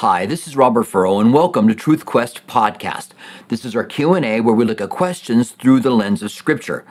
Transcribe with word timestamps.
Hi, 0.00 0.26
this 0.26 0.46
is 0.46 0.58
Robert 0.58 0.84
Furrow 0.84 1.20
and 1.20 1.32
welcome 1.32 1.68
to 1.68 1.74
Truth 1.74 2.04
Quest 2.04 2.46
podcast. 2.46 3.12
This 3.48 3.64
is 3.64 3.74
our 3.74 3.82
Q&A 3.82 4.42
where 4.42 4.54
we 4.54 4.66
look 4.66 4.82
at 4.82 4.90
questions 4.90 5.52
through 5.52 5.80
the 5.80 5.90
lens 5.90 6.22
of 6.22 6.30
scripture. 6.30 6.84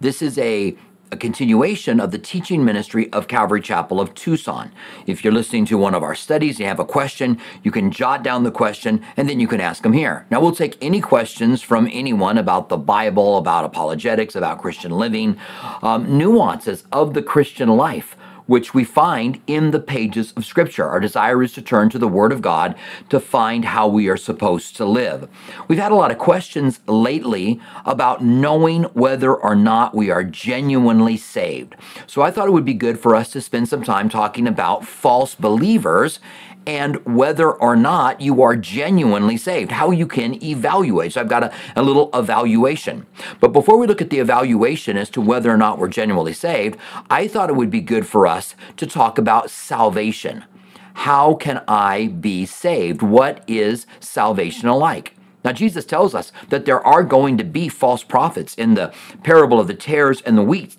This 0.00 0.22
is 0.22 0.38
a 0.38 0.74
a 1.12 1.16
continuation 1.16 2.00
of 2.00 2.10
the 2.10 2.18
teaching 2.18 2.64
ministry 2.64 3.10
of 3.12 3.28
Calvary 3.28 3.60
Chapel 3.60 4.00
of 4.00 4.14
Tucson. 4.14 4.70
If 5.06 5.24
you're 5.24 5.32
listening 5.32 5.64
to 5.66 5.78
one 5.78 5.94
of 5.94 6.02
our 6.02 6.14
studies 6.14 6.58
you 6.58 6.66
have 6.66 6.80
a 6.80 6.84
question, 6.84 7.38
you 7.62 7.70
can 7.70 7.90
jot 7.90 8.22
down 8.22 8.44
the 8.44 8.50
question 8.50 9.02
and 9.16 9.28
then 9.28 9.40
you 9.40 9.48
can 9.48 9.60
ask 9.60 9.82
them 9.82 9.94
here. 9.94 10.26
Now, 10.30 10.40
we'll 10.40 10.52
take 10.52 10.76
any 10.82 11.00
questions 11.00 11.62
from 11.62 11.88
anyone 11.92 12.36
about 12.36 12.68
the 12.68 12.76
Bible, 12.76 13.38
about 13.38 13.64
apologetics, 13.64 14.36
about 14.36 14.60
Christian 14.60 14.90
living, 14.90 15.38
um, 15.82 16.18
nuances 16.18 16.84
of 16.92 17.14
the 17.14 17.22
Christian 17.22 17.70
life 17.70 18.16
which 18.48 18.74
we 18.74 18.82
find 18.82 19.40
in 19.46 19.70
the 19.70 19.78
pages 19.78 20.32
of 20.32 20.44
Scripture. 20.44 20.86
Our 20.86 20.98
desire 20.98 21.40
is 21.42 21.52
to 21.52 21.62
turn 21.62 21.90
to 21.90 21.98
the 21.98 22.08
Word 22.08 22.32
of 22.32 22.42
God 22.42 22.74
to 23.10 23.20
find 23.20 23.66
how 23.66 23.86
we 23.86 24.08
are 24.08 24.16
supposed 24.16 24.74
to 24.76 24.84
live. 24.84 25.28
We've 25.68 25.78
had 25.78 25.92
a 25.92 25.94
lot 25.94 26.10
of 26.10 26.18
questions 26.18 26.80
lately 26.86 27.60
about 27.84 28.24
knowing 28.24 28.84
whether 28.94 29.34
or 29.34 29.54
not 29.54 29.94
we 29.94 30.10
are 30.10 30.24
genuinely 30.24 31.18
saved. 31.18 31.76
So 32.06 32.22
I 32.22 32.30
thought 32.30 32.48
it 32.48 32.52
would 32.52 32.64
be 32.64 32.74
good 32.74 32.98
for 32.98 33.14
us 33.14 33.30
to 33.32 33.40
spend 33.42 33.68
some 33.68 33.84
time 33.84 34.08
talking 34.08 34.48
about 34.48 34.84
false 34.84 35.34
believers 35.34 36.18
and 36.68 37.02
whether 37.06 37.50
or 37.50 37.74
not 37.76 38.20
you 38.20 38.42
are 38.42 38.54
genuinely 38.54 39.38
saved, 39.38 39.72
how 39.72 39.90
you 39.90 40.06
can 40.06 40.34
evaluate. 40.44 41.14
So 41.14 41.22
I've 41.22 41.28
got 41.28 41.44
a, 41.44 41.52
a 41.74 41.82
little 41.82 42.10
evaluation. 42.12 43.06
But 43.40 43.54
before 43.54 43.78
we 43.78 43.86
look 43.86 44.02
at 44.02 44.10
the 44.10 44.18
evaluation 44.18 44.98
as 44.98 45.08
to 45.10 45.22
whether 45.22 45.50
or 45.50 45.56
not 45.56 45.78
we're 45.78 45.88
genuinely 45.88 46.34
saved, 46.34 46.78
I 47.08 47.26
thought 47.26 47.48
it 47.48 47.56
would 47.56 47.70
be 47.70 47.80
good 47.80 48.06
for 48.06 48.26
us 48.26 48.54
to 48.76 48.86
talk 48.86 49.16
about 49.16 49.48
salvation. 49.48 50.44
How 50.92 51.36
can 51.36 51.64
I 51.66 52.08
be 52.08 52.44
saved? 52.44 53.00
What 53.00 53.42
is 53.48 53.86
salvation 53.98 54.68
like? 54.68 55.16
Now, 55.42 55.52
Jesus 55.52 55.86
tells 55.86 56.14
us 56.14 56.32
that 56.50 56.66
there 56.66 56.86
are 56.86 57.02
going 57.02 57.38
to 57.38 57.44
be 57.44 57.70
false 57.70 58.04
prophets 58.04 58.54
in 58.56 58.74
the 58.74 58.92
parable 59.22 59.58
of 59.58 59.68
the 59.68 59.74
tares 59.74 60.20
and 60.20 60.36
the 60.36 60.42
wheat. 60.42 60.76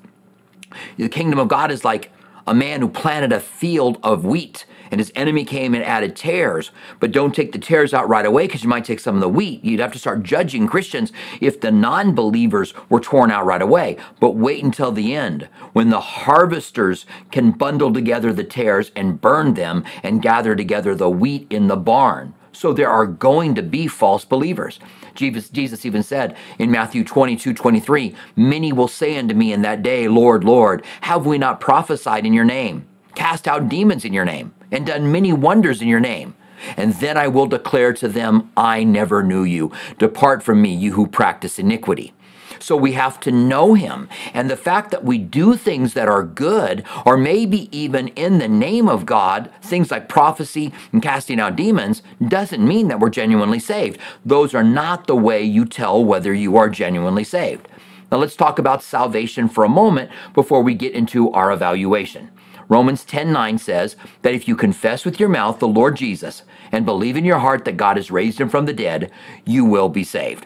The 0.97 1.09
kingdom 1.09 1.39
of 1.39 1.47
God 1.47 1.71
is 1.71 1.83
like 1.83 2.11
a 2.45 2.53
man 2.53 2.81
who 2.81 2.89
planted 2.89 3.33
a 3.33 3.39
field 3.39 3.97
of 4.03 4.23
wheat 4.23 4.65
and 4.91 4.99
his 4.99 5.11
enemy 5.15 5.45
came 5.45 5.73
and 5.73 5.83
added 5.83 6.15
tares. 6.15 6.71
But 6.99 7.11
don't 7.11 7.35
take 7.35 7.51
the 7.51 7.59
tares 7.59 7.93
out 7.93 8.09
right 8.09 8.25
away 8.25 8.47
because 8.47 8.63
you 8.63 8.69
might 8.69 8.85
take 8.85 8.99
some 8.99 9.15
of 9.15 9.21
the 9.21 9.29
wheat. 9.29 9.63
You'd 9.63 9.79
have 9.79 9.93
to 9.93 9.99
start 9.99 10.23
judging 10.23 10.67
Christians 10.67 11.11
if 11.41 11.61
the 11.61 11.71
non 11.71 12.15
believers 12.15 12.73
were 12.89 12.99
torn 12.99 13.31
out 13.31 13.45
right 13.45 13.61
away. 13.61 13.97
But 14.19 14.35
wait 14.35 14.63
until 14.63 14.91
the 14.91 15.15
end 15.15 15.47
when 15.73 15.89
the 15.89 16.01
harvesters 16.01 17.05
can 17.31 17.51
bundle 17.51 17.93
together 17.93 18.33
the 18.33 18.43
tares 18.43 18.91
and 18.95 19.21
burn 19.21 19.53
them 19.53 19.83
and 20.03 20.21
gather 20.21 20.55
together 20.55 20.95
the 20.95 21.09
wheat 21.09 21.47
in 21.49 21.67
the 21.67 21.77
barn. 21.77 22.33
So 22.51 22.73
there 22.73 22.89
are 22.89 23.05
going 23.05 23.55
to 23.55 23.61
be 23.61 23.87
false 23.87 24.25
believers. 24.25 24.79
Jesus, 25.15 25.49
Jesus 25.49 25.85
even 25.85 26.03
said 26.03 26.35
in 26.57 26.71
Matthew 26.71 27.03
22 27.03 27.53
23, 27.53 28.15
Many 28.35 28.73
will 28.73 28.87
say 28.87 29.17
unto 29.17 29.33
me 29.33 29.53
in 29.53 29.61
that 29.61 29.83
day, 29.83 30.07
Lord, 30.07 30.43
Lord, 30.43 30.83
have 31.01 31.25
we 31.25 31.37
not 31.37 31.61
prophesied 31.61 32.25
in 32.25 32.33
your 32.33 32.45
name, 32.45 32.87
cast 33.15 33.47
out 33.47 33.69
demons 33.69 34.05
in 34.05 34.13
your 34.13 34.25
name? 34.25 34.53
And 34.71 34.85
done 34.85 35.11
many 35.11 35.33
wonders 35.33 35.81
in 35.81 35.87
your 35.87 35.99
name. 35.99 36.35
And 36.75 36.93
then 36.95 37.17
I 37.17 37.27
will 37.27 37.47
declare 37.47 37.93
to 37.93 38.07
them, 38.07 38.51
I 38.57 38.83
never 38.83 39.23
knew 39.23 39.43
you. 39.43 39.71
Depart 39.97 40.43
from 40.43 40.61
me, 40.61 40.73
you 40.73 40.93
who 40.93 41.07
practice 41.07 41.57
iniquity. 41.57 42.13
So 42.59 42.75
we 42.75 42.91
have 42.93 43.19
to 43.21 43.31
know 43.31 43.73
him. 43.73 44.09
And 44.33 44.49
the 44.49 44.57
fact 44.57 44.91
that 44.91 45.03
we 45.03 45.17
do 45.17 45.55
things 45.55 45.93
that 45.93 46.09
are 46.09 46.23
good, 46.23 46.83
or 47.05 47.15
maybe 47.15 47.75
even 47.75 48.09
in 48.09 48.39
the 48.39 48.49
name 48.49 48.89
of 48.89 49.05
God, 49.05 49.49
things 49.61 49.91
like 49.91 50.09
prophecy 50.09 50.73
and 50.91 51.01
casting 51.01 51.39
out 51.39 51.55
demons, 51.55 52.03
doesn't 52.27 52.65
mean 52.65 52.89
that 52.89 52.99
we're 52.99 53.09
genuinely 53.09 53.59
saved. 53.59 53.97
Those 54.25 54.53
are 54.53 54.63
not 54.63 55.07
the 55.07 55.15
way 55.15 55.41
you 55.41 55.65
tell 55.65 56.03
whether 56.03 56.33
you 56.33 56.57
are 56.57 56.69
genuinely 56.69 57.23
saved. 57.23 57.67
Now 58.11 58.17
let's 58.17 58.35
talk 58.35 58.59
about 58.59 58.83
salvation 58.83 59.47
for 59.47 59.63
a 59.63 59.69
moment 59.69 60.11
before 60.33 60.61
we 60.61 60.73
get 60.73 60.93
into 60.93 61.31
our 61.31 61.51
evaluation. 61.51 62.31
Romans 62.69 63.03
10:9 63.03 63.57
says 63.57 63.95
that 64.21 64.35
if 64.35 64.47
you 64.47 64.55
confess 64.55 65.03
with 65.03 65.19
your 65.19 65.27
mouth 65.27 65.57
the 65.57 65.67
Lord 65.67 65.97
Jesus 65.97 66.43
and 66.71 66.85
believe 66.85 67.17
in 67.17 67.25
your 67.25 67.39
heart 67.39 67.65
that 67.65 67.77
God 67.77 67.97
has 67.97 68.11
raised 68.11 68.39
him 68.39 68.47
from 68.47 68.67
the 68.67 68.73
dead, 68.73 69.11
you 69.43 69.65
will 69.65 69.89
be 69.89 70.03
saved. 70.03 70.45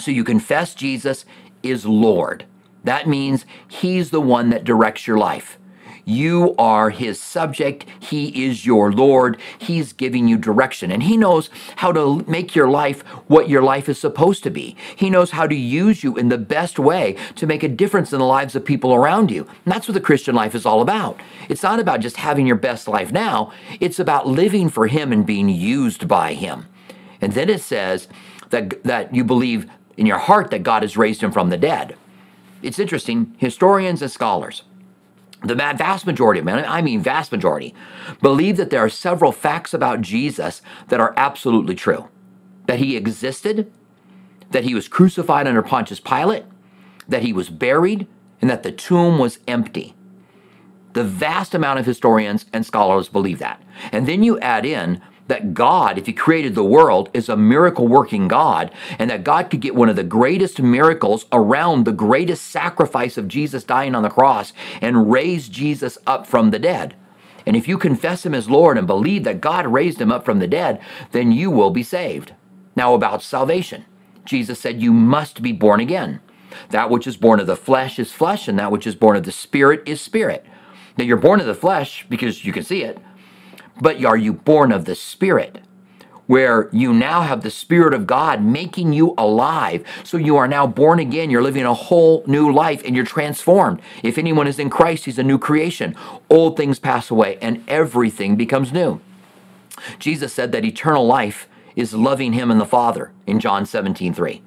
So 0.00 0.10
you 0.10 0.24
confess 0.24 0.74
Jesus 0.74 1.24
is 1.62 1.86
Lord. 1.86 2.44
That 2.82 3.08
means 3.08 3.46
he's 3.68 4.10
the 4.10 4.20
one 4.20 4.50
that 4.50 4.64
directs 4.64 5.06
your 5.06 5.16
life. 5.16 5.56
You 6.04 6.54
are 6.58 6.90
his 6.90 7.18
subject. 7.20 7.86
He 7.98 8.46
is 8.46 8.66
your 8.66 8.92
Lord. 8.92 9.38
He's 9.58 9.92
giving 9.92 10.28
you 10.28 10.36
direction. 10.36 10.90
And 10.90 11.02
he 11.02 11.16
knows 11.16 11.48
how 11.76 11.92
to 11.92 12.24
make 12.28 12.54
your 12.54 12.68
life 12.68 13.02
what 13.26 13.48
your 13.48 13.62
life 13.62 13.88
is 13.88 13.98
supposed 13.98 14.42
to 14.44 14.50
be. 14.50 14.76
He 14.94 15.08
knows 15.08 15.30
how 15.30 15.46
to 15.46 15.54
use 15.54 16.04
you 16.04 16.16
in 16.16 16.28
the 16.28 16.38
best 16.38 16.78
way 16.78 17.16
to 17.36 17.46
make 17.46 17.62
a 17.62 17.68
difference 17.68 18.12
in 18.12 18.18
the 18.18 18.24
lives 18.24 18.54
of 18.54 18.64
people 18.64 18.94
around 18.94 19.30
you. 19.30 19.44
And 19.64 19.72
that's 19.72 19.88
what 19.88 19.94
the 19.94 20.00
Christian 20.00 20.34
life 20.34 20.54
is 20.54 20.66
all 20.66 20.82
about. 20.82 21.20
It's 21.48 21.62
not 21.62 21.80
about 21.80 22.00
just 22.00 22.16
having 22.16 22.46
your 22.46 22.56
best 22.56 22.86
life 22.86 23.10
now, 23.10 23.52
it's 23.80 23.98
about 23.98 24.26
living 24.26 24.68
for 24.68 24.86
him 24.86 25.12
and 25.12 25.24
being 25.24 25.48
used 25.48 26.06
by 26.06 26.34
him. 26.34 26.66
And 27.20 27.32
then 27.32 27.48
it 27.48 27.62
says 27.62 28.08
that, 28.50 28.82
that 28.84 29.14
you 29.14 29.24
believe 29.24 29.70
in 29.96 30.06
your 30.06 30.18
heart 30.18 30.50
that 30.50 30.62
God 30.62 30.82
has 30.82 30.96
raised 30.96 31.22
him 31.22 31.32
from 31.32 31.48
the 31.48 31.56
dead. 31.56 31.96
It's 32.62 32.78
interesting, 32.78 33.34
historians 33.38 34.02
and 34.02 34.10
scholars 34.10 34.62
the 35.44 35.54
vast 35.54 36.06
majority 36.06 36.40
of 36.40 36.46
men, 36.46 36.64
I 36.66 36.82
mean 36.82 37.02
vast 37.02 37.30
majority, 37.30 37.74
believe 38.20 38.56
that 38.56 38.70
there 38.70 38.84
are 38.84 38.88
several 38.88 39.32
facts 39.32 39.74
about 39.74 40.00
Jesus 40.00 40.62
that 40.88 41.00
are 41.00 41.14
absolutely 41.16 41.74
true. 41.74 42.08
That 42.66 42.78
he 42.78 42.96
existed, 42.96 43.70
that 44.50 44.64
he 44.64 44.74
was 44.74 44.88
crucified 44.88 45.46
under 45.46 45.62
Pontius 45.62 46.00
Pilate, 46.00 46.44
that 47.08 47.22
he 47.22 47.32
was 47.32 47.50
buried, 47.50 48.06
and 48.40 48.50
that 48.50 48.62
the 48.62 48.72
tomb 48.72 49.18
was 49.18 49.38
empty. 49.46 49.94
The 50.94 51.04
vast 51.04 51.54
amount 51.54 51.80
of 51.80 51.86
historians 51.86 52.46
and 52.52 52.64
scholars 52.64 53.08
believe 53.08 53.40
that. 53.40 53.62
And 53.92 54.06
then 54.06 54.22
you 54.22 54.38
add 54.40 54.64
in 54.64 55.02
that 55.28 55.54
God, 55.54 55.98
if 55.98 56.06
He 56.06 56.12
created 56.12 56.54
the 56.54 56.64
world, 56.64 57.08
is 57.14 57.28
a 57.28 57.36
miracle 57.36 57.88
working 57.88 58.28
God, 58.28 58.70
and 58.98 59.10
that 59.10 59.24
God 59.24 59.50
could 59.50 59.60
get 59.60 59.74
one 59.74 59.88
of 59.88 59.96
the 59.96 60.04
greatest 60.04 60.60
miracles 60.60 61.26
around 61.32 61.84
the 61.84 61.92
greatest 61.92 62.46
sacrifice 62.46 63.16
of 63.16 63.28
Jesus 63.28 63.64
dying 63.64 63.94
on 63.94 64.02
the 64.02 64.10
cross 64.10 64.52
and 64.80 65.10
raise 65.10 65.48
Jesus 65.48 65.96
up 66.06 66.26
from 66.26 66.50
the 66.50 66.58
dead. 66.58 66.94
And 67.46 67.56
if 67.56 67.68
you 67.68 67.78
confess 67.78 68.24
Him 68.24 68.34
as 68.34 68.50
Lord 68.50 68.76
and 68.76 68.86
believe 68.86 69.24
that 69.24 69.40
God 69.40 69.66
raised 69.66 70.00
Him 70.00 70.12
up 70.12 70.24
from 70.24 70.38
the 70.38 70.46
dead, 70.46 70.80
then 71.12 71.32
you 71.32 71.50
will 71.50 71.70
be 71.70 71.82
saved. 71.82 72.34
Now, 72.76 72.94
about 72.94 73.22
salvation, 73.22 73.84
Jesus 74.24 74.60
said, 74.60 74.82
You 74.82 74.92
must 74.92 75.42
be 75.42 75.52
born 75.52 75.80
again. 75.80 76.20
That 76.70 76.90
which 76.90 77.06
is 77.06 77.16
born 77.16 77.40
of 77.40 77.46
the 77.46 77.56
flesh 77.56 77.98
is 77.98 78.12
flesh, 78.12 78.46
and 78.46 78.58
that 78.58 78.70
which 78.70 78.86
is 78.86 78.94
born 78.94 79.16
of 79.16 79.24
the 79.24 79.32
spirit 79.32 79.82
is 79.86 80.00
spirit. 80.00 80.44
Now, 80.96 81.04
you're 81.04 81.16
born 81.16 81.40
of 81.40 81.46
the 81.46 81.54
flesh 81.54 82.06
because 82.08 82.44
you 82.44 82.52
can 82.52 82.62
see 82.62 82.82
it 82.82 82.98
but 83.80 84.04
are 84.04 84.16
you 84.16 84.32
born 84.32 84.72
of 84.72 84.84
the 84.84 84.94
Spirit? 84.94 85.60
Where 86.26 86.70
you 86.72 86.94
now 86.94 87.20
have 87.20 87.42
the 87.42 87.50
Spirit 87.50 87.92
of 87.92 88.06
God 88.06 88.42
making 88.42 88.94
you 88.94 89.14
alive. 89.18 89.84
So 90.04 90.16
you 90.16 90.36
are 90.36 90.48
now 90.48 90.66
born 90.66 90.98
again. 90.98 91.28
You're 91.28 91.42
living 91.42 91.64
a 91.64 91.74
whole 91.74 92.24
new 92.26 92.50
life 92.50 92.82
and 92.84 92.96
you're 92.96 93.04
transformed. 93.04 93.82
If 94.02 94.16
anyone 94.16 94.46
is 94.46 94.58
in 94.58 94.70
Christ, 94.70 95.04
he's 95.04 95.18
a 95.18 95.22
new 95.22 95.38
creation. 95.38 95.94
Old 96.30 96.56
things 96.56 96.78
pass 96.78 97.10
away 97.10 97.36
and 97.42 97.62
everything 97.68 98.36
becomes 98.36 98.72
new. 98.72 99.00
Jesus 99.98 100.32
said 100.32 100.52
that 100.52 100.64
eternal 100.64 101.06
life 101.06 101.46
is 101.76 101.92
loving 101.92 102.32
him 102.32 102.50
and 102.50 102.60
the 102.60 102.66
Father 102.66 103.10
in 103.26 103.38
John 103.38 103.66
17 103.66 104.14
3. 104.14 104.42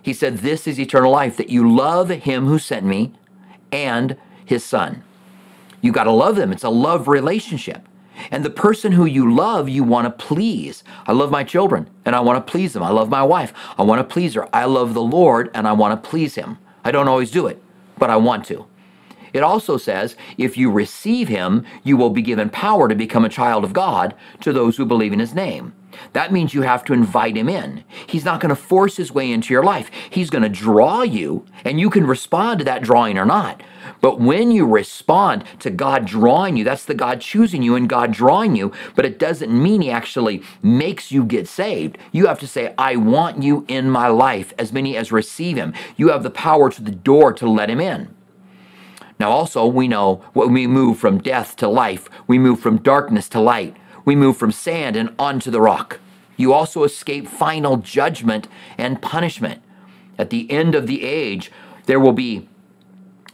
He 0.00 0.12
said, 0.12 0.38
This 0.38 0.66
is 0.66 0.78
eternal 0.78 1.10
life, 1.10 1.36
that 1.36 1.50
you 1.50 1.70
love 1.70 2.10
him 2.10 2.46
who 2.46 2.58
sent 2.58 2.86
me 2.86 3.12
and 3.72 4.16
his 4.44 4.64
son. 4.64 5.02
You 5.80 5.92
got 5.92 6.04
to 6.04 6.12
love 6.12 6.36
them. 6.36 6.52
It's 6.52 6.64
a 6.64 6.70
love 6.70 7.08
relationship. 7.08 7.86
And 8.30 8.44
the 8.44 8.50
person 8.50 8.92
who 8.92 9.04
you 9.04 9.32
love, 9.32 9.68
you 9.68 9.84
want 9.84 10.06
to 10.06 10.26
please. 10.26 10.84
I 11.06 11.12
love 11.12 11.30
my 11.30 11.44
children 11.44 11.88
and 12.04 12.14
I 12.14 12.20
want 12.20 12.44
to 12.44 12.50
please 12.50 12.72
them. 12.72 12.82
I 12.82 12.90
love 12.90 13.08
my 13.08 13.22
wife. 13.22 13.52
I 13.78 13.82
want 13.82 14.00
to 14.00 14.12
please 14.12 14.34
her. 14.34 14.48
I 14.54 14.64
love 14.66 14.94
the 14.94 15.02
Lord 15.02 15.50
and 15.54 15.66
I 15.66 15.72
want 15.72 16.02
to 16.02 16.08
please 16.08 16.34
him. 16.34 16.58
I 16.84 16.90
don't 16.90 17.08
always 17.08 17.30
do 17.30 17.46
it, 17.46 17.62
but 17.98 18.10
I 18.10 18.16
want 18.16 18.44
to. 18.46 18.66
It 19.34 19.42
also 19.42 19.76
says, 19.76 20.16
if 20.38 20.56
you 20.56 20.70
receive 20.70 21.28
him, 21.28 21.66
you 21.82 21.96
will 21.96 22.10
be 22.10 22.22
given 22.22 22.48
power 22.48 22.88
to 22.88 22.94
become 22.94 23.24
a 23.24 23.28
child 23.28 23.64
of 23.64 23.72
God 23.72 24.14
to 24.40 24.52
those 24.52 24.76
who 24.76 24.86
believe 24.86 25.12
in 25.12 25.18
his 25.18 25.34
name. 25.34 25.74
That 26.12 26.32
means 26.32 26.54
you 26.54 26.62
have 26.62 26.84
to 26.84 26.92
invite 26.92 27.36
him 27.36 27.48
in. 27.48 27.84
He's 28.06 28.24
not 28.24 28.40
going 28.40 28.50
to 28.50 28.56
force 28.56 28.96
his 28.96 29.12
way 29.12 29.30
into 29.30 29.52
your 29.52 29.62
life. 29.62 29.90
He's 30.10 30.30
going 30.30 30.42
to 30.42 30.48
draw 30.48 31.02
you, 31.02 31.44
and 31.64 31.80
you 31.80 31.90
can 31.90 32.06
respond 32.06 32.60
to 32.60 32.64
that 32.64 32.82
drawing 32.82 33.18
or 33.18 33.24
not. 33.24 33.62
But 34.00 34.20
when 34.20 34.50
you 34.50 34.66
respond 34.66 35.44
to 35.60 35.70
God 35.70 36.04
drawing 36.04 36.56
you, 36.56 36.64
that's 36.64 36.84
the 36.84 36.94
God 36.94 37.20
choosing 37.20 37.62
you 37.62 37.74
and 37.74 37.88
God 37.88 38.12
drawing 38.12 38.56
you, 38.56 38.72
but 38.94 39.04
it 39.04 39.18
doesn't 39.18 39.50
mean 39.50 39.82
He 39.82 39.90
actually 39.90 40.42
makes 40.62 41.10
you 41.10 41.24
get 41.24 41.48
saved. 41.48 41.98
You 42.12 42.26
have 42.26 42.40
to 42.40 42.48
say, 42.48 42.74
I 42.78 42.96
want 42.96 43.42
you 43.42 43.64
in 43.68 43.90
my 43.90 44.08
life, 44.08 44.52
as 44.58 44.72
many 44.72 44.96
as 44.96 45.12
receive 45.12 45.56
Him. 45.56 45.74
You 45.96 46.08
have 46.10 46.22
the 46.22 46.30
power 46.30 46.70
to 46.70 46.82
the 46.82 46.90
door 46.90 47.32
to 47.34 47.48
let 47.48 47.70
Him 47.70 47.80
in. 47.80 48.14
Now, 49.18 49.30
also, 49.30 49.66
we 49.66 49.88
know 49.88 50.24
when 50.32 50.52
we 50.52 50.66
move 50.66 50.98
from 50.98 51.18
death 51.18 51.56
to 51.56 51.68
life, 51.68 52.08
we 52.26 52.38
move 52.38 52.60
from 52.60 52.78
darkness 52.78 53.28
to 53.30 53.40
light. 53.40 53.76
we 54.04 54.14
move 54.14 54.36
from 54.36 54.52
sand 54.52 54.96
and 54.96 55.14
onto 55.18 55.50
the 55.50 55.60
rock. 55.60 55.98
You 56.36 56.52
also 56.52 56.84
escape 56.84 57.26
final 57.26 57.78
judgment 57.78 58.48
and 58.76 59.00
punishment. 59.00 59.62
At 60.18 60.30
the 60.30 60.50
end 60.50 60.74
of 60.74 60.86
the 60.86 61.02
age, 61.04 61.50
there 61.86 62.00
will 62.00 62.12
be 62.12 62.48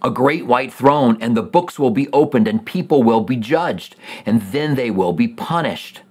a 0.02 0.10
great 0.10 0.46
white 0.46 0.72
throne, 0.72 1.18
and 1.20 1.36
the 1.36 1.42
books 1.42 1.78
will 1.78 1.90
be 1.90 2.08
opened, 2.12 2.48
and 2.48 2.64
people 2.64 3.02
will 3.02 3.20
be 3.20 3.36
judged, 3.36 3.96
and 4.24 4.40
then 4.40 4.74
they 4.74 4.90
will 4.90 5.12
be 5.12 5.28
punished. 5.28 6.02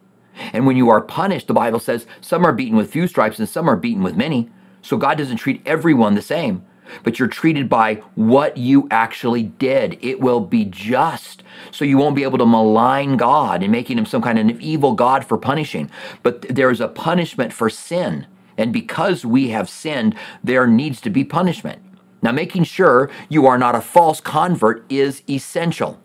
And 0.54 0.66
when 0.66 0.78
you 0.78 0.90
are 0.90 1.02
punished, 1.02 1.48
the 1.48 1.54
Bible 1.54 1.80
says 1.80 2.06
some 2.22 2.46
are 2.46 2.54
beaten 2.54 2.78
with 2.78 2.92
few 2.92 3.08
stripes 3.08 3.40
and 3.40 3.50
some 3.50 3.70
are 3.70 3.76
beaten 3.76 4.04
with 4.04 4.16
many. 4.16 4.50
So 4.82 4.96
God 4.96 5.18
doesn't 5.18 5.38
treat 5.38 5.62
everyone 5.66 6.16
the 6.16 6.22
same, 6.22 6.64
but 7.04 7.20
you're 7.20 7.28
treated 7.28 7.70
by 7.70 7.96
what 8.16 8.58
you 8.58 8.88
actually 8.92 9.44
did. 9.44 9.98
It 10.02 10.20
will 10.20 10.40
be 10.40 10.66
just. 10.66 11.44
So 11.72 11.86
you 11.86 11.98
won't 11.98 12.16
be 12.16 12.24
able 12.24 12.38
to 12.38 12.46
malign 12.46 13.18
God 13.18 13.64
and 13.64 13.72
making 13.72 13.98
him 13.98 14.06
some 14.06 14.22
kind 14.22 14.40
of 14.40 14.60
evil 14.60 14.94
God 14.94 15.26
for 15.26 15.38
punishing. 15.38 15.90
But 16.24 16.42
there 16.44 16.72
is 16.72 16.82
a 16.82 16.88
punishment 16.88 17.54
for 17.54 17.70
sin. 17.70 18.28
And 18.58 18.74
because 18.74 19.26
we 19.26 19.50
have 19.50 19.70
sinned, 19.70 20.16
there 20.44 20.68
needs 20.68 21.00
to 21.02 21.10
be 21.10 21.24
punishment. 21.24 21.82
Now, 22.22 22.32
making 22.34 22.66
sure 22.66 23.10
you 23.30 23.46
are 23.46 23.58
not 23.58 23.76
a 23.76 23.82
false 23.82 24.20
convert 24.20 24.84
is 24.92 25.24
essential. 25.30 26.00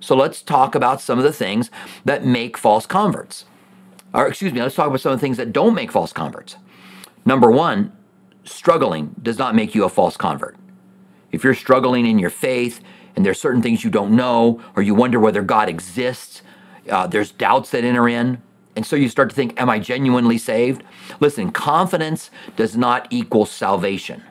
So 0.00 0.16
let's 0.16 0.40
talk 0.40 0.74
about 0.74 1.00
some 1.00 1.18
of 1.18 1.24
the 1.24 1.32
things 1.32 1.70
that 2.04 2.24
make 2.24 2.56
false 2.56 2.86
converts. 2.86 3.44
Or, 4.14 4.26
excuse 4.26 4.52
me, 4.52 4.62
let's 4.62 4.74
talk 4.74 4.86
about 4.86 5.00
some 5.00 5.12
of 5.12 5.18
the 5.18 5.20
things 5.20 5.36
that 5.36 5.52
don't 5.52 5.74
make 5.74 5.92
false 5.92 6.12
converts. 6.12 6.56
Number 7.26 7.50
one, 7.50 7.92
struggling 8.50 9.14
does 9.22 9.38
not 9.38 9.54
make 9.54 9.74
you 9.74 9.84
a 9.84 9.88
false 9.88 10.16
convert. 10.16 10.56
If 11.32 11.44
you're 11.44 11.54
struggling 11.54 12.06
in 12.06 12.18
your 12.18 12.30
faith 12.30 12.80
and 13.16 13.24
there's 13.24 13.40
certain 13.40 13.62
things 13.62 13.84
you 13.84 13.90
don't 13.90 14.16
know, 14.16 14.62
or 14.76 14.82
you 14.82 14.94
wonder 14.94 15.20
whether 15.20 15.42
God 15.42 15.68
exists, 15.68 16.42
uh, 16.88 17.06
there's 17.06 17.30
doubts 17.30 17.70
that 17.70 17.84
enter 17.84 18.08
in, 18.08 18.42
and 18.76 18.86
so 18.86 18.96
you 18.96 19.08
start 19.08 19.30
to 19.30 19.36
think, 19.36 19.60
Am 19.60 19.68
I 19.68 19.78
genuinely 19.78 20.38
saved? 20.38 20.84
Listen, 21.20 21.50
confidence 21.50 22.30
does 22.56 22.76
not 22.76 23.08
equal 23.10 23.44
salvation. 23.44 24.22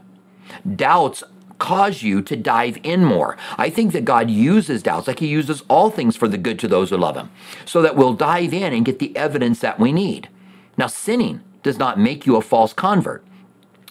Doubts 0.76 1.24
cause 1.60 2.02
you 2.04 2.22
to 2.22 2.36
dive 2.36 2.78
in 2.84 3.04
more. 3.04 3.38
I 3.58 3.70
think 3.70 3.92
that 3.94 4.06
God 4.06 4.30
uses 4.30 4.84
doubts, 4.84 5.08
like 5.08 5.20
He 5.20 5.28
uses 5.28 5.64
all 5.68 5.90
things 5.90 6.16
for 6.16 6.28
the 6.28 6.38
good 6.38 6.60
to 6.60 6.68
those 6.68 6.92
who 6.92 6.98
love 6.98 7.18
Him, 7.18 7.30
so 7.66 7.82
that 7.82 7.96
we'll 7.96 8.14
dive 8.14 8.54
in 8.54 8.74
and 8.74 8.86
get 8.86 9.00
the 9.00 9.16
evidence 9.18 9.60
that 9.60 9.80
we 9.80 9.92
need. 9.92 10.30
Now, 10.78 10.88
sinning 10.88 11.42
does 11.64 11.78
not 11.78 12.00
make 12.00 12.26
you 12.26 12.36
a 12.38 12.42
false 12.42 12.72
convert. 12.72 13.26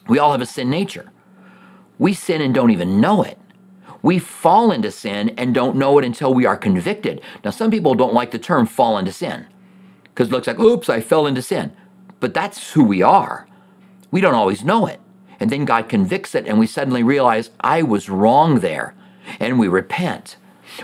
We 0.08 0.18
all 0.18 0.32
have 0.32 0.40
a 0.40 0.46
sin 0.46 0.70
nature. 0.70 1.10
We 1.98 2.14
sin 2.14 2.40
and 2.40 2.54
don't 2.54 2.70
even 2.70 3.00
know 3.00 3.22
it. 3.22 3.38
We 4.02 4.18
fall 4.18 4.70
into 4.70 4.90
sin 4.90 5.30
and 5.30 5.54
don't 5.54 5.76
know 5.76 5.98
it 5.98 6.04
until 6.04 6.32
we 6.32 6.46
are 6.46 6.56
convicted. 6.56 7.20
Now, 7.44 7.50
some 7.50 7.70
people 7.70 7.94
don't 7.94 8.14
like 8.14 8.30
the 8.30 8.38
term 8.38 8.66
fall 8.66 8.98
into 8.98 9.12
sin 9.12 9.46
because 10.04 10.28
it 10.28 10.32
looks 10.32 10.46
like, 10.46 10.58
oops, 10.58 10.88
I 10.88 11.00
fell 11.00 11.26
into 11.26 11.42
sin. 11.42 11.72
But 12.20 12.34
that's 12.34 12.72
who 12.72 12.84
we 12.84 13.02
are. 13.02 13.46
We 14.10 14.20
don't 14.20 14.34
always 14.34 14.64
know 14.64 14.86
it. 14.86 15.00
And 15.38 15.50
then 15.50 15.64
God 15.64 15.88
convicts 15.88 16.34
it, 16.34 16.46
and 16.46 16.58
we 16.58 16.66
suddenly 16.66 17.02
realize, 17.02 17.50
I 17.60 17.82
was 17.82 18.08
wrong 18.08 18.60
there. 18.60 18.94
And 19.38 19.58
we 19.58 19.68
repent. 19.68 20.36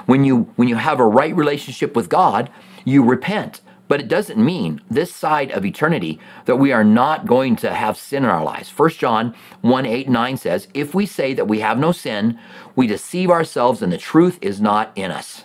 When 0.05 0.25
you, 0.25 0.53
when 0.57 0.69
you 0.69 0.77
have 0.77 1.01
a 1.01 1.07
right 1.07 1.35
relationship 1.35 1.97
with 1.97 2.09
God, 2.09 2.51
you 2.85 3.03
repent. 3.03 3.61
But 3.93 4.01
it 4.01 4.09
doesn't 4.09 4.43
mean 4.43 4.81
this 4.91 5.15
side 5.15 5.51
of 5.51 5.67
eternity 5.67 6.19
that 6.47 6.57
we 6.57 6.73
are 6.73 6.83
not 6.83 7.27
going 7.27 7.57
to 7.57 7.75
have 7.75 7.99
sin 7.99 8.25
in 8.25 8.31
our 8.31 8.43
lives. 8.43 8.71
1 8.71 8.89
John 8.93 9.35
1 9.61 9.85
8 9.85 10.09
9 10.09 10.37
says, 10.39 10.67
If 10.73 10.95
we 10.95 11.05
say 11.05 11.35
that 11.35 11.47
we 11.47 11.61
have 11.61 11.79
no 11.79 11.93
sin, 11.93 12.39
we 12.75 12.87
deceive 12.87 13.29
ourselves 13.29 13.83
and 13.83 13.93
the 13.93 13.99
truth 13.99 14.39
is 14.41 14.63
not 14.63 14.93
in 14.97 15.11
us. 15.11 15.45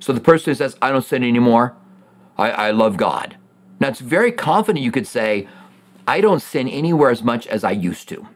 So 0.00 0.12
the 0.12 0.20
person 0.20 0.50
who 0.50 0.54
says, 0.54 0.76
I 0.82 0.90
don't 0.90 1.00
sin 1.00 1.24
anymore, 1.24 1.76
I, 2.36 2.50
I 2.50 2.70
love 2.72 2.98
God. 2.98 3.38
Now 3.80 3.88
it's 3.88 4.00
very 4.00 4.32
confident 4.32 4.84
you 4.84 4.92
could 4.92 5.06
say, 5.06 5.48
I 6.06 6.20
don't 6.20 6.42
sin 6.42 6.68
anywhere 6.68 7.08
as 7.08 7.22
much 7.22 7.46
as 7.46 7.64
I 7.64 7.70
used 7.70 8.06
to. 8.10 8.28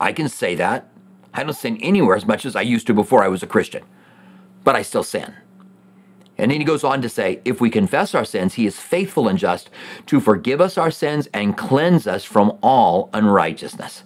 I 0.00 0.14
can 0.14 0.30
say 0.30 0.54
that. 0.54 0.88
I 1.34 1.42
don't 1.42 1.52
sin 1.52 1.76
anywhere 1.82 2.16
as 2.16 2.24
much 2.24 2.46
as 2.46 2.56
I 2.56 2.62
used 2.62 2.86
to 2.86 2.94
before 2.94 3.22
I 3.22 3.28
was 3.28 3.42
a 3.42 3.46
Christian, 3.46 3.84
but 4.64 4.74
I 4.74 4.80
still 4.80 5.02
sin. 5.02 5.34
And 6.38 6.50
then 6.50 6.60
he 6.60 6.64
goes 6.64 6.84
on 6.84 7.00
to 7.02 7.08
say, 7.08 7.40
if 7.44 7.60
we 7.60 7.70
confess 7.70 8.14
our 8.14 8.24
sins, 8.24 8.54
he 8.54 8.66
is 8.66 8.78
faithful 8.78 9.26
and 9.28 9.38
just 9.38 9.70
to 10.06 10.20
forgive 10.20 10.60
us 10.60 10.76
our 10.76 10.90
sins 10.90 11.28
and 11.32 11.56
cleanse 11.56 12.06
us 12.06 12.24
from 12.24 12.58
all 12.62 13.08
unrighteousness. 13.14 14.02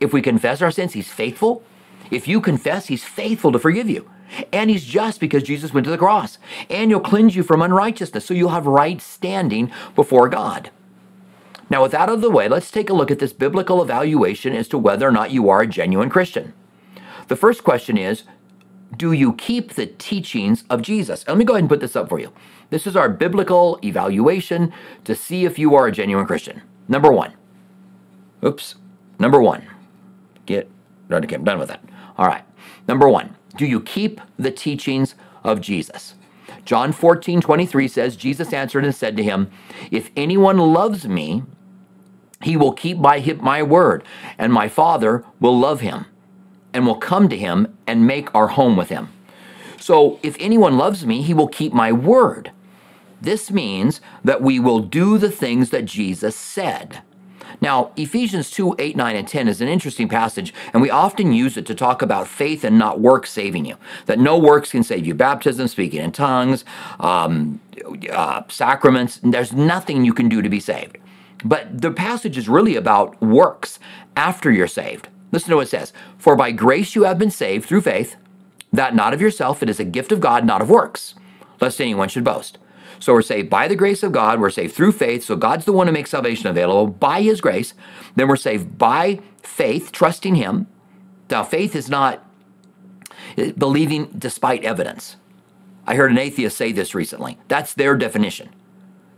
If 0.00 0.12
we 0.12 0.22
confess 0.22 0.62
our 0.62 0.70
sins, 0.70 0.94
he's 0.94 1.12
faithful. 1.12 1.62
If 2.10 2.26
you 2.26 2.40
confess, 2.40 2.86
he's 2.86 3.04
faithful 3.04 3.52
to 3.52 3.58
forgive 3.58 3.88
you. 3.88 4.10
And 4.52 4.70
he's 4.70 4.84
just 4.84 5.20
because 5.20 5.42
Jesus 5.42 5.74
went 5.74 5.84
to 5.84 5.90
the 5.90 5.98
cross. 5.98 6.38
And 6.70 6.90
he'll 6.90 7.00
cleanse 7.00 7.36
you 7.36 7.42
from 7.42 7.62
unrighteousness, 7.62 8.24
so 8.24 8.34
you'll 8.34 8.48
have 8.50 8.66
right 8.66 9.00
standing 9.00 9.70
before 9.94 10.28
God. 10.28 10.70
Now, 11.68 11.82
with 11.82 11.92
that 11.92 12.02
out 12.02 12.08
of 12.10 12.20
the 12.20 12.30
way, 12.30 12.48
let's 12.48 12.70
take 12.70 12.90
a 12.90 12.94
look 12.94 13.10
at 13.10 13.18
this 13.18 13.32
biblical 13.32 13.82
evaluation 13.82 14.54
as 14.54 14.68
to 14.68 14.78
whether 14.78 15.06
or 15.06 15.12
not 15.12 15.30
you 15.30 15.48
are 15.48 15.62
a 15.62 15.66
genuine 15.66 16.10
Christian. 16.10 16.52
The 17.28 17.36
first 17.36 17.62
question 17.62 17.96
is 17.96 18.24
Do 18.96 19.12
you 19.12 19.32
keep 19.34 19.74
the 19.74 19.86
teachings 19.86 20.64
of 20.68 20.82
Jesus? 20.82 21.24
Let 21.26 21.36
me 21.36 21.44
go 21.44 21.54
ahead 21.54 21.62
and 21.62 21.68
put 21.68 21.80
this 21.80 21.96
up 21.96 22.08
for 22.08 22.18
you. 22.18 22.32
This 22.70 22.86
is 22.86 22.96
our 22.96 23.08
biblical 23.08 23.78
evaluation 23.82 24.72
to 25.04 25.14
see 25.14 25.44
if 25.44 25.58
you 25.58 25.74
are 25.74 25.86
a 25.86 25.92
genuine 25.92 26.26
Christian. 26.26 26.62
Number 26.88 27.12
one. 27.12 27.32
Oops. 28.44 28.74
Number 29.18 29.40
one. 29.40 29.66
Get, 30.46 30.70
okay, 31.10 31.34
I'm 31.34 31.44
done 31.44 31.58
with 31.58 31.68
that. 31.68 31.82
All 32.18 32.26
right. 32.26 32.44
Number 32.86 33.08
one. 33.08 33.36
Do 33.56 33.66
you 33.66 33.80
keep 33.80 34.20
the 34.38 34.50
teachings 34.50 35.14
of 35.44 35.60
Jesus? 35.60 36.14
John 36.64 36.92
14, 36.92 37.40
23 37.40 37.88
says, 37.88 38.16
Jesus 38.16 38.52
answered 38.52 38.84
and 38.84 38.94
said 38.94 39.16
to 39.16 39.22
him, 39.22 39.50
If 39.90 40.10
anyone 40.16 40.58
loves 40.58 41.06
me, 41.08 41.42
he 42.42 42.56
will 42.56 42.72
keep 42.72 43.00
by 43.00 43.20
my 43.40 43.62
word, 43.62 44.04
and 44.38 44.52
my 44.52 44.68
Father 44.68 45.24
will 45.40 45.58
love 45.58 45.80
him 45.80 46.06
and 46.72 46.86
will 46.86 46.96
come 46.96 47.28
to 47.28 47.36
him 47.36 47.76
and 47.86 48.06
make 48.06 48.34
our 48.34 48.48
home 48.48 48.76
with 48.76 48.88
him. 48.88 49.08
So 49.78 50.18
if 50.22 50.36
anyone 50.38 50.78
loves 50.78 51.04
me, 51.04 51.22
he 51.22 51.34
will 51.34 51.48
keep 51.48 51.72
my 51.72 51.92
word. 51.92 52.52
This 53.20 53.50
means 53.50 54.00
that 54.24 54.42
we 54.42 54.58
will 54.58 54.80
do 54.80 55.18
the 55.18 55.30
things 55.30 55.70
that 55.70 55.84
Jesus 55.84 56.36
said. 56.36 57.02
Now, 57.60 57.92
Ephesians 57.96 58.50
2 58.50 58.76
8, 58.78 58.96
9, 58.96 59.16
and 59.16 59.28
10 59.28 59.48
is 59.48 59.60
an 59.60 59.68
interesting 59.68 60.08
passage, 60.08 60.52
and 60.72 60.82
we 60.82 60.90
often 60.90 61.32
use 61.32 61.56
it 61.56 61.64
to 61.66 61.74
talk 61.74 62.02
about 62.02 62.26
faith 62.26 62.64
and 62.64 62.78
not 62.78 63.00
works 63.00 63.30
saving 63.30 63.64
you. 63.64 63.76
That 64.06 64.18
no 64.18 64.36
works 64.36 64.72
can 64.72 64.82
save 64.82 65.06
you. 65.06 65.14
Baptism, 65.14 65.68
speaking 65.68 66.00
in 66.00 66.10
tongues, 66.10 66.64
um, 66.98 67.60
uh, 68.10 68.42
sacraments, 68.48 69.20
there's 69.22 69.52
nothing 69.52 70.04
you 70.04 70.12
can 70.12 70.28
do 70.28 70.42
to 70.42 70.48
be 70.48 70.58
saved. 70.60 70.98
But 71.44 71.80
the 71.82 71.90
passage 71.92 72.36
is 72.36 72.48
really 72.48 72.76
about 72.76 73.20
works 73.20 73.78
after 74.16 74.50
you're 74.50 74.66
saved. 74.66 75.08
Listen 75.32 75.50
to 75.50 75.56
what 75.56 75.66
it 75.66 75.70
says 75.70 75.92
For 76.18 76.36
by 76.36 76.52
grace 76.52 76.94
you 76.94 77.02
have 77.04 77.18
been 77.18 77.30
saved 77.30 77.66
through 77.66 77.80
faith, 77.80 78.16
that 78.72 78.94
not 78.94 79.12
of 79.12 79.20
yourself, 79.20 79.62
it 79.62 79.68
is 79.68 79.80
a 79.80 79.84
gift 79.84 80.12
of 80.12 80.20
God, 80.20 80.44
not 80.44 80.62
of 80.62 80.70
works, 80.70 81.14
lest 81.60 81.80
anyone 81.80 82.08
should 82.08 82.24
boast. 82.24 82.58
So 83.00 83.12
we're 83.12 83.22
saved 83.22 83.50
by 83.50 83.66
the 83.66 83.74
grace 83.74 84.04
of 84.04 84.12
God, 84.12 84.40
we're 84.40 84.50
saved 84.50 84.74
through 84.74 84.92
faith, 84.92 85.24
so 85.24 85.34
God's 85.34 85.64
the 85.64 85.72
one 85.72 85.88
who 85.88 85.92
makes 85.92 86.10
salvation 86.10 86.46
available 86.46 86.86
by 86.86 87.22
his 87.22 87.40
grace. 87.40 87.74
Then 88.14 88.28
we're 88.28 88.36
saved 88.36 88.78
by 88.78 89.20
faith, 89.42 89.90
trusting 89.90 90.36
him. 90.36 90.68
Now, 91.28 91.42
faith 91.42 91.74
is 91.74 91.88
not 91.88 92.24
eh, 93.36 93.52
believing 93.58 94.14
despite 94.16 94.62
evidence. 94.62 95.16
I 95.84 95.96
heard 95.96 96.12
an 96.12 96.18
atheist 96.18 96.56
say 96.56 96.70
this 96.70 96.94
recently. 96.94 97.38
That's 97.48 97.74
their 97.74 97.96
definition 97.96 98.50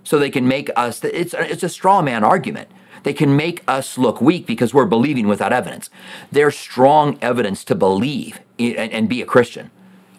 so 0.05 0.19
they 0.19 0.31
can 0.31 0.47
make 0.47 0.71
us, 0.77 1.03
it's, 1.03 1.35
it's 1.35 1.63
a 1.63 1.69
straw 1.69 2.03
man 2.03 2.23
argument. 2.23 2.69
They 3.05 3.13
can 3.13 3.37
make 3.37 3.63
us 3.69 3.97
look 3.97 4.21
weak 4.21 4.47
because 4.47 4.75
we're 4.75 4.87
believing 4.87 5.29
without 5.29 5.53
evidence. 5.53 5.89
There's 6.33 6.57
strong 6.57 7.19
evidence 7.23 7.63
to 7.65 7.75
believe 7.75 8.41
and, 8.59 9.09
be 9.09 9.23
a 9.23 9.27
Christian 9.27 9.71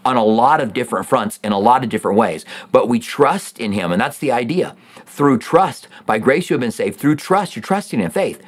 on 0.06 0.18
a 0.18 0.24
lot 0.24 0.62
of 0.62 0.72
different 0.72 1.08
fronts 1.08 1.40
in 1.44 1.52
a 1.52 1.60
lot 1.60 1.84
of 1.84 1.90
different 1.90 2.18
ways. 2.18 2.46
But 2.72 2.88
we 2.88 3.00
trust 3.00 3.60
in 3.60 3.72
Him, 3.72 3.92
and 3.92 4.00
that's 4.00 4.20
the 4.20 4.32
idea. 4.32 4.76
Through 5.06 5.40
trust, 5.40 5.88
by 6.06 6.20
grace 6.20 6.50
you 6.50 6.54
have 6.54 6.62
been 6.62 6.72
saved. 6.72 7.00
Through 7.00 7.16
trust, 7.16 7.56
you're 7.56 7.64
trusting 7.64 8.00
in 8.00 8.12
faith. 8.12 8.42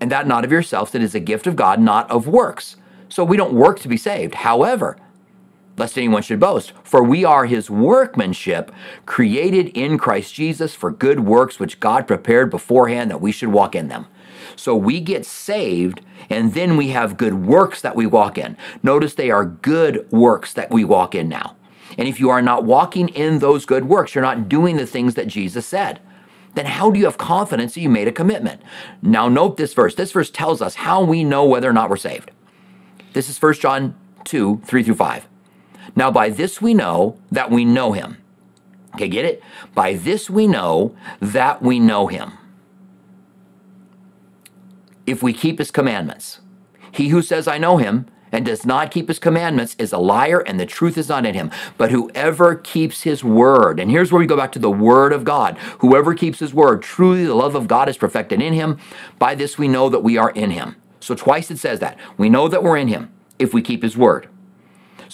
And 0.00 0.10
that 0.10 0.26
not 0.26 0.44
of 0.44 0.52
yourselves, 0.52 0.90
that 0.92 1.02
is 1.02 1.14
a 1.14 1.20
gift 1.20 1.46
of 1.46 1.56
God, 1.56 1.80
not 1.80 2.10
of 2.10 2.26
works. 2.26 2.76
So 3.08 3.24
we 3.24 3.36
don't 3.36 3.54
work 3.54 3.78
to 3.80 3.88
be 3.88 3.96
saved. 3.96 4.34
However, 4.34 4.98
lest 5.76 5.98
anyone 5.98 6.22
should 6.22 6.40
boast. 6.40 6.72
For 6.82 7.02
we 7.02 7.24
are 7.24 7.46
his 7.46 7.70
workmanship, 7.70 8.72
created 9.04 9.68
in 9.68 9.98
Christ 9.98 10.34
Jesus 10.34 10.74
for 10.74 10.90
good 10.90 11.20
works 11.20 11.58
which 11.58 11.80
God 11.80 12.06
prepared 12.06 12.50
beforehand 12.50 13.10
that 13.10 13.20
we 13.20 13.32
should 13.32 13.50
walk 13.50 13.74
in 13.74 13.88
them. 13.88 14.06
So 14.54 14.74
we 14.76 15.00
get 15.00 15.26
saved, 15.26 16.00
and 16.30 16.54
then 16.54 16.76
we 16.76 16.88
have 16.88 17.16
good 17.16 17.34
works 17.34 17.80
that 17.82 17.96
we 17.96 18.06
walk 18.06 18.38
in. 18.38 18.56
Notice 18.82 19.14
they 19.14 19.30
are 19.30 19.44
good 19.44 20.10
works 20.10 20.52
that 20.54 20.70
we 20.70 20.84
walk 20.84 21.14
in 21.14 21.28
now. 21.28 21.56
And 21.98 22.08
if 22.08 22.20
you 22.20 22.30
are 22.30 22.42
not 22.42 22.64
walking 22.64 23.08
in 23.08 23.38
those 23.38 23.66
good 23.66 23.86
works, 23.86 24.14
you're 24.14 24.22
not 24.22 24.48
doing 24.48 24.76
the 24.76 24.86
things 24.86 25.14
that 25.14 25.28
Jesus 25.28 25.66
said. 25.66 26.00
Then 26.54 26.66
how 26.66 26.90
do 26.90 26.98
you 26.98 27.04
have 27.04 27.18
confidence 27.18 27.74
that 27.74 27.80
you 27.80 27.90
made 27.90 28.08
a 28.08 28.12
commitment? 28.12 28.62
Now, 29.02 29.28
note 29.28 29.56
this 29.56 29.74
verse. 29.74 29.94
This 29.94 30.12
verse 30.12 30.30
tells 30.30 30.62
us 30.62 30.76
how 30.76 31.04
we 31.04 31.22
know 31.22 31.44
whether 31.44 31.68
or 31.68 31.74
not 31.74 31.90
we're 31.90 31.96
saved. 31.96 32.30
This 33.12 33.28
is 33.28 33.40
1 33.40 33.54
John 33.54 33.94
2 34.24 34.62
3 34.64 34.82
through 34.82 34.94
5. 34.94 35.28
Now, 35.94 36.10
by 36.10 36.30
this 36.30 36.60
we 36.60 36.74
know 36.74 37.18
that 37.30 37.50
we 37.50 37.64
know 37.64 37.92
him. 37.92 38.18
Okay, 38.94 39.08
get 39.08 39.24
it? 39.24 39.42
By 39.74 39.94
this 39.94 40.30
we 40.30 40.46
know 40.46 40.96
that 41.20 41.62
we 41.62 41.78
know 41.78 42.06
him. 42.06 42.32
If 45.06 45.22
we 45.22 45.32
keep 45.32 45.58
his 45.58 45.70
commandments. 45.70 46.40
He 46.90 47.08
who 47.08 47.22
says, 47.22 47.46
I 47.46 47.58
know 47.58 47.76
him, 47.76 48.06
and 48.32 48.44
does 48.44 48.66
not 48.66 48.90
keep 48.90 49.08
his 49.08 49.18
commandments 49.18 49.76
is 49.78 49.92
a 49.92 49.98
liar, 49.98 50.40
and 50.40 50.58
the 50.58 50.66
truth 50.66 50.98
is 50.98 51.08
not 51.08 51.24
in 51.24 51.34
him. 51.34 51.50
But 51.78 51.90
whoever 51.90 52.54
keeps 52.54 53.02
his 53.02 53.22
word, 53.22 53.78
and 53.78 53.90
here's 53.90 54.12
where 54.12 54.18
we 54.18 54.26
go 54.26 54.36
back 54.36 54.52
to 54.52 54.58
the 54.58 54.70
word 54.70 55.12
of 55.12 55.24
God 55.24 55.56
whoever 55.78 56.14
keeps 56.14 56.40
his 56.40 56.52
word, 56.52 56.82
truly 56.82 57.24
the 57.24 57.34
love 57.34 57.54
of 57.54 57.68
God 57.68 57.88
is 57.88 57.96
perfected 57.96 58.42
in 58.42 58.52
him. 58.52 58.78
By 59.18 59.34
this 59.34 59.58
we 59.58 59.68
know 59.68 59.88
that 59.88 60.02
we 60.02 60.18
are 60.18 60.30
in 60.30 60.50
him. 60.50 60.76
So 61.00 61.14
twice 61.14 61.50
it 61.50 61.58
says 61.58 61.80
that. 61.80 61.98
We 62.16 62.28
know 62.28 62.48
that 62.48 62.62
we're 62.62 62.76
in 62.76 62.88
him 62.88 63.12
if 63.38 63.54
we 63.54 63.62
keep 63.62 63.82
his 63.82 63.96
word. 63.96 64.28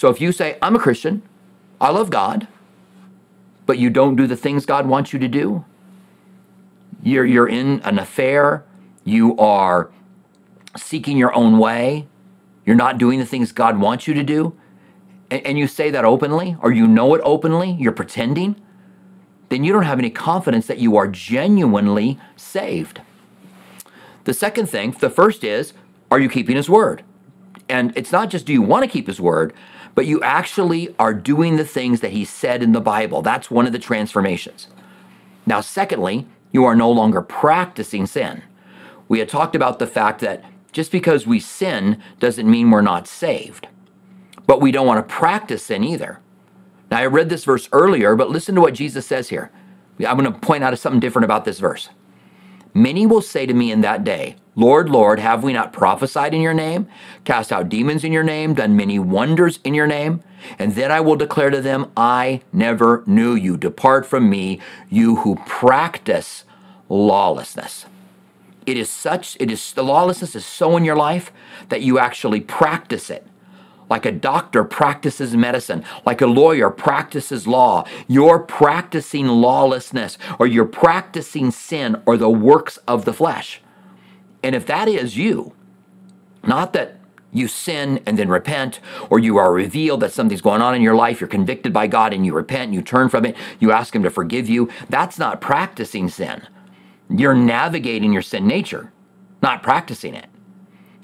So 0.03 0.11
if 0.11 0.21
you 0.21 0.33
say, 0.33 0.59
I'm 0.61 0.75
a 0.75 0.81
Christian, 0.81 1.23
I 1.81 1.91
love 1.91 2.11
God, 2.11 2.49
but 3.67 3.79
you 3.79 3.89
don't 3.89 4.17
do 4.17 4.27
the 4.27 4.35
things 4.35 4.67
God 4.67 4.89
wants 4.89 5.13
you 5.13 5.21
to 5.21 5.29
do, 5.29 5.65
you're, 7.05 7.25
you're 7.25 7.49
in 7.49 7.81
an 7.83 8.01
affair, 8.01 8.65
you 9.05 9.39
are 9.39 9.93
seeking 10.77 11.17
your 11.17 11.33
own 11.37 11.57
way, 11.57 12.09
you're 12.67 12.75
not 12.75 12.99
doing 12.99 13.21
the 13.21 13.25
things 13.25 13.53
God 13.53 13.79
wants 13.79 14.09
you 14.09 14.15
to 14.15 14.25
do, 14.25 14.59
and, 15.31 15.47
and 15.47 15.57
you 15.57 15.69
say 15.69 15.89
that 15.93 16.05
openly, 16.05 16.57
or 16.61 16.73
you 16.73 16.89
know 16.89 17.15
it 17.15 17.21
openly, 17.23 17.77
you're 17.79 17.93
pretending, 17.93 18.61
then 19.51 19.63
you 19.63 19.73
don't 19.73 19.85
have 19.85 20.01
any 20.01 20.11
confidence 20.11 20.67
that 20.67 20.79
you 20.79 20.97
are 20.97 21.07
genuinely 21.07 22.19
saved. 22.35 23.03
The 24.25 24.35
second 24.35 24.67
thing, 24.67 24.97
the 24.99 25.11
first 25.11 25.45
is, 25.45 25.75
are 26.11 26.19
you 26.19 26.29
keeping 26.29 26.57
His 26.57 26.69
word? 26.69 27.05
And 27.69 27.97
it's 27.97 28.11
not 28.11 28.31
just 28.31 28.47
do 28.47 28.53
you 28.53 28.63
want 28.63 28.83
to 28.83 28.91
keep 28.91 29.07
His 29.07 29.21
word, 29.21 29.55
but 29.95 30.07
you 30.07 30.23
actually 30.23 30.95
are 30.99 31.15
doing 31.15 31.57
the 31.57 31.65
things 31.65 32.01
that 32.01 32.13
He 32.13 32.25
said 32.25 32.63
in 32.63 32.73
the 32.73 32.81
Bible. 32.81 33.23
That's 33.23 33.51
one 33.51 33.67
of 33.67 33.73
the 33.73 33.79
transformations. 33.79 34.69
Now, 35.47 35.61
secondly, 35.61 36.27
you 36.53 36.65
are 36.65 36.77
no 36.77 36.91
longer 36.91 37.23
practicing 37.23 38.07
sin. 38.07 38.43
We 39.09 39.19
had 39.19 39.29
talked 39.29 39.57
about 39.57 39.79
the 39.79 39.87
fact 39.87 40.21
that 40.21 40.45
just 40.73 40.91
because 40.91 41.27
we 41.27 41.41
sin 41.41 42.03
doesn't 42.19 42.51
mean 42.51 42.71
we're 42.71 42.81
not 42.81 43.07
saved. 43.07 43.69
But 44.47 44.61
we 44.61 44.73
don't 44.73 44.87
want 44.87 45.07
to 45.07 45.15
practice 45.15 45.65
sin 45.67 45.85
either. 45.85 46.21
Now, 46.91 46.99
I 46.99 47.07
read 47.07 47.29
this 47.29 47.45
verse 47.45 47.69
earlier, 47.73 48.17
but 48.17 48.31
listen 48.31 48.55
to 48.55 48.61
what 48.61 48.75
Jesus 48.75 49.07
says 49.07 49.29
here. 49.29 49.51
I'm 50.07 50.19
going 50.19 50.33
to 50.33 50.39
point 50.39 50.65
out 50.65 50.77
something 50.79 51.01
different 51.01 51.25
about 51.25 51.45
this 51.45 51.59
verse. 51.59 51.89
Many 52.75 53.07
will 53.07 53.23
say 53.23 53.47
to 53.47 53.55
me 53.55 53.71
in 53.71 53.83
that 53.83 54.05
day, 54.05 54.37
Lord, 54.55 54.91
Lord, 54.91 55.19
have 55.19 55.43
we 55.43 55.53
not 55.53 55.73
prophesied 55.73 56.35
in 56.35 56.41
your 56.41 56.55
name, 56.55 56.89
cast 57.25 57.53
out 57.53 57.69
demons 57.69 58.05
in 58.05 58.13
your 58.13 58.23
name, 58.23 58.55
done 58.55 58.77
many 58.77 58.99
wonders 58.99 59.59
in 59.65 59.75
your 59.75 59.87
name? 59.87 60.23
And 60.59 60.75
then 60.75 60.91
I 60.91 61.01
will 61.01 61.17
declare 61.17 61.51
to 61.51 61.61
them, 61.61 61.91
I 61.97 62.43
never 62.53 63.03
knew 63.07 63.35
you. 63.35 63.57
Depart 63.57 64.05
from 64.05 64.29
me, 64.29 64.61
you 64.91 65.17
who 65.17 65.37
practice 65.47 66.45
lawlessness. 66.89 67.87
It 68.67 68.77
is 68.77 68.91
such, 68.91 69.37
it 69.41 69.51
is, 69.51 69.73
the 69.73 69.83
lawlessness 69.83 70.37
is 70.37 70.45
so 70.45 70.77
in 70.77 70.85
your 70.85 70.97
life 70.97 71.33
that 71.69 71.83
you 71.83 71.99
actually 71.99 72.41
practice 72.41 73.11
it. 73.11 73.27
Like 73.93 74.07
a 74.07 74.11
doctor 74.11 74.65
practices 74.65 75.37
medicine, 75.37 75.85
like 76.07 76.23
a 76.23 76.27
lawyer 76.27 76.71
practices 76.71 77.47
law. 77.47 77.85
You're 78.09 78.39
practicing 78.39 79.27
lawlessness, 79.27 80.17
or 80.39 80.47
you're 80.47 80.65
practicing 80.65 81.51
sin, 81.51 82.01
or 82.07 82.17
the 82.17 82.31
works 82.31 82.79
of 82.89 83.05
the 83.05 83.13
flesh. 83.13 83.61
And 84.43 84.55
if 84.55 84.65
that 84.65 84.89
is 84.89 85.19
you, 85.19 85.53
not 86.43 86.73
that 86.73 87.01
you 87.33 87.49
sin 87.49 88.01
and 88.07 88.19
then 88.19 88.31
repent, 88.31 88.81
or 89.11 89.19
you 89.19 89.37
are 89.37 89.53
revealed 89.53 90.01
that 90.01 90.13
something's 90.13 90.41
going 90.41 90.63
on 90.63 90.75
in 90.75 90.81
your 90.81 90.97
life, 90.97 91.21
you're 91.21 91.29
convicted 91.29 91.75
by 91.75 91.87
God 91.87 92.15
and 92.15 92.25
you 92.25 92.33
repent, 92.33 92.69
and 92.69 92.75
you 92.75 92.81
turn 92.81 93.11
from 93.11 93.27
it, 93.27 93.37
you 93.61 93.73
ask 93.73 93.95
Him 93.95 94.05
to 94.05 94.11
forgive 94.11 94.49
you, 94.49 94.71
that's 94.89 95.19
not 95.19 95.43
practicing 95.43 96.09
sin. 96.09 96.49
You're 97.11 97.35
navigating 97.35 98.11
your 98.11 98.23
sin 98.23 98.47
nature, 98.47 98.91
not 99.43 99.63
practicing 99.63 100.15
it. 100.15 100.31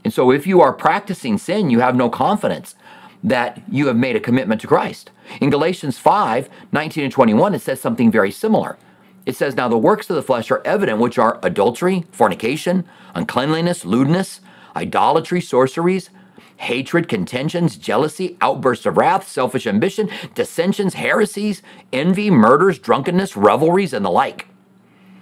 And 0.05 0.13
so 0.13 0.31
if 0.31 0.47
you 0.47 0.61
are 0.61 0.73
practicing 0.73 1.39
sin, 1.39 1.71
you 1.71 1.81
have 1.81 1.97
no 1.97 2.09
confidence 2.09 2.75
that 3.23 3.63
you 3.69 3.89
have 3.89 3.97
made 3.97 4.17
a 4.17 4.21
commitment 4.21 4.61
to 4.61 4.67
Christ. 4.67 5.11
In 5.41 5.51
Galatians 5.51 5.99
5 5.99 6.49
19 6.73 7.05
and 7.05 7.13
21, 7.13 7.55
it 7.55 7.61
says 7.61 7.81
something 7.81 8.11
very 8.11 8.31
similar. 8.31 8.79
It 9.27 9.37
says, 9.37 9.57
Now 9.57 9.69
the 9.69 9.77
works 9.77 10.09
of 10.09 10.17
the 10.17 10.23
flesh 10.23 10.51
are 10.51 10.63
evident, 10.65 11.01
which 11.01 11.19
are 11.19 11.39
adultery, 11.43 12.07
fornication, 12.13 12.85
uncleanliness, 13.15 13.85
lewdness, 13.85 14.41
idolatry, 14.75 15.41
sorceries, 15.41 16.11
hatred, 16.57 17.09
contentions, 17.09 17.77
jealousy, 17.77 18.37
outbursts 18.41 18.87
of 18.87 18.97
wrath, 18.97 19.29
selfish 19.29 19.67
ambition, 19.67 20.09
dissensions, 20.35 20.95
heresies, 20.95 21.63
envy, 21.93 22.31
murders, 22.31 22.79
drunkenness, 22.79 23.37
revelries, 23.37 23.93
and 23.93 24.05
the 24.05 24.11
like 24.11 24.47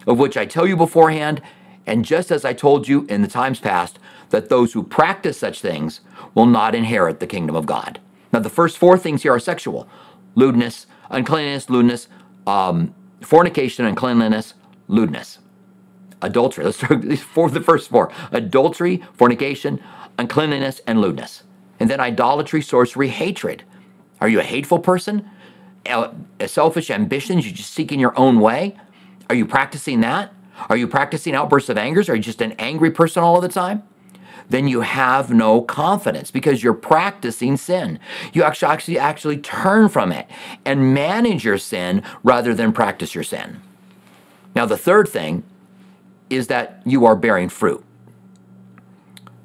of 0.06 0.18
which 0.18 0.36
I 0.36 0.46
tell 0.46 0.66
you 0.66 0.76
beforehand, 0.76 1.42
and 1.86 2.04
just 2.04 2.30
as 2.30 2.44
I 2.44 2.52
told 2.52 2.88
you 2.88 3.06
in 3.08 3.22
the 3.22 3.28
times 3.28 3.60
past, 3.60 3.98
that 4.30 4.48
those 4.48 4.72
who 4.72 4.82
practice 4.82 5.38
such 5.38 5.60
things 5.60 6.00
will 6.34 6.46
not 6.46 6.74
inherit 6.74 7.20
the 7.20 7.26
kingdom 7.26 7.56
of 7.56 7.66
God. 7.66 8.00
Now, 8.32 8.40
the 8.40 8.50
first 8.50 8.78
four 8.78 8.98
things 8.98 9.22
here 9.22 9.32
are 9.32 9.40
sexual 9.40 9.88
lewdness, 10.34 10.86
uncleanness, 11.10 11.70
lewdness, 11.70 12.08
um, 12.46 12.94
fornication, 13.22 13.86
uncleanliness, 13.86 14.54
lewdness, 14.88 15.38
adultery. 16.22 16.64
Let's 16.64 16.76
start 16.78 17.02
these 17.02 17.22
four, 17.22 17.48
the 17.50 17.60
first 17.60 17.88
four 17.88 18.12
adultery, 18.32 19.02
fornication, 19.14 19.82
uncleanliness, 20.18 20.80
and 20.86 21.00
lewdness. 21.00 21.42
And 21.80 21.90
then 21.90 22.00
idolatry, 22.00 22.62
sorcery, 22.62 23.08
hatred. 23.08 23.64
Are 24.20 24.28
you 24.28 24.40
a 24.40 24.44
hateful 24.44 24.78
person? 24.78 25.30
selfish 26.46 26.90
ambitions? 26.90 27.46
You're 27.46 27.54
just 27.54 27.72
seeking 27.72 28.00
your 28.00 28.18
own 28.18 28.40
way? 28.40 28.76
Are 29.28 29.36
you 29.36 29.46
practicing 29.46 30.00
that? 30.00 30.32
Are 30.68 30.76
you 30.76 30.88
practicing 30.88 31.34
outbursts 31.34 31.68
of 31.68 31.78
anger? 31.78 32.00
Are 32.08 32.14
you 32.16 32.22
just 32.22 32.40
an 32.40 32.52
angry 32.52 32.90
person 32.90 33.22
all 33.22 33.36
of 33.36 33.42
the 33.42 33.48
time? 33.48 33.82
Then 34.48 34.68
you 34.68 34.82
have 34.82 35.30
no 35.30 35.60
confidence 35.60 36.30
because 36.30 36.62
you're 36.62 36.74
practicing 36.74 37.56
sin. 37.56 37.98
You 38.32 38.42
actually, 38.44 38.72
actually 38.72 38.98
actually 38.98 39.36
turn 39.38 39.88
from 39.88 40.12
it 40.12 40.28
and 40.64 40.94
manage 40.94 41.44
your 41.44 41.58
sin 41.58 42.02
rather 42.22 42.54
than 42.54 42.72
practice 42.72 43.14
your 43.14 43.24
sin. 43.24 43.60
Now, 44.54 44.64
the 44.66 44.76
third 44.76 45.08
thing 45.08 45.42
is 46.30 46.46
that 46.46 46.80
you 46.84 47.04
are 47.04 47.16
bearing 47.16 47.48
fruit. 47.48 47.84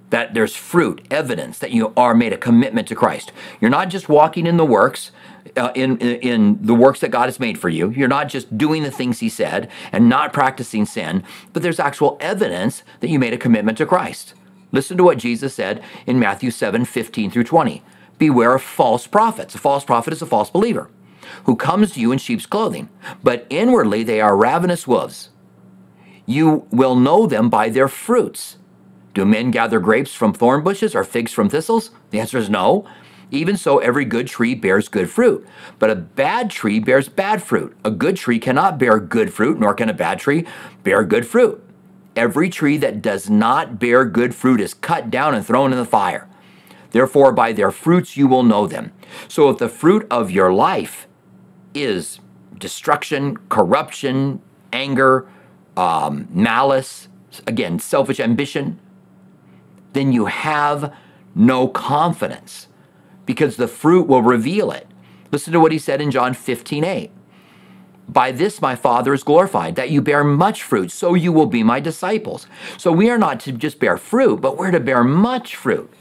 That 0.10 0.34
there's 0.34 0.55
fruit, 0.55 1.05
evidence 1.10 1.58
that 1.60 1.72
you 1.72 1.93
are 1.96 2.13
made 2.13 2.34
a 2.34 2.38
commitment 2.38 2.88
to 2.89 2.96
Christ. 2.96 3.31
You're 3.60 3.70
not 3.70 3.89
just 3.89 4.10
walking 4.10 4.46
in 4.46 4.58
the 4.58 4.65
works, 4.65 5.12
uh, 5.58 5.72
in, 5.74 5.98
in 6.00 6.60
the 6.62 6.75
works 6.75 7.00
that 7.00 7.10
God 7.10 7.25
has 7.25 7.39
made 7.39 7.58
for 7.60 7.70
you. 7.70 7.89
You're 7.89 8.08
not 8.08 8.29
just 8.29 8.58
doing 8.58 8.84
the 8.84 8.91
things 8.91 9.20
He 9.20 9.29
said 9.29 9.70
and 9.91 10.10
not 10.10 10.34
practicing 10.34 10.86
sin, 10.86 11.24
but 11.53 11.63
there's 11.63 11.79
actual 11.79 12.17
evidence 12.20 12.84
that 13.00 13.10
you 13.10 13.20
made 13.20 13.34
a 13.34 13.38
commitment 13.38 13.77
to 13.79 13.86
Christ. 13.86 14.34
Listen 14.71 14.97
to 14.97 15.03
what 15.03 15.17
Jesus 15.17 15.53
said 15.53 15.83
in 16.05 16.19
Matthew 16.19 16.51
7 16.51 16.85
15 16.85 17.31
through 17.31 17.43
20. 17.43 17.83
Beware 18.17 18.55
of 18.55 18.61
false 18.61 19.07
prophets. 19.07 19.55
A 19.55 19.57
false 19.57 19.83
prophet 19.83 20.13
is 20.13 20.21
a 20.21 20.25
false 20.25 20.49
believer 20.49 20.89
who 21.45 21.55
comes 21.55 21.93
to 21.93 21.99
you 21.99 22.11
in 22.11 22.17
sheep's 22.17 22.45
clothing, 22.45 22.89
but 23.23 23.45
inwardly 23.49 24.03
they 24.03 24.21
are 24.21 24.35
ravenous 24.35 24.87
wolves. 24.87 25.29
You 26.25 26.67
will 26.71 26.95
know 26.95 27.25
them 27.27 27.49
by 27.49 27.69
their 27.69 27.87
fruits. 27.87 28.57
Do 29.13 29.25
men 29.25 29.51
gather 29.51 29.79
grapes 29.79 30.13
from 30.13 30.33
thorn 30.33 30.63
bushes 30.63 30.95
or 30.95 31.03
figs 31.03 31.33
from 31.33 31.49
thistles? 31.49 31.91
The 32.11 32.19
answer 32.19 32.37
is 32.37 32.49
no. 32.49 32.87
Even 33.29 33.55
so, 33.55 33.79
every 33.79 34.03
good 34.03 34.27
tree 34.27 34.55
bears 34.55 34.89
good 34.89 35.09
fruit, 35.09 35.47
but 35.79 35.89
a 35.89 35.95
bad 35.95 36.49
tree 36.49 36.79
bears 36.79 37.07
bad 37.07 37.41
fruit. 37.41 37.75
A 37.85 37.89
good 37.89 38.17
tree 38.17 38.39
cannot 38.39 38.77
bear 38.77 38.99
good 38.99 39.33
fruit, 39.33 39.57
nor 39.57 39.73
can 39.73 39.89
a 39.89 39.93
bad 39.93 40.19
tree 40.19 40.45
bear 40.83 41.03
good 41.05 41.25
fruit. 41.25 41.63
Every 42.15 42.49
tree 42.49 42.77
that 42.77 43.01
does 43.01 43.29
not 43.29 43.79
bear 43.79 44.05
good 44.05 44.35
fruit 44.35 44.59
is 44.59 44.73
cut 44.73 45.09
down 45.09 45.33
and 45.33 45.45
thrown 45.45 45.71
in 45.71 45.79
the 45.79 45.85
fire. 45.85 46.27
Therefore, 46.91 47.31
by 47.31 47.53
their 47.53 47.71
fruits 47.71 48.17
you 48.17 48.27
will 48.27 48.43
know 48.43 48.67
them. 48.67 48.91
So, 49.27 49.49
if 49.49 49.57
the 49.57 49.69
fruit 49.69 50.05
of 50.11 50.29
your 50.29 50.51
life 50.53 51.07
is 51.73 52.19
destruction, 52.57 53.37
corruption, 53.49 54.41
anger, 54.73 55.27
um, 55.77 56.27
malice, 56.31 57.07
again, 57.47 57.79
selfish 57.79 58.19
ambition, 58.19 58.79
then 59.93 60.11
you 60.11 60.25
have 60.25 60.93
no 61.33 61.67
confidence 61.67 62.67
because 63.25 63.55
the 63.55 63.67
fruit 63.67 64.07
will 64.07 64.21
reveal 64.21 64.71
it. 64.71 64.87
Listen 65.31 65.53
to 65.53 65.59
what 65.59 65.71
he 65.71 65.79
said 65.79 66.01
in 66.01 66.11
John 66.11 66.33
15 66.33 66.83
8. 66.83 67.11
By 68.10 68.31
this 68.31 68.62
my 68.62 68.75
Father 68.75 69.13
is 69.13 69.24
glorified, 69.24 69.75
that 69.75 69.89
you 69.89 70.01
bear 70.01 70.24
much 70.24 70.63
fruit, 70.63 70.91
so 70.91 71.13
you 71.13 71.31
will 71.31 71.46
be 71.46 71.63
my 71.63 71.79
disciples. 71.79 72.48
So 72.77 72.91
we 72.91 73.10
are 73.10 73.17
not 73.17 73.39
to 73.41 73.51
just 73.51 73.79
bear 73.79 73.98
fruit, 73.98 74.41
but 74.41 74.58
we're 74.58 74.72
to 74.72 74.79
bear 74.79 75.03
much 75.03 75.55
fruit. 75.55 75.91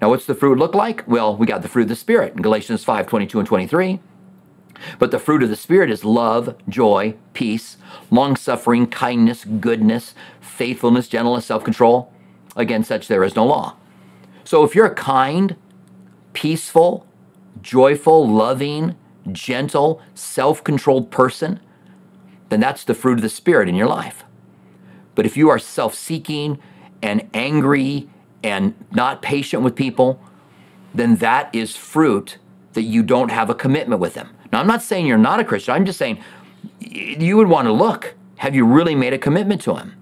Now, 0.00 0.10
what's 0.10 0.26
the 0.26 0.34
fruit 0.34 0.58
look 0.58 0.74
like? 0.74 1.06
Well, 1.06 1.36
we 1.36 1.46
got 1.46 1.62
the 1.62 1.68
fruit 1.68 1.82
of 1.82 1.88
the 1.88 1.96
Spirit 1.96 2.34
in 2.34 2.42
Galatians 2.42 2.84
5 2.84 3.06
22 3.06 3.38
and 3.38 3.48
23. 3.48 4.00
But 4.98 5.10
the 5.10 5.18
fruit 5.18 5.42
of 5.42 5.48
the 5.48 5.56
Spirit 5.56 5.90
is 5.90 6.04
love, 6.04 6.54
joy, 6.68 7.14
peace, 7.32 7.78
long 8.10 8.36
suffering, 8.36 8.86
kindness, 8.86 9.44
goodness, 9.44 10.14
faithfulness, 10.40 11.08
gentleness, 11.08 11.46
self 11.46 11.64
control. 11.64 12.12
Against 12.56 12.88
such 12.88 13.08
there 13.08 13.24
is 13.24 13.36
no 13.36 13.44
law. 13.44 13.76
So 14.44 14.64
if 14.64 14.74
you're 14.74 14.94
kind, 14.94 15.56
peaceful, 16.32 17.06
joyful, 17.62 18.28
loving, 18.28 18.96
gentle, 19.32 20.00
self 20.14 20.62
controlled 20.62 21.10
person, 21.10 21.60
then 22.48 22.60
that's 22.60 22.84
the 22.84 22.94
fruit 22.94 23.14
of 23.14 23.22
the 23.22 23.28
Spirit 23.28 23.68
in 23.68 23.74
your 23.74 23.88
life. 23.88 24.24
But 25.14 25.26
if 25.26 25.36
you 25.36 25.48
are 25.48 25.58
self 25.58 25.94
seeking 25.94 26.58
and 27.02 27.28
angry 27.34 28.08
and 28.42 28.74
not 28.92 29.22
patient 29.22 29.62
with 29.62 29.74
people, 29.74 30.20
then 30.94 31.16
that 31.16 31.54
is 31.54 31.76
fruit 31.76 32.38
that 32.74 32.82
you 32.82 33.02
don't 33.02 33.30
have 33.30 33.50
a 33.50 33.54
commitment 33.54 34.00
with 34.00 34.14
them. 34.14 34.30
Now, 34.52 34.60
I'm 34.60 34.66
not 34.66 34.82
saying 34.82 35.06
you're 35.06 35.18
not 35.18 35.40
a 35.40 35.44
Christian. 35.44 35.74
I'm 35.74 35.84
just 35.84 35.98
saying 35.98 36.22
you 36.80 37.36
would 37.36 37.48
want 37.48 37.66
to 37.66 37.72
look. 37.72 38.14
Have 38.36 38.54
you 38.54 38.64
really 38.66 38.94
made 38.94 39.12
a 39.12 39.18
commitment 39.18 39.60
to 39.62 39.76
Him? 39.76 39.96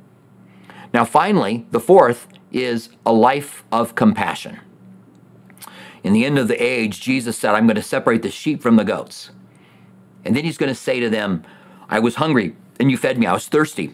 Now, 0.92 1.04
finally, 1.04 1.66
the 1.70 1.80
fourth 1.80 2.28
is 2.52 2.90
a 3.06 3.12
life 3.12 3.64
of 3.72 3.94
compassion. 3.94 4.60
In 6.04 6.12
the 6.12 6.26
end 6.26 6.38
of 6.38 6.48
the 6.48 6.62
age, 6.62 7.00
Jesus 7.00 7.36
said, 7.36 7.54
I'm 7.54 7.66
going 7.66 7.76
to 7.76 7.82
separate 7.82 8.22
the 8.22 8.30
sheep 8.30 8.62
from 8.62 8.76
the 8.76 8.84
goats. 8.84 9.30
And 10.24 10.36
then 10.36 10.44
he's 10.44 10.58
going 10.58 10.68
to 10.68 10.74
say 10.74 11.00
to 11.00 11.10
them, 11.10 11.44
I 11.88 11.98
was 11.98 12.16
hungry 12.16 12.54
and 12.78 12.90
you 12.90 12.98
fed 12.98 13.18
me. 13.18 13.26
I 13.26 13.32
was 13.32 13.48
thirsty. 13.48 13.86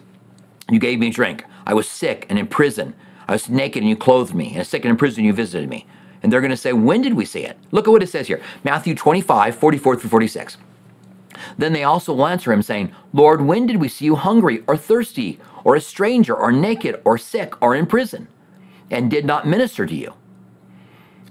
and 0.67 0.75
You 0.75 0.79
gave 0.79 0.99
me 0.99 1.09
drink. 1.09 1.45
I 1.65 1.73
was 1.73 1.89
sick 1.89 2.25
and 2.29 2.37
in 2.37 2.47
prison. 2.47 2.93
I 3.27 3.33
was 3.33 3.49
naked 3.49 3.81
and 3.81 3.89
you 3.89 3.95
clothed 3.95 4.35
me. 4.35 4.53
And 4.55 4.67
sick 4.67 4.83
and 4.83 4.91
in 4.91 4.97
prison 4.97 5.23
you 5.23 5.33
visited 5.33 5.69
me. 5.69 5.87
And 6.21 6.31
they're 6.31 6.41
going 6.41 6.51
to 6.51 6.57
say, 6.57 6.73
When 6.73 7.01
did 7.01 7.13
we 7.13 7.25
see 7.25 7.45
it? 7.45 7.57
Look 7.71 7.87
at 7.87 7.91
what 7.91 8.03
it 8.03 8.09
says 8.09 8.27
here 8.27 8.41
Matthew 8.63 8.93
25, 8.93 9.55
44 9.55 9.95
through 9.95 10.09
46. 10.09 10.57
Then 11.57 11.73
they 11.73 11.83
also 11.83 12.13
will 12.13 12.27
answer 12.27 12.51
him, 12.51 12.61
saying, 12.61 12.93
Lord, 13.13 13.41
when 13.41 13.65
did 13.65 13.77
we 13.77 13.87
see 13.87 14.05
you 14.05 14.15
hungry 14.15 14.63
or 14.67 14.77
thirsty 14.77 15.39
or 15.63 15.75
a 15.75 15.81
stranger 15.81 16.35
or 16.35 16.51
naked 16.51 17.01
or 17.05 17.17
sick 17.17 17.59
or 17.61 17.75
in 17.75 17.85
prison 17.87 18.27
and 18.91 19.09
did 19.09 19.25
not 19.25 19.47
minister 19.47 19.85
to 19.85 19.95
you? 19.95 20.13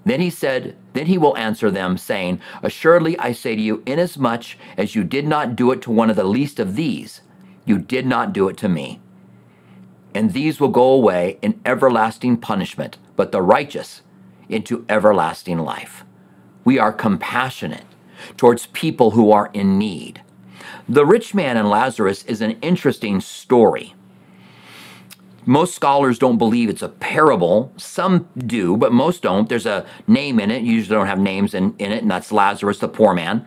Then 0.05 0.21
he 0.21 0.31
said, 0.31 0.77
Then 0.93 1.07
he 1.07 1.19
will 1.19 1.37
answer 1.37 1.71
them, 1.71 1.99
saying, 1.99 2.41
Assuredly 2.63 3.19
I 3.19 3.33
say 3.33 3.55
to 3.55 3.61
you, 3.63 3.83
inasmuch 3.87 4.57
as 4.77 4.95
you 4.95 5.05
did 5.05 5.27
not 5.27 5.57
do 5.57 5.71
it 5.73 5.83
to 5.83 5.91
one 5.91 6.11
of 6.11 6.17
the 6.17 6.25
least 6.25 6.59
of 6.59 6.77
these, 6.77 7.21
you 7.65 7.79
did 7.79 8.07
not 8.07 8.33
do 8.33 8.49
it 8.49 8.57
to 8.59 8.69
me. 8.69 9.01
And 10.15 10.33
these 10.33 10.59
will 10.59 10.69
go 10.69 10.91
away 10.91 11.39
in 11.43 11.61
everlasting 11.65 12.39
punishment, 12.39 12.97
but 13.17 13.31
the 13.31 13.43
righteous 13.43 14.03
into 14.49 14.85
everlasting 14.89 15.59
life. 15.59 16.05
We 16.65 16.79
are 16.79 16.93
compassionate 16.93 17.85
towards 18.37 18.67
people 18.67 19.13
who 19.13 19.31
are 19.31 19.51
in 19.53 19.79
need. 19.79 20.23
The 20.89 21.07
rich 21.07 21.35
man 21.35 21.57
and 21.57 21.71
Lazarus 21.71 22.25
is 22.25 22.41
an 22.41 22.59
interesting 22.63 23.21
story. 23.21 23.95
Most 25.47 25.75
scholars 25.75 26.19
don't 26.19 26.39
believe 26.39 26.69
it's 26.69 26.83
a 26.83 26.89
parable. 26.89 27.73
Some 27.77 28.29
do, 28.37 28.77
but 28.77 28.93
most 28.93 29.23
don't. 29.23 29.49
There's 29.49 29.67
a 29.67 29.87
name 30.07 30.39
in 30.39 30.51
it. 30.51 30.63
You 30.63 30.73
usually 30.73 30.97
don't 30.97 31.07
have 31.07 31.19
names 31.19 31.55
in, 31.55 31.75
in 31.79 31.93
it, 31.93 32.03
and 32.03 32.11
that's 32.11 32.31
Lazarus, 32.31 32.79
the 32.79 32.89
poor 32.89 33.15
man. 33.15 33.47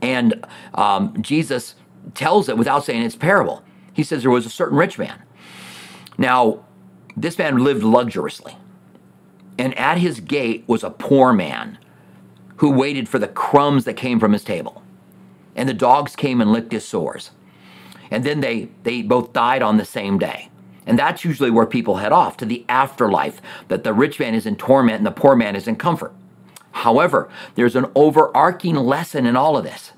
And 0.00 0.44
um, 0.74 1.20
Jesus 1.20 1.74
tells 2.14 2.48
it 2.48 2.56
without 2.56 2.84
saying 2.84 3.02
it's 3.02 3.16
parable. 3.16 3.64
He 3.92 4.04
says 4.04 4.22
there 4.22 4.30
was 4.30 4.46
a 4.46 4.50
certain 4.50 4.78
rich 4.78 4.98
man. 4.98 5.22
Now, 6.18 6.64
this 7.16 7.36
man 7.38 7.58
lived 7.58 7.82
luxuriously, 7.82 8.56
and 9.58 9.76
at 9.78 9.98
his 9.98 10.20
gate 10.20 10.64
was 10.66 10.82
a 10.82 10.90
poor 10.90 11.32
man 11.32 11.78
who 12.56 12.70
waited 12.70 13.08
for 13.08 13.18
the 13.18 13.28
crumbs 13.28 13.84
that 13.84 13.94
came 13.94 14.20
from 14.20 14.32
his 14.32 14.44
table. 14.44 14.82
And 15.56 15.68
the 15.68 15.74
dogs 15.74 16.16
came 16.16 16.40
and 16.40 16.52
licked 16.52 16.72
his 16.72 16.86
sores. 16.86 17.32
And 18.10 18.24
then 18.24 18.40
they, 18.40 18.68
they 18.84 19.02
both 19.02 19.32
died 19.32 19.62
on 19.62 19.76
the 19.76 19.84
same 19.84 20.18
day. 20.18 20.48
And 20.86 20.98
that's 20.98 21.24
usually 21.24 21.50
where 21.50 21.66
people 21.66 21.96
head 21.96 22.12
off 22.12 22.36
to 22.38 22.44
the 22.44 22.64
afterlife, 22.68 23.40
that 23.68 23.84
the 23.84 23.92
rich 23.92 24.18
man 24.18 24.34
is 24.34 24.46
in 24.46 24.56
torment 24.56 24.98
and 24.98 25.06
the 25.06 25.12
poor 25.12 25.36
man 25.36 25.54
is 25.54 25.68
in 25.68 25.76
comfort. 25.76 26.12
However, 26.72 27.28
there's 27.54 27.76
an 27.76 27.86
overarching 27.94 28.74
lesson 28.74 29.26
in 29.26 29.36
all 29.36 29.56
of 29.56 29.64
this, 29.64 29.92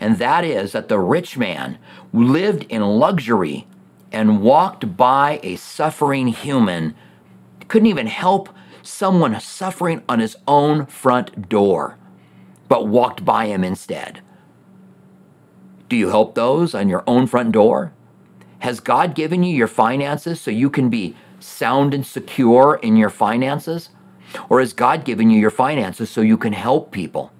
and 0.00 0.18
that 0.18 0.44
is 0.44 0.72
that 0.72 0.88
the 0.88 0.98
rich 0.98 1.36
man 1.36 1.78
lived 2.12 2.64
in 2.68 2.82
luxury 2.82 3.66
and 4.10 4.42
walked 4.42 4.96
by 4.96 5.40
a 5.42 5.56
suffering 5.56 6.28
human, 6.28 6.94
couldn't 7.68 7.88
even 7.88 8.06
help 8.06 8.48
someone 8.82 9.38
suffering 9.40 10.02
on 10.08 10.18
his 10.18 10.36
own 10.46 10.86
front 10.86 11.48
door, 11.48 11.96
but 12.68 12.86
walked 12.86 13.24
by 13.24 13.46
him 13.46 13.64
instead. 13.64 14.20
Do 15.88 15.96
you 15.96 16.08
help 16.08 16.34
those 16.34 16.74
on 16.74 16.88
your 16.88 17.04
own 17.06 17.26
front 17.26 17.52
door? 17.52 17.92
Has 18.64 18.80
God 18.80 19.14
given 19.14 19.42
you 19.42 19.54
your 19.54 19.68
finances 19.68 20.40
so 20.40 20.50
you 20.50 20.70
can 20.70 20.88
be 20.88 21.14
sound 21.38 21.92
and 21.92 22.06
secure 22.06 22.80
in 22.82 22.96
your 22.96 23.10
finances? 23.10 23.90
Or 24.48 24.60
has 24.60 24.72
God 24.72 25.04
given 25.04 25.28
you 25.28 25.38
your 25.38 25.50
finances 25.50 26.08
so 26.08 26.22
you 26.22 26.38
can 26.38 26.54
help 26.54 26.90
people? 26.90 27.30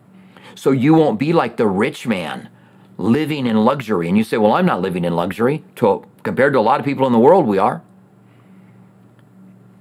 So 0.54 0.70
you 0.70 0.92
won't 0.92 1.18
be 1.18 1.32
like 1.32 1.56
the 1.56 1.66
rich 1.66 2.06
man 2.06 2.50
living 2.98 3.46
in 3.46 3.64
luxury. 3.64 4.06
And 4.06 4.18
you 4.18 4.22
say, 4.22 4.36
Well, 4.36 4.52
I'm 4.52 4.66
not 4.66 4.82
living 4.82 5.02
in 5.02 5.16
luxury. 5.16 5.64
To, 5.76 6.04
compared 6.24 6.52
to 6.52 6.58
a 6.58 6.60
lot 6.60 6.78
of 6.78 6.84
people 6.84 7.06
in 7.06 7.14
the 7.14 7.18
world, 7.18 7.46
we 7.46 7.56
are. 7.56 7.80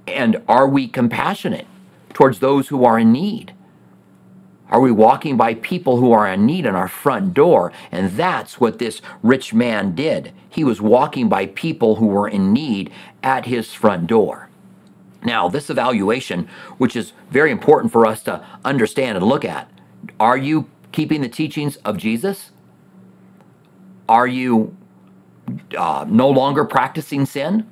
And 0.06 0.42
are 0.48 0.66
we 0.66 0.88
compassionate 0.88 1.66
towards 2.14 2.38
those 2.38 2.68
who 2.68 2.86
are 2.86 2.98
in 2.98 3.12
need? 3.12 3.53
Are 4.74 4.80
we 4.80 4.90
walking 4.90 5.36
by 5.36 5.54
people 5.54 5.98
who 5.98 6.10
are 6.10 6.26
in 6.26 6.46
need 6.46 6.66
in 6.66 6.74
our 6.74 6.88
front 6.88 7.32
door? 7.32 7.72
And 7.92 8.10
that's 8.10 8.58
what 8.58 8.80
this 8.80 9.00
rich 9.22 9.54
man 9.54 9.94
did. 9.94 10.32
He 10.50 10.64
was 10.64 10.80
walking 10.80 11.28
by 11.28 11.46
people 11.46 11.94
who 11.94 12.08
were 12.08 12.26
in 12.26 12.52
need 12.52 12.90
at 13.22 13.46
his 13.46 13.72
front 13.72 14.08
door. 14.08 14.48
Now, 15.22 15.48
this 15.48 15.70
evaluation, 15.70 16.48
which 16.76 16.96
is 16.96 17.12
very 17.30 17.52
important 17.52 17.92
for 17.92 18.04
us 18.04 18.24
to 18.24 18.44
understand 18.64 19.16
and 19.16 19.24
look 19.24 19.44
at, 19.44 19.70
are 20.18 20.36
you 20.36 20.68
keeping 20.90 21.20
the 21.20 21.28
teachings 21.28 21.76
of 21.84 21.96
Jesus? 21.96 22.50
Are 24.08 24.26
you 24.26 24.76
uh, 25.78 26.04
no 26.08 26.28
longer 26.28 26.64
practicing 26.64 27.26
sin? 27.26 27.64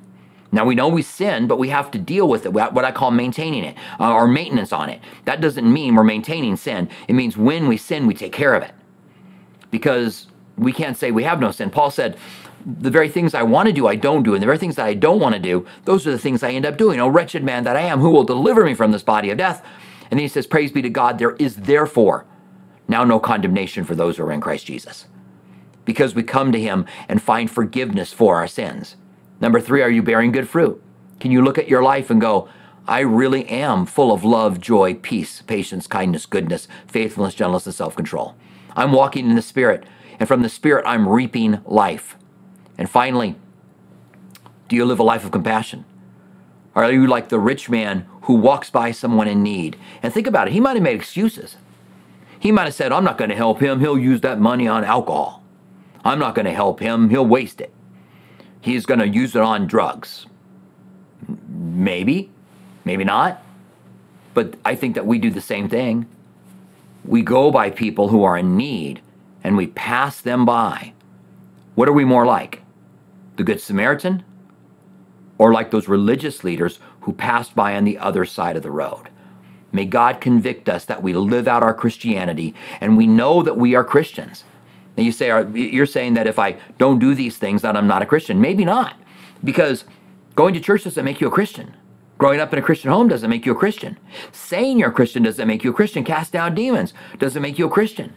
Now 0.53 0.65
we 0.65 0.75
know 0.75 0.87
we 0.87 1.01
sin, 1.01 1.47
but 1.47 1.57
we 1.57 1.69
have 1.69 1.89
to 1.91 1.97
deal 1.97 2.29
with 2.29 2.45
it, 2.45 2.53
what 2.53 2.85
I 2.85 2.91
call 2.91 3.09
maintaining 3.09 3.63
it 3.63 3.75
uh, 3.99 4.13
or 4.13 4.27
maintenance 4.27 4.71
on 4.71 4.87
it. 4.87 5.01
That 5.25 5.41
doesn't 5.41 5.71
mean 5.71 5.95
we're 5.95 6.03
maintaining 6.03 6.55
sin. 6.57 6.89
It 7.07 7.13
means 7.13 7.35
when 7.35 7.67
we 7.67 7.75
sin, 7.75 8.05
we 8.05 8.13
take 8.13 8.31
care 8.31 8.53
of 8.53 8.61
it. 8.61 8.71
Because 9.71 10.27
we 10.55 10.71
can't 10.71 10.95
say 10.95 11.09
we 11.09 11.23
have 11.23 11.39
no 11.39 11.49
sin. 11.49 11.71
Paul 11.71 11.89
said, 11.89 12.17
the 12.65 12.91
very 12.91 13.09
things 13.09 13.33
I 13.33 13.41
want 13.41 13.67
to 13.67 13.73
do, 13.73 13.87
I 13.87 13.95
don't 13.95 14.21
do. 14.23 14.35
And 14.35 14.41
the 14.41 14.45
very 14.45 14.59
things 14.59 14.75
that 14.75 14.85
I 14.85 14.93
don't 14.93 15.19
want 15.19 15.33
to 15.33 15.41
do, 15.41 15.65
those 15.85 16.05
are 16.05 16.11
the 16.11 16.19
things 16.19 16.43
I 16.43 16.51
end 16.51 16.67
up 16.67 16.77
doing. 16.77 16.99
Oh, 16.99 17.07
wretched 17.07 17.43
man 17.43 17.63
that 17.63 17.75
I 17.75 17.81
am, 17.81 17.99
who 17.99 18.11
will 18.11 18.23
deliver 18.23 18.63
me 18.63 18.75
from 18.75 18.91
this 18.91 19.03
body 19.03 19.31
of 19.31 19.37
death? 19.39 19.65
And 20.11 20.19
then 20.19 20.19
he 20.19 20.27
says, 20.27 20.47
Praise 20.47 20.71
be 20.71 20.83
to 20.83 20.89
God, 20.89 21.17
there 21.17 21.35
is 21.37 21.55
therefore 21.55 22.25
now 22.87 23.03
no 23.03 23.19
condemnation 23.19 23.83
for 23.83 23.95
those 23.95 24.17
who 24.17 24.23
are 24.23 24.31
in 24.31 24.39
Christ 24.39 24.67
Jesus. 24.67 25.07
Because 25.83 26.13
we 26.13 26.23
come 26.23 26.51
to 26.51 26.61
him 26.61 26.85
and 27.09 27.21
find 27.21 27.49
forgiveness 27.49 28.13
for 28.13 28.37
our 28.37 28.47
sins. 28.47 28.95
Number 29.43 29.59
three, 29.59 29.81
are 29.81 29.89
you 29.89 30.01
bearing 30.01 30.31
good 30.31 30.47
fruit? 30.47 30.81
Can 31.19 31.29
you 31.29 31.41
look 31.41 31.57
at 31.57 31.67
your 31.67 31.83
life 31.83 32.09
and 32.09 32.21
go, 32.21 32.47
I 32.87 33.01
really 33.01 33.45
am 33.49 33.85
full 33.85 34.13
of 34.13 34.23
love, 34.23 34.61
joy, 34.61 34.93
peace, 34.93 35.41
patience, 35.41 35.85
kindness, 35.85 36.25
goodness, 36.25 36.69
faithfulness, 36.87 37.35
gentleness, 37.35 37.65
and 37.65 37.75
self 37.75 37.93
control? 37.93 38.35
I'm 38.73 38.93
walking 38.93 39.29
in 39.29 39.35
the 39.35 39.41
Spirit, 39.41 39.83
and 40.17 40.29
from 40.29 40.43
the 40.43 40.49
Spirit, 40.49 40.85
I'm 40.87 41.09
reaping 41.09 41.59
life. 41.65 42.15
And 42.77 42.89
finally, 42.89 43.35
do 44.69 44.77
you 44.77 44.85
live 44.85 44.99
a 44.99 45.03
life 45.03 45.25
of 45.25 45.31
compassion? 45.31 45.83
Are 46.73 46.89
you 46.89 47.05
like 47.05 47.27
the 47.27 47.37
rich 47.37 47.69
man 47.69 48.07
who 48.21 48.35
walks 48.35 48.69
by 48.69 48.91
someone 48.91 49.27
in 49.27 49.43
need? 49.43 49.75
And 50.01 50.13
think 50.13 50.25
about 50.25 50.47
it, 50.47 50.53
he 50.53 50.61
might 50.61 50.77
have 50.77 50.83
made 50.83 50.95
excuses. 50.95 51.57
He 52.39 52.53
might 52.53 52.63
have 52.63 52.75
said, 52.75 52.93
I'm 52.93 53.03
not 53.03 53.17
going 53.17 53.29
to 53.29 53.35
help 53.35 53.59
him. 53.59 53.81
He'll 53.81 53.99
use 53.99 54.21
that 54.21 54.39
money 54.39 54.69
on 54.69 54.85
alcohol. 54.85 55.43
I'm 56.05 56.19
not 56.19 56.33
going 56.33 56.45
to 56.45 56.53
help 56.53 56.79
him. 56.79 57.09
He'll 57.09 57.25
waste 57.25 57.59
it 57.59 57.73
he's 58.63 58.85
going 58.85 58.99
to 58.99 59.07
use 59.07 59.35
it 59.35 59.41
on 59.41 59.67
drugs. 59.67 60.25
Maybe, 61.49 62.31
maybe 62.85 63.03
not. 63.03 63.43
But 64.33 64.55
I 64.63 64.73
think 64.73 64.95
that 64.95 65.05
we 65.05 65.19
do 65.19 65.29
the 65.29 65.41
same 65.41 65.67
thing. 65.67 66.07
We 67.03 67.21
go 67.21 67.51
by 67.51 67.69
people 67.69 68.07
who 68.07 68.23
are 68.23 68.37
in 68.37 68.55
need 68.55 69.01
and 69.43 69.57
we 69.57 69.67
pass 69.67 70.21
them 70.21 70.45
by. 70.45 70.93
What 71.75 71.89
are 71.89 71.93
we 71.93 72.05
more 72.05 72.25
like? 72.25 72.61
The 73.35 73.43
Good 73.43 73.59
Samaritan? 73.59 74.23
Or 75.37 75.51
like 75.51 75.71
those 75.71 75.89
religious 75.89 76.43
leaders 76.43 76.79
who 77.01 77.11
passed 77.11 77.53
by 77.55 77.75
on 77.75 77.83
the 77.83 77.97
other 77.97 78.23
side 78.23 78.55
of 78.55 78.63
the 78.63 78.71
road? 78.71 79.09
May 79.73 79.85
God 79.85 80.21
convict 80.21 80.69
us 80.69 80.85
that 80.85 81.03
we 81.03 81.13
live 81.13 81.47
out 81.47 81.63
our 81.63 81.73
Christianity 81.73 82.55
and 82.79 82.95
we 82.95 83.07
know 83.07 83.43
that 83.43 83.57
we 83.57 83.75
are 83.75 83.83
Christians. 83.83 84.45
And 84.95 85.05
you 85.05 85.11
say, 85.11 85.27
you're 85.53 85.85
saying 85.85 86.13
that 86.15 86.27
if 86.27 86.37
I 86.37 86.57
don't 86.77 86.99
do 86.99 87.15
these 87.15 87.37
things, 87.37 87.61
that 87.63 87.75
I'm 87.75 87.87
not 87.87 88.01
a 88.01 88.05
Christian. 88.05 88.39
Maybe 88.39 88.63
not, 88.65 88.95
because 89.43 89.85
going 90.35 90.53
to 90.53 90.59
church 90.59 90.83
doesn't 90.83 91.03
make 91.05 91.19
you 91.19 91.27
a 91.27 91.31
Christian. 91.31 91.75
Growing 92.19 92.39
up 92.39 92.53
in 92.53 92.59
a 92.59 92.61
Christian 92.61 92.91
home 92.91 93.07
doesn't 93.07 93.29
make 93.29 93.45
you 93.45 93.51
a 93.51 93.55
Christian. 93.55 93.97
Saying 94.31 94.79
you're 94.79 94.89
a 94.89 94.93
Christian 94.93 95.23
doesn't 95.23 95.47
make 95.47 95.63
you 95.63 95.71
a 95.71 95.73
Christian. 95.73 96.03
Cast 96.03 96.31
down 96.31 96.55
demons 96.55 96.93
doesn't 97.17 97.41
make 97.41 97.57
you 97.57 97.65
a 97.65 97.71
Christian. 97.71 98.13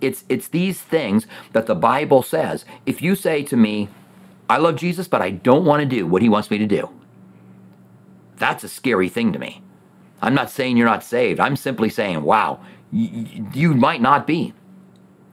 It's, 0.00 0.24
it's 0.28 0.48
these 0.48 0.80
things 0.80 1.26
that 1.52 1.66
the 1.66 1.76
Bible 1.76 2.22
says. 2.22 2.64
If 2.84 3.00
you 3.00 3.14
say 3.14 3.44
to 3.44 3.56
me, 3.56 3.88
I 4.50 4.58
love 4.58 4.76
Jesus, 4.76 5.06
but 5.06 5.22
I 5.22 5.30
don't 5.30 5.64
want 5.64 5.80
to 5.80 5.86
do 5.86 6.06
what 6.06 6.20
he 6.20 6.28
wants 6.28 6.50
me 6.50 6.58
to 6.58 6.66
do, 6.66 6.90
that's 8.36 8.64
a 8.64 8.68
scary 8.68 9.08
thing 9.08 9.32
to 9.32 9.38
me. 9.38 9.62
I'm 10.20 10.34
not 10.34 10.50
saying 10.50 10.76
you're 10.76 10.86
not 10.86 11.04
saved. 11.04 11.40
I'm 11.40 11.56
simply 11.56 11.88
saying, 11.88 12.22
wow, 12.22 12.60
you 12.90 13.74
might 13.74 14.02
not 14.02 14.26
be. 14.26 14.52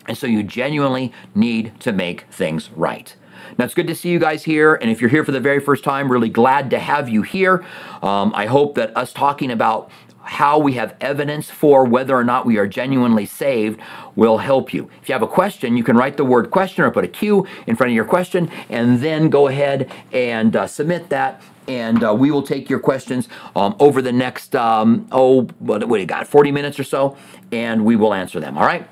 And 0.10 0.18
so 0.18 0.26
you 0.26 0.42
genuinely 0.42 1.14
need 1.36 1.80
to 1.82 1.94
make 1.94 2.22
things 2.32 2.72
right. 2.72 3.16
Now, 3.58 3.66
it's 3.66 3.76
good 3.76 3.88
to 3.88 3.96
see 3.96 4.10
you 4.10 4.20
guys 4.20 4.44
here. 4.44 4.74
And 4.74 4.90
if 4.90 5.02
you're 5.02 5.10
here 5.10 5.24
for 5.24 5.32
the 5.32 5.40
very 5.40 5.60
first 5.60 5.84
time, 5.84 6.12
really 6.12 6.30
glad 6.30 6.72
to 6.72 6.80
have 6.80 7.08
you 7.08 7.22
here. 7.22 7.64
Um, 8.02 8.34
I 8.36 8.48
hope 8.48 8.74
that 8.76 8.96
us 8.98 9.14
talking 9.14 9.52
about 9.52 9.92
how 10.24 10.58
we 10.58 10.74
have 10.74 10.96
evidence 11.00 11.50
for 11.50 11.86
whether 11.86 12.16
or 12.16 12.24
not 12.24 12.46
we 12.46 12.58
are 12.58 12.68
genuinely 12.68 13.26
saved 13.26 13.80
will 14.16 14.40
help 14.40 14.74
you. 14.74 14.90
If 15.02 15.10
you 15.10 15.14
have 15.14 15.22
a 15.22 15.28
question, 15.28 15.78
you 15.78 15.84
can 15.84 15.96
write 15.96 16.18
the 16.18 16.26
word 16.26 16.50
question 16.50 16.84
or 16.84 16.92
put 16.92 17.04
a 17.04 17.08
Q 17.08 17.48
in 17.68 17.76
front 17.76 17.92
of 17.92 17.96
your 17.96 18.06
question 18.06 18.52
and 18.68 19.00
then 19.02 19.30
go 19.30 19.48
ahead 19.48 19.92
and 20.12 20.56
uh, 20.56 20.66
submit 20.66 21.10
that. 21.10 21.42
And 21.68 22.04
uh, 22.04 22.16
we 22.16 22.32
will 22.32 22.44
take 22.44 22.68
your 22.68 22.80
questions 22.80 23.30
um, 23.56 23.76
over 23.80 24.02
the 24.02 24.12
next, 24.12 24.56
um, 24.56 25.08
oh, 25.12 25.44
what, 25.60 25.88
what 25.88 25.98
do 25.98 26.02
you 26.02 26.08
got, 26.08 26.28
40 26.28 26.52
minutes 26.52 26.80
or 26.80 26.84
so, 26.84 27.16
and 27.52 27.86
we 27.86 27.96
will 27.96 28.14
answer 28.14 28.40
them. 28.40 28.58
All 28.58 28.66
right? 28.66 28.88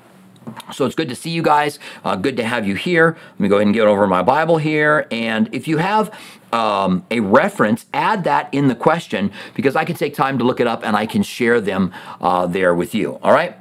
So 0.72 0.86
it's 0.86 0.94
good 0.94 1.08
to 1.08 1.14
see 1.14 1.30
you 1.30 1.42
guys. 1.42 1.78
Uh, 2.04 2.16
good 2.16 2.36
to 2.36 2.44
have 2.44 2.66
you 2.66 2.74
here. 2.74 3.16
Let 3.32 3.40
me 3.40 3.48
go 3.48 3.56
ahead 3.56 3.66
and 3.66 3.74
get 3.74 3.86
over 3.86 4.06
my 4.06 4.22
Bible 4.22 4.58
here. 4.58 5.06
And 5.10 5.48
if 5.52 5.68
you 5.68 5.78
have 5.78 6.16
um, 6.52 7.04
a 7.10 7.20
reference, 7.20 7.86
add 7.92 8.24
that 8.24 8.52
in 8.52 8.68
the 8.68 8.74
question 8.74 9.30
because 9.54 9.76
I 9.76 9.84
can 9.84 9.96
take 9.96 10.14
time 10.14 10.38
to 10.38 10.44
look 10.44 10.60
it 10.60 10.66
up 10.66 10.84
and 10.84 10.96
I 10.96 11.06
can 11.06 11.22
share 11.22 11.60
them 11.60 11.92
uh, 12.20 12.46
there 12.46 12.74
with 12.74 12.94
you. 12.94 13.18
All 13.22 13.32
right. 13.32 13.56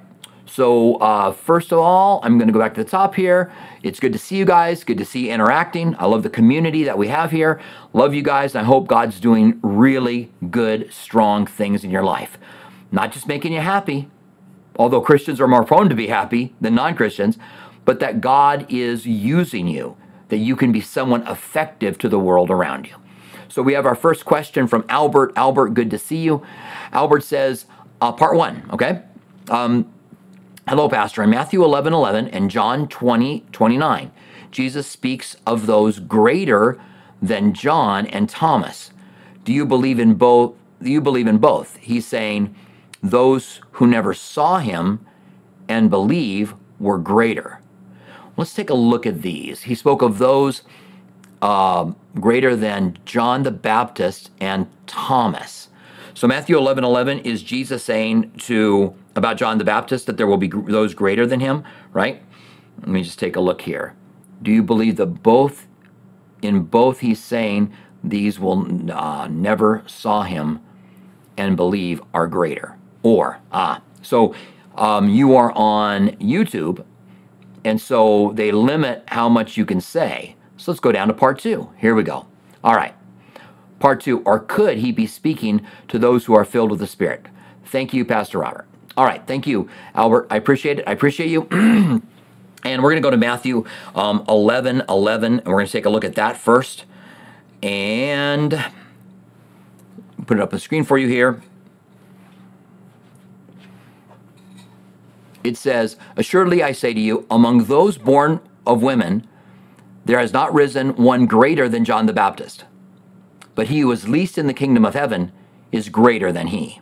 So 0.46 0.96
uh, 0.96 1.34
first 1.34 1.72
of 1.72 1.80
all, 1.80 2.20
I'm 2.24 2.38
going 2.38 2.48
to 2.48 2.54
go 2.54 2.60
back 2.60 2.74
to 2.76 2.84
the 2.84 2.90
top 2.90 3.16
here. 3.16 3.52
It's 3.84 4.00
good 4.00 4.14
to 4.14 4.20
see 4.20 4.38
you 4.38 4.46
guys. 4.46 4.84
Good 4.84 4.98
to 4.98 5.06
see 5.06 5.28
you 5.28 5.34
interacting. 5.34 5.96
I 6.00 6.06
love 6.06 6.24
the 6.24 6.30
community 6.30 6.84
that 6.86 6.98
we 6.98 7.10
have 7.10 7.32
here. 7.32 7.62
Love 7.94 8.14
you 8.14 8.24
guys. 8.24 8.56
I 8.56 8.64
hope 8.64 8.88
God's 8.88 9.20
doing 9.20 9.60
really 9.62 10.32
good, 10.50 10.92
strong 10.92 11.46
things 11.46 11.84
in 11.84 11.92
your 11.92 12.04
life. 12.04 12.38
Not 12.92 13.12
just 13.12 13.28
making 13.28 13.54
you 13.54 13.60
happy, 13.60 14.10
although 14.78 15.02
Christians 15.02 15.42
are 15.42 15.48
more 15.48 15.64
prone 15.64 15.90
to 15.90 15.96
be 15.96 16.08
happy 16.08 16.54
than 16.62 16.76
non 16.76 16.96
Christians, 16.96 17.38
but 17.86 18.00
that 18.00 18.22
God 18.22 18.66
is 18.70 19.06
using 19.06 19.68
you, 19.68 19.98
that 20.30 20.38
you 20.38 20.56
can 20.56 20.72
be 20.72 20.82
someone 20.82 21.26
effective 21.28 21.98
to 22.00 22.10
the 22.10 22.20
world 22.20 22.50
around 22.50 22.88
you. 22.88 22.96
So 23.50 23.62
we 23.62 23.74
have 23.74 23.86
our 23.86 23.96
first 23.96 24.26
question 24.26 24.68
from 24.68 24.86
Albert. 24.90 25.34
Albert, 25.36 25.70
good 25.70 25.90
to 25.92 25.98
see 25.98 26.18
you. 26.18 26.46
Albert 26.92 27.24
says, 27.24 27.66
uh, 28.02 28.12
part 28.12 28.36
one, 28.36 28.70
okay? 28.72 29.02
Um, 29.50 29.92
hello, 30.68 30.90
Pastor. 30.90 31.24
In 31.24 31.30
Matthew 31.30 31.64
11 31.64 31.94
11 31.94 32.28
and 32.28 32.52
John 32.52 32.88
20 32.88 33.46
29, 33.52 34.12
Jesus 34.52 34.88
speaks 34.88 35.36
of 35.46 35.66
those 35.66 36.00
greater 36.00 36.80
than 37.22 37.54
John 37.54 38.06
and 38.08 38.30
Thomas. 38.30 38.92
Do 39.44 39.54
you 39.54 39.66
believe 39.66 40.00
in 40.00 40.16
both? 40.16 40.56
Do 40.82 40.92
you 40.92 41.02
believe 41.02 41.26
in 41.26 41.38
both? 41.38 41.78
He's 41.78 42.06
saying, 42.06 42.54
those 43.02 43.62
who 43.72 43.88
never 43.88 44.14
saw 44.14 44.60
him 44.60 45.06
and 45.68 45.90
believe 45.90 46.54
were 46.80 46.98
greater. 46.98 47.62
Let's 48.36 48.54
take 48.54 48.70
a 48.70 48.76
look 48.76 49.06
at 49.06 49.22
these. 49.22 49.64
He 49.64 49.76
spoke 49.76 50.02
of 50.02 50.18
those 50.18 50.62
uh, 51.42 51.92
greater 52.16 52.56
than 52.56 52.98
John 53.06 53.44
the 53.44 53.52
Baptist 53.52 54.32
and 54.40 54.68
Thomas. 54.86 55.70
So 56.14 56.28
Matthew 56.28 56.58
11, 56.58 56.84
11 56.84 57.20
is 57.20 57.44
Jesus 57.44 57.84
saying 57.84 58.32
to 58.40 58.96
about 59.16 59.38
John 59.38 59.58
the 59.58 59.64
Baptist 59.64 60.06
that 60.08 60.18
there 60.18 60.28
will 60.28 60.38
be 60.38 60.48
those 60.48 60.94
greater 60.94 61.26
than 61.26 61.40
him, 61.40 61.64
right? 61.94 62.22
Let 62.80 62.90
me 62.90 63.04
just 63.04 63.20
take 63.20 63.36
a 63.36 63.40
look 63.40 63.62
here. 63.62 63.96
Do 64.42 64.52
you 64.52 64.64
believe 64.64 64.96
that 64.98 65.24
both 65.24 65.68
in 66.42 66.64
both 66.64 67.00
he's 67.00 67.24
saying 67.24 67.74
these 68.04 68.40
will 68.40 68.92
uh, 68.92 69.28
never 69.28 69.84
saw 69.88 70.24
him 70.24 70.60
and 71.36 71.56
believe 71.56 72.02
are 72.14 72.28
greater? 72.28 72.78
Or. 73.08 73.40
Ah, 73.52 73.82
so 74.02 74.36
um, 74.76 75.10
you 75.10 75.36
are 75.36 75.52
on 75.54 76.10
YouTube, 76.18 76.84
and 77.64 77.80
so 77.80 78.32
they 78.36 78.52
limit 78.52 79.04
how 79.08 79.30
much 79.30 79.58
you 79.58 79.66
can 79.66 79.82
say. 79.82 80.36
So 80.58 80.72
let's 80.72 80.80
go 80.80 80.92
down 80.92 81.08
to 81.08 81.14
part 81.14 81.40
two. 81.40 81.70
Here 81.78 81.96
we 81.96 82.04
go. 82.04 82.28
All 82.64 82.76
right. 82.76 82.94
Part 83.80 84.02
two, 84.02 84.20
or 84.22 84.40
could 84.40 84.80
he 84.80 84.92
be 84.92 85.06
speaking 85.06 85.66
to 85.88 86.00
those 86.00 86.26
who 86.26 86.34
are 86.34 86.44
filled 86.44 86.72
with 86.72 86.80
the 86.80 86.88
Spirit? 86.88 87.28
Thank 87.66 87.94
you, 87.94 88.04
Pastor 88.04 88.40
Robert. 88.40 88.66
All 88.98 89.06
right. 89.06 89.26
Thank 89.28 89.46
you, 89.46 89.70
Albert. 89.94 90.28
I 90.32 90.38
appreciate 90.38 90.80
it. 90.80 90.88
I 90.88 90.92
appreciate 90.92 91.30
you. 91.30 91.44
and 91.52 92.02
we're 92.64 92.90
going 92.90 92.96
to 92.96 93.02
go 93.02 93.12
to 93.12 93.18
Matthew 93.18 93.66
um, 93.96 94.26
11 94.28 94.84
11, 94.90 95.40
and 95.40 95.48
we're 95.48 95.54
going 95.54 95.68
to 95.68 95.72
take 95.72 95.86
a 95.86 95.90
look 95.90 96.04
at 96.04 96.16
that 96.16 96.38
first. 96.38 96.86
And 97.62 98.54
put 100.26 100.38
it 100.38 100.42
up 100.42 100.50
on 100.50 100.58
the 100.58 100.60
screen 100.60 100.84
for 100.84 100.98
you 100.98 101.08
here. 101.08 101.42
It 105.48 105.58
says, 105.58 105.98
Assuredly 106.16 106.62
I 106.62 106.72
say 106.72 106.94
to 106.94 107.00
you, 107.00 107.26
among 107.32 107.66
those 107.66 107.98
born 107.98 108.40
of 108.66 108.84
women, 108.84 109.28
there 110.06 110.20
has 110.20 110.34
not 110.34 110.54
risen 110.54 110.96
one 110.96 111.26
greater 111.26 111.68
than 111.68 111.86
John 111.86 112.06
the 112.06 112.14
Baptist. 112.14 112.66
But 113.56 113.68
he 113.68 113.80
who 113.80 113.92
is 113.92 114.08
least 114.08 114.38
in 114.38 114.48
the 114.48 114.54
kingdom 114.54 114.86
of 114.86 114.94
heaven 114.94 115.32
is 115.72 115.90
greater 115.90 116.32
than 116.32 116.48
he. 116.48 116.80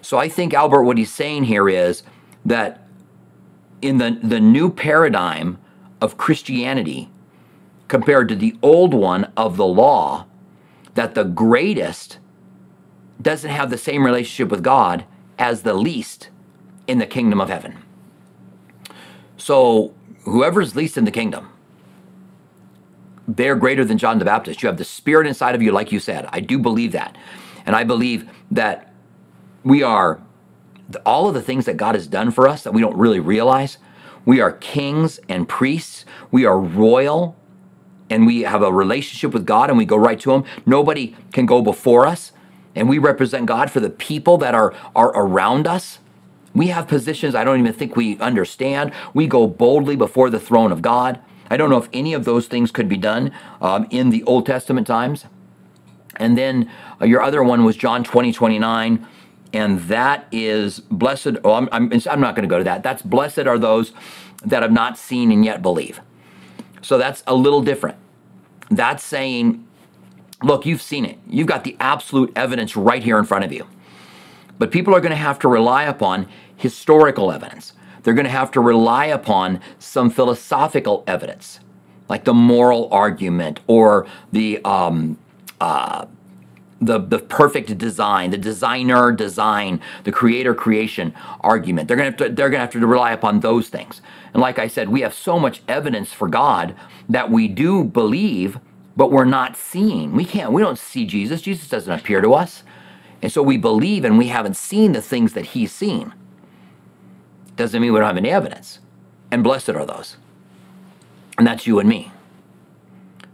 So 0.00 0.18
I 0.18 0.28
think, 0.28 0.52
Albert, 0.52 0.82
what 0.82 0.98
he's 0.98 1.12
saying 1.12 1.44
here 1.44 1.68
is 1.68 2.02
that 2.44 2.86
in 3.80 3.98
the, 3.98 4.18
the 4.22 4.40
new 4.40 4.70
paradigm 4.70 5.58
of 6.00 6.16
Christianity, 6.16 7.10
compared 7.88 8.28
to 8.28 8.36
the 8.36 8.56
old 8.62 8.92
one 8.92 9.32
of 9.36 9.56
the 9.56 9.66
law, 9.66 10.26
that 10.94 11.14
the 11.14 11.24
greatest 11.24 12.18
doesn't 13.20 13.50
have 13.50 13.70
the 13.70 13.78
same 13.78 14.04
relationship 14.04 14.50
with 14.50 14.62
God 14.62 15.04
as 15.38 15.62
the 15.62 15.74
least 15.74 16.28
in 16.86 16.98
the 16.98 17.06
kingdom 17.06 17.40
of 17.40 17.48
heaven. 17.48 17.78
So, 19.36 19.94
whoever's 20.24 20.74
least 20.74 20.96
in 20.96 21.04
the 21.04 21.10
kingdom, 21.10 21.50
they're 23.26 23.56
greater 23.56 23.84
than 23.84 23.98
John 23.98 24.18
the 24.18 24.24
Baptist. 24.24 24.62
You 24.62 24.68
have 24.68 24.76
the 24.76 24.84
Spirit 24.84 25.26
inside 25.26 25.54
of 25.54 25.62
you, 25.62 25.72
like 25.72 25.92
you 25.92 26.00
said. 26.00 26.28
I 26.30 26.40
do 26.40 26.58
believe 26.58 26.92
that. 26.92 27.16
And 27.66 27.74
I 27.74 27.84
believe 27.84 28.28
that 28.50 28.92
we 29.64 29.82
are, 29.82 30.20
all 31.06 31.28
of 31.28 31.34
the 31.34 31.42
things 31.42 31.64
that 31.64 31.76
God 31.76 31.94
has 31.94 32.06
done 32.06 32.30
for 32.30 32.46
us 32.46 32.62
that 32.62 32.72
we 32.72 32.80
don't 32.82 32.96
really 32.96 33.20
realize. 33.20 33.78
We 34.26 34.40
are 34.40 34.52
kings 34.52 35.18
and 35.28 35.48
priests. 35.48 36.04
We 36.30 36.44
are 36.44 36.58
royal 36.58 37.36
and 38.10 38.26
we 38.26 38.42
have 38.42 38.62
a 38.62 38.72
relationship 38.72 39.32
with 39.32 39.46
God 39.46 39.70
and 39.70 39.78
we 39.78 39.84
go 39.84 39.96
right 39.96 40.20
to 40.20 40.32
Him. 40.32 40.44
Nobody 40.66 41.16
can 41.32 41.46
go 41.46 41.62
before 41.62 42.06
us. 42.06 42.32
And 42.76 42.88
we 42.88 42.98
represent 42.98 43.46
God 43.46 43.70
for 43.70 43.80
the 43.80 43.90
people 43.90 44.36
that 44.38 44.54
are, 44.54 44.74
are 44.96 45.10
around 45.10 45.66
us. 45.66 46.00
We 46.54 46.68
have 46.68 46.86
positions 46.86 47.34
I 47.34 47.44
don't 47.44 47.58
even 47.58 47.72
think 47.72 47.96
we 47.96 48.18
understand. 48.18 48.92
We 49.12 49.26
go 49.26 49.46
boldly 49.46 49.96
before 49.96 50.30
the 50.30 50.38
throne 50.38 50.70
of 50.72 50.82
God. 50.82 51.20
I 51.50 51.56
don't 51.56 51.68
know 51.68 51.78
if 51.78 51.88
any 51.92 52.14
of 52.14 52.24
those 52.24 52.46
things 52.46 52.70
could 52.70 52.88
be 52.88 52.96
done 52.96 53.32
um, 53.60 53.86
in 53.90 54.10
the 54.10 54.22
Old 54.24 54.46
Testament 54.46 54.86
times. 54.86 55.26
And 56.16 56.38
then 56.38 56.70
uh, 57.00 57.06
your 57.06 57.22
other 57.22 57.42
one 57.42 57.64
was 57.64 57.76
John 57.76 58.04
20, 58.04 58.32
29. 58.32 59.06
And 59.52 59.80
that 59.80 60.26
is 60.32 60.80
blessed. 60.80 61.36
Oh, 61.44 61.54
I'm, 61.54 61.68
I'm, 61.70 61.92
I'm 62.10 62.20
not 62.20 62.34
going 62.34 62.48
to 62.48 62.52
go 62.52 62.58
to 62.58 62.64
that. 62.64 62.82
That's 62.82 63.02
blessed 63.02 63.40
are 63.40 63.58
those 63.58 63.92
that 64.44 64.62
have 64.62 64.72
not 64.72 64.98
seen 64.98 65.30
and 65.32 65.44
yet 65.44 65.62
believe. 65.62 66.00
So 66.82 66.98
that's 66.98 67.22
a 67.26 67.34
little 67.34 67.62
different. 67.62 67.96
That's 68.70 69.02
saying, 69.02 69.66
look, 70.42 70.66
you've 70.66 70.82
seen 70.82 71.04
it. 71.04 71.18
You've 71.26 71.46
got 71.46 71.64
the 71.64 71.76
absolute 71.80 72.32
evidence 72.36 72.76
right 72.76 73.02
here 73.02 73.18
in 73.18 73.24
front 73.24 73.44
of 73.44 73.52
you. 73.52 73.66
But 74.58 74.70
people 74.70 74.94
are 74.94 75.00
going 75.00 75.10
to 75.10 75.16
have 75.16 75.38
to 75.40 75.48
rely 75.48 75.84
upon 75.84 76.28
historical 76.56 77.30
evidence. 77.30 77.72
They're 78.04 78.14
going 78.14 78.26
to 78.26 78.30
have 78.30 78.50
to 78.52 78.60
rely 78.60 79.06
upon 79.06 79.60
some 79.78 80.10
philosophical 80.10 81.04
evidence, 81.06 81.58
like 82.08 82.24
the 82.24 82.34
moral 82.34 82.88
argument 82.92 83.60
or 83.66 84.06
the 84.30 84.62
um, 84.64 85.18
uh, 85.60 86.04
the 86.82 86.98
the 86.98 87.18
perfect 87.18 87.76
design, 87.78 88.30
the 88.30 88.38
designer 88.38 89.10
design, 89.10 89.80
the 90.04 90.12
creator 90.12 90.54
creation 90.54 91.14
argument. 91.40 91.88
They're 91.88 91.96
going 91.96 92.12
to, 92.12 92.28
they're 92.28 92.50
going 92.50 92.52
to 92.52 92.58
have 92.58 92.72
to 92.72 92.86
rely 92.86 93.12
upon 93.12 93.40
those 93.40 93.68
things. 93.68 94.02
And 94.34 94.42
like 94.42 94.58
I 94.58 94.68
said, 94.68 94.90
we 94.90 95.00
have 95.00 95.14
so 95.14 95.38
much 95.38 95.62
evidence 95.66 96.12
for 96.12 96.28
God 96.28 96.74
that 97.08 97.30
we 97.30 97.48
do 97.48 97.84
believe, 97.84 98.58
but 98.98 99.10
we're 99.10 99.24
not 99.24 99.56
seeing. 99.56 100.12
We 100.12 100.26
can't. 100.26 100.52
We 100.52 100.60
don't 100.60 100.78
see 100.78 101.06
Jesus. 101.06 101.40
Jesus 101.40 101.68
doesn't 101.70 101.92
appear 101.92 102.20
to 102.20 102.34
us, 102.34 102.64
and 103.22 103.32
so 103.32 103.42
we 103.42 103.56
believe, 103.56 104.04
and 104.04 104.18
we 104.18 104.26
haven't 104.26 104.56
seen 104.58 104.92
the 104.92 105.00
things 105.00 105.32
that 105.32 105.46
He's 105.46 105.72
seen 105.72 106.12
doesn't 107.56 107.80
mean 107.80 107.92
we 107.92 107.98
don't 107.98 108.08
have 108.08 108.16
any 108.16 108.30
evidence. 108.30 108.80
And 109.30 109.42
blessed 109.42 109.70
are 109.70 109.86
those. 109.86 110.16
And 111.38 111.46
that's 111.46 111.66
you 111.66 111.78
and 111.78 111.88
me. 111.88 112.12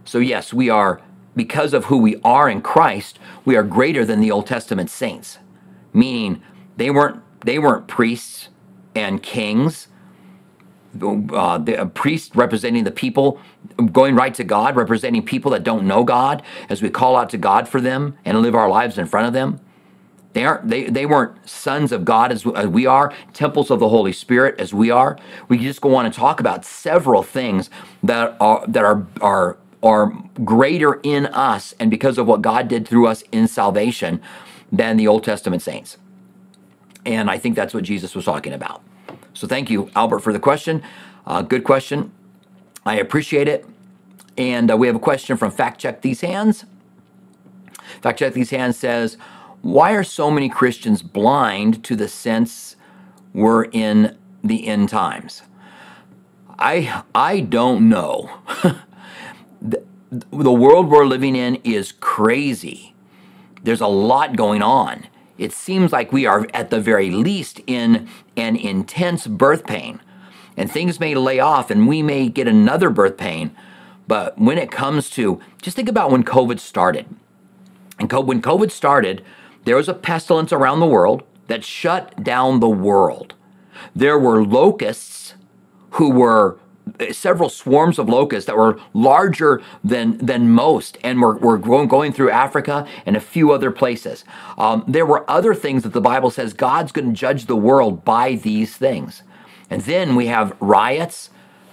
So, 0.05 0.19
yes, 0.19 0.53
we 0.53 0.69
are, 0.69 1.01
because 1.35 1.73
of 1.73 1.85
who 1.85 1.97
we 1.97 2.19
are 2.23 2.49
in 2.49 2.61
Christ, 2.61 3.19
we 3.45 3.55
are 3.55 3.63
greater 3.63 4.03
than 4.05 4.19
the 4.19 4.31
Old 4.31 4.47
Testament 4.47 4.89
saints, 4.89 5.37
meaning 5.93 6.41
they 6.77 6.89
weren't, 6.89 7.21
they 7.45 7.59
weren't 7.59 7.87
priests 7.87 8.49
and 8.95 9.21
kings. 9.21 9.87
Uh, 11.01 11.57
the 11.57 11.89
priest 11.93 12.35
representing 12.35 12.83
the 12.83 12.91
people, 12.91 13.39
going 13.93 14.13
right 14.13 14.33
to 14.33 14.43
God, 14.43 14.75
representing 14.75 15.23
people 15.23 15.51
that 15.51 15.63
don't 15.63 15.85
know 15.85 16.03
God, 16.03 16.43
as 16.67 16.81
we 16.81 16.89
call 16.89 17.15
out 17.15 17.29
to 17.29 17.37
God 17.37 17.69
for 17.69 17.79
them 17.79 18.17
and 18.25 18.41
live 18.41 18.55
our 18.55 18.67
lives 18.67 18.97
in 18.97 19.05
front 19.05 19.27
of 19.27 19.33
them. 19.33 19.61
They 20.33 20.45
aren't. 20.45 20.69
They, 20.69 20.85
they 20.85 21.05
weren't 21.05 21.49
sons 21.49 21.91
of 21.91 22.05
God 22.05 22.31
as, 22.31 22.45
we 22.45 22.85
are, 22.85 23.13
temples 23.33 23.69
of 23.69 23.79
the 23.79 23.89
Holy 23.89 24.13
Spirit 24.13 24.59
as 24.59 24.73
we 24.73 24.89
are. 24.89 25.17
We 25.49 25.57
can 25.57 25.65
just 25.65 25.81
go 25.81 25.95
on 25.95 26.05
and 26.05 26.13
talk 26.13 26.39
about 26.39 26.63
several 26.63 27.23
things 27.23 27.69
that 28.03 28.37
are 28.39 28.65
that 28.67 28.83
are 28.83 29.05
are 29.19 29.57
are 29.83 30.13
greater 30.45 30.99
in 31.03 31.25
us 31.27 31.73
and 31.79 31.91
because 31.91 32.17
of 32.17 32.27
what 32.27 32.41
God 32.41 32.67
did 32.67 32.87
through 32.87 33.07
us 33.07 33.23
in 33.31 33.47
salvation 33.47 34.21
than 34.71 34.95
the 34.97 35.07
Old 35.07 35.23
Testament 35.23 35.61
saints. 35.61 35.97
And 37.05 37.29
I 37.29 37.37
think 37.37 37.55
that's 37.55 37.73
what 37.73 37.83
Jesus 37.83 38.15
was 38.15 38.25
talking 38.25 38.53
about. 38.53 38.83
So 39.33 39.47
thank 39.47 39.69
you, 39.69 39.89
Albert, 39.95 40.19
for 40.19 40.31
the 40.31 40.39
question. 40.39 40.83
Uh, 41.25 41.41
good 41.41 41.63
question. 41.63 42.11
I 42.85 42.95
appreciate 42.95 43.47
it. 43.47 43.65
And 44.37 44.71
uh, 44.71 44.77
we 44.77 44.87
have 44.87 44.95
a 44.95 44.99
question 44.99 45.35
from 45.35 45.51
Fact 45.51 45.79
Check 45.79 46.01
These 46.01 46.21
Hands. 46.21 46.65
Fact 48.01 48.19
Check 48.19 48.33
These 48.33 48.51
Hands 48.51 48.75
says, 48.77 49.17
Why 49.61 49.91
are 49.91 50.03
so 50.03 50.31
many 50.31 50.49
Christians 50.49 51.01
blind 51.01 51.83
to 51.83 51.95
the 51.95 52.07
sense 52.07 52.75
we're 53.33 53.65
in 53.65 54.17
the 54.43 54.67
end 54.67 54.89
times? 54.89 55.43
I, 56.57 57.03
I 57.13 57.41
don't 57.41 57.89
know. 57.89 58.29
the, 59.61 59.83
the 60.09 60.51
world 60.51 60.89
we're 60.89 61.05
living 61.05 61.35
in 61.35 61.55
is 61.63 61.91
crazy. 61.91 62.93
There's 63.63 63.81
a 63.81 63.87
lot 63.87 64.35
going 64.35 64.61
on. 64.61 65.07
It 65.37 65.53
seems 65.53 65.91
like 65.91 66.11
we 66.11 66.25
are, 66.25 66.47
at 66.53 66.69
the 66.69 66.79
very 66.79 67.09
least, 67.09 67.61
in 67.65 68.07
an 68.35 68.55
intense 68.55 69.25
birth 69.27 69.65
pain. 69.65 70.01
And 70.57 70.71
things 70.71 70.99
may 70.99 71.15
lay 71.15 71.39
off 71.39 71.71
and 71.71 71.87
we 71.87 72.03
may 72.03 72.29
get 72.29 72.47
another 72.47 72.89
birth 72.89 73.17
pain. 73.17 73.55
But 74.07 74.37
when 74.37 74.57
it 74.57 74.71
comes 74.71 75.09
to, 75.11 75.39
just 75.61 75.75
think 75.75 75.89
about 75.89 76.11
when 76.11 76.23
COVID 76.23 76.59
started. 76.59 77.05
And 77.97 78.11
when 78.11 78.41
COVID 78.41 78.71
started, 78.71 79.23
there 79.65 79.75
was 79.75 79.89
a 79.89 79.93
pestilence 79.93 80.51
around 80.51 80.79
the 80.79 80.87
world 80.87 81.23
that 81.47 81.63
shut 81.63 82.23
down 82.23 82.59
the 82.59 82.69
world. 82.69 83.33
There 83.95 84.17
were 84.17 84.43
locusts 84.43 85.33
who 85.91 86.11
were 86.11 86.57
several 87.11 87.49
swarms 87.49 87.99
of 87.99 88.09
locusts 88.09 88.47
that 88.47 88.57
were 88.57 88.79
larger 88.93 89.61
than 89.83 90.17
than 90.17 90.49
most 90.49 90.97
and 91.03 91.21
were, 91.21 91.37
were 91.37 91.57
going, 91.57 91.87
going 91.87 92.13
through 92.13 92.29
Africa 92.29 92.87
and 93.05 93.15
a 93.15 93.21
few 93.21 93.51
other 93.51 93.71
places. 93.71 94.23
Um, 94.57 94.83
there 94.87 95.05
were 95.05 95.29
other 95.29 95.53
things 95.53 95.83
that 95.83 95.93
the 95.93 96.01
Bible 96.01 96.31
says 96.31 96.53
God's 96.53 96.91
going 96.91 97.07
to 97.09 97.13
judge 97.13 97.45
the 97.45 97.55
world 97.55 98.03
by 98.03 98.35
these 98.35 98.75
things. 98.75 99.23
And 99.69 99.81
then 99.83 100.15
we 100.15 100.27
have 100.27 100.55
riots. 100.59 101.29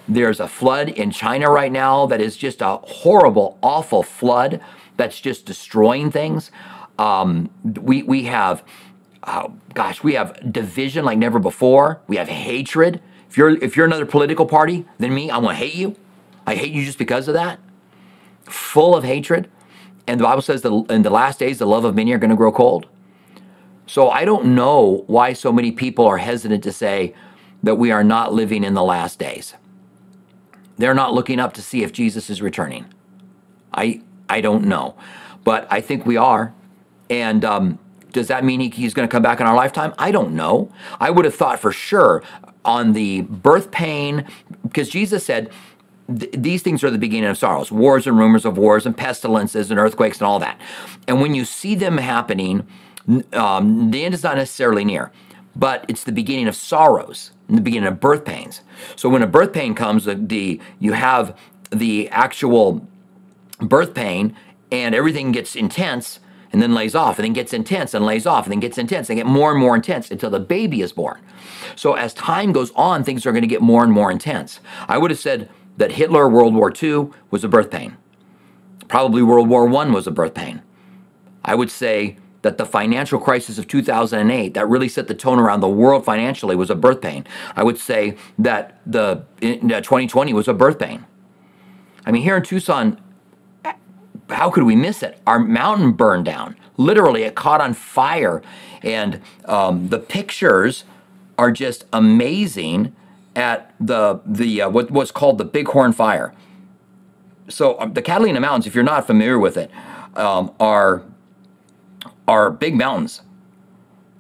There's 0.07 0.41
a 0.41 0.49
flood 0.49 0.89
in 0.89 1.11
China 1.11 1.51
right 1.51 1.73
now 1.73 2.07
that 2.07 2.21
is 2.21 2.37
just 2.37 2.63
a 2.63 2.77
horrible, 2.77 3.59
awful 3.63 4.03
flood 4.03 4.61
that's 4.97 5.21
just 5.21 5.45
destroying 5.45 6.11
things. 6.11 6.51
Um, 6.99 7.51
we, 7.65 8.03
we 8.03 8.25
have, 8.25 8.63
oh, 9.25 9.55
gosh, 9.75 10.03
we 10.03 10.15
have 10.15 10.53
division 10.53 11.05
like 11.05 11.19
never 11.19 11.39
before. 11.39 12.01
We 12.09 12.17
have 12.17 12.29
hatred. 12.29 13.01
If 13.29 13.37
you're 13.37 13.51
if 13.63 13.77
you're 13.77 13.87
another 13.87 14.07
political 14.07 14.47
party 14.47 14.87
than 14.99 15.15
me, 15.15 15.31
I'm 15.31 15.43
gonna 15.43 15.55
hate 15.55 15.75
you. 15.75 15.97
I 16.47 16.55
hate 16.55 16.73
you 16.73 16.85
just 16.85 16.99
because 16.99 17.29
of 17.29 17.35
that. 17.35 17.61
Full 18.45 18.97
of 18.97 19.05
hatred. 19.05 19.51
And 20.07 20.19
the 20.19 20.25
Bible 20.25 20.41
says 20.41 20.63
that 20.63 20.87
in 20.89 21.03
the 21.03 21.11
last 21.11 21.39
days, 21.39 21.59
the 21.59 21.67
love 21.67 21.85
of 21.85 21.95
many 21.95 22.13
are 22.13 22.19
going 22.19 22.31
to 22.31 22.37
grow 22.37 22.51
cold. 22.51 22.87
So 23.87 24.09
I 24.11 24.25
don't 24.25 24.55
know 24.55 25.05
why 25.07 25.35
so 25.35 25.53
many 25.53 25.71
people 25.71 26.07
are 26.07 26.19
hesitant 26.19 26.63
to 26.65 26.73
say 26.73 27.15
that 27.63 27.75
we 27.77 27.91
are 27.91 28.03
not 28.03 28.33
living 28.33 28.65
in 28.65 28.73
the 28.75 28.83
last 28.83 29.19
days. 29.19 29.55
They're 30.79 30.95
not 30.95 31.13
looking 31.13 31.39
up 31.41 31.53
to 31.55 31.63
see 31.63 31.83
if 31.83 31.93
Jesus 31.93 32.31
is 32.31 32.41
returning. 32.41 32.87
I 33.75 34.03
I 34.31 34.41
don't 34.41 34.65
know, 34.67 34.97
but 35.45 35.67
I 35.71 35.81
think 35.81 36.07
we 36.07 36.17
are. 36.17 36.55
And 37.11 37.45
um, 37.45 37.79
does 38.13 38.29
that 38.29 38.45
mean 38.45 38.61
he, 38.61 38.69
he's 38.71 38.95
going 38.95 39.09
to 39.09 39.13
come 39.13 39.23
back 39.23 39.41
in 39.41 39.47
our 39.47 39.55
lifetime? 39.55 39.95
I 39.99 40.11
don't 40.11 40.35
know. 40.35 40.73
I 41.01 41.11
would 41.11 41.25
have 41.25 41.35
thought 41.35 41.61
for 41.61 41.73
sure 41.73 42.23
on 42.65 42.93
the 42.93 43.23
birth 43.23 43.71
pain, 43.71 44.27
because 44.63 44.89
Jesus 44.89 45.25
said, 45.25 45.51
these 46.09 46.63
things 46.63 46.83
are 46.83 46.91
the 46.91 46.99
beginning 46.99 47.29
of 47.29 47.37
sorrows 47.37 47.71
wars 47.71 48.07
and 48.07 48.19
rumors 48.19 48.47
of 48.47 48.57
wars 48.57 48.87
and 48.87 48.97
pestilences 48.97 49.71
and 49.71 49.79
earthquakes 49.79 50.19
and 50.19 50.27
all 50.27 50.39
that. 50.39 50.59
And 51.07 51.21
when 51.21 51.35
you 51.35 51.45
see 51.45 51.75
them 51.75 51.99
happening, 51.99 52.67
um, 53.33 53.91
the 53.91 54.05
end 54.05 54.15
is 54.15 54.23
not 54.23 54.37
necessarily 54.37 54.85
near, 54.85 55.13
but 55.55 55.85
it's 55.87 56.05
the 56.05 56.13
beginning 56.13 56.49
of 56.49 56.57
sorrows 56.57 57.33
the 57.49 57.61
beginning 57.61 57.89
of 57.89 57.99
birth 57.99 58.25
pains. 58.25 58.61
So 58.97 59.09
when 59.09 59.23
a 59.23 59.27
birth 59.27 59.53
pain 59.53 59.75
comes, 59.75 60.05
the, 60.05 60.15
the 60.15 60.61
you 60.79 60.93
have 60.93 61.37
the 61.71 62.09
actual 62.11 62.87
birth 63.59 63.95
pain 63.95 64.37
and 64.71 64.95
everything 64.95 65.33
gets 65.33 65.57
intense 65.57 66.21
and 66.53 66.63
then 66.63 66.75
lays 66.75 66.95
off 66.95 67.19
and 67.19 67.25
then 67.25 67.33
gets 67.33 67.53
intense 67.53 67.95
and 67.95 68.05
lays 68.05 68.27
off 68.27 68.45
and 68.45 68.53
then 68.53 68.61
gets 68.61 68.79
intense 68.79 69.11
and 69.11 69.17
get 69.17 69.27
more 69.27 69.51
and 69.51 69.61
more 69.61 69.77
intense 69.77 70.11
until 70.11 70.31
the 70.31 70.41
baby 70.41 70.81
is 70.81 70.93
born. 70.93 71.21
So 71.77 71.95
as 71.95 72.15
time 72.15 72.53
goes 72.53 72.71
on, 72.75 73.05
things 73.05 73.27
are 73.27 73.33
going 73.33 73.43
to 73.43 73.49
get 73.49 73.61
more 73.61 73.85
and 73.85 73.93
more 73.93 74.11
intense. 74.11 74.61
I 74.89 74.99
would 74.99 75.11
have 75.11 75.21
said 75.21 75.49
that 75.77 75.93
Hitler, 75.93 76.29
World 76.29 76.55
War 76.55 76.73
II, 76.83 77.11
was 77.31 77.45
a 77.45 77.49
birth 77.49 77.71
pain. 77.71 77.97
Probably 78.89 79.23
World 79.23 79.49
War 79.49 79.69
I 79.69 79.91
was 79.91 80.07
a 80.07 80.11
birth 80.11 80.35
pain. 80.35 80.63
I 81.45 81.55
would 81.55 81.71
say 81.71 82.17
that 82.43 82.57
the 82.57 82.65
financial 82.65 83.19
crisis 83.19 83.59
of 83.59 83.67
2008 83.67 84.55
that 84.55 84.69
really 84.69 84.89
set 84.89 85.09
the 85.09 85.15
tone 85.15 85.39
around 85.39 85.61
the 85.61 85.69
world 85.69 86.05
financially 86.05 86.57
was 86.57 86.71
a 86.71 86.75
birth 86.75 87.01
pain. 87.01 87.27
I 87.57 87.63
would 87.65 87.79
say 87.79 88.17
that 88.39 88.81
the 88.87 89.25
2020 89.41 90.33
was 90.33 90.49
a 90.49 90.55
birth 90.55 90.79
pain. 90.79 91.05
I 92.07 92.13
mean, 92.13 92.23
here 92.23 92.37
in 92.37 92.43
Tucson, 92.43 93.01
how 94.29 94.51
could 94.51 94.65
we 94.65 94.77
miss 94.77 95.03
it? 95.03 95.21
Our 95.27 95.39
mountain 95.39 95.93
burned 95.93 96.25
down. 96.25 96.57
Literally, 96.77 97.23
it 97.23 97.35
caught 97.35 97.61
on 97.61 97.75
fire. 97.75 98.43
And 98.83 99.21
um, 99.47 99.89
the 99.89 99.99
pictures 99.99 100.85
are 101.39 101.51
just 101.51 101.85
amazing 101.93 102.95
at 103.35 103.75
the, 103.81 104.21
the 104.27 104.63
uh, 104.63 104.71
what, 104.71 104.91
what's 104.91 105.11
called 105.11 105.39
the 105.39 105.45
Bighorn 105.45 105.93
Fire. 105.93 106.35
So, 107.49 107.81
um, 107.81 107.95
the 107.95 108.03
Catalina 108.03 108.41
Mountains, 108.41 108.67
if 108.67 108.75
you're 108.75 108.85
not 108.85 109.07
familiar 109.07 109.39
with 109.39 109.57
it, 109.57 109.71
um, 110.17 110.53
are, 110.61 111.03
are 112.27 112.51
big 112.51 112.75
mountains. 112.75 113.23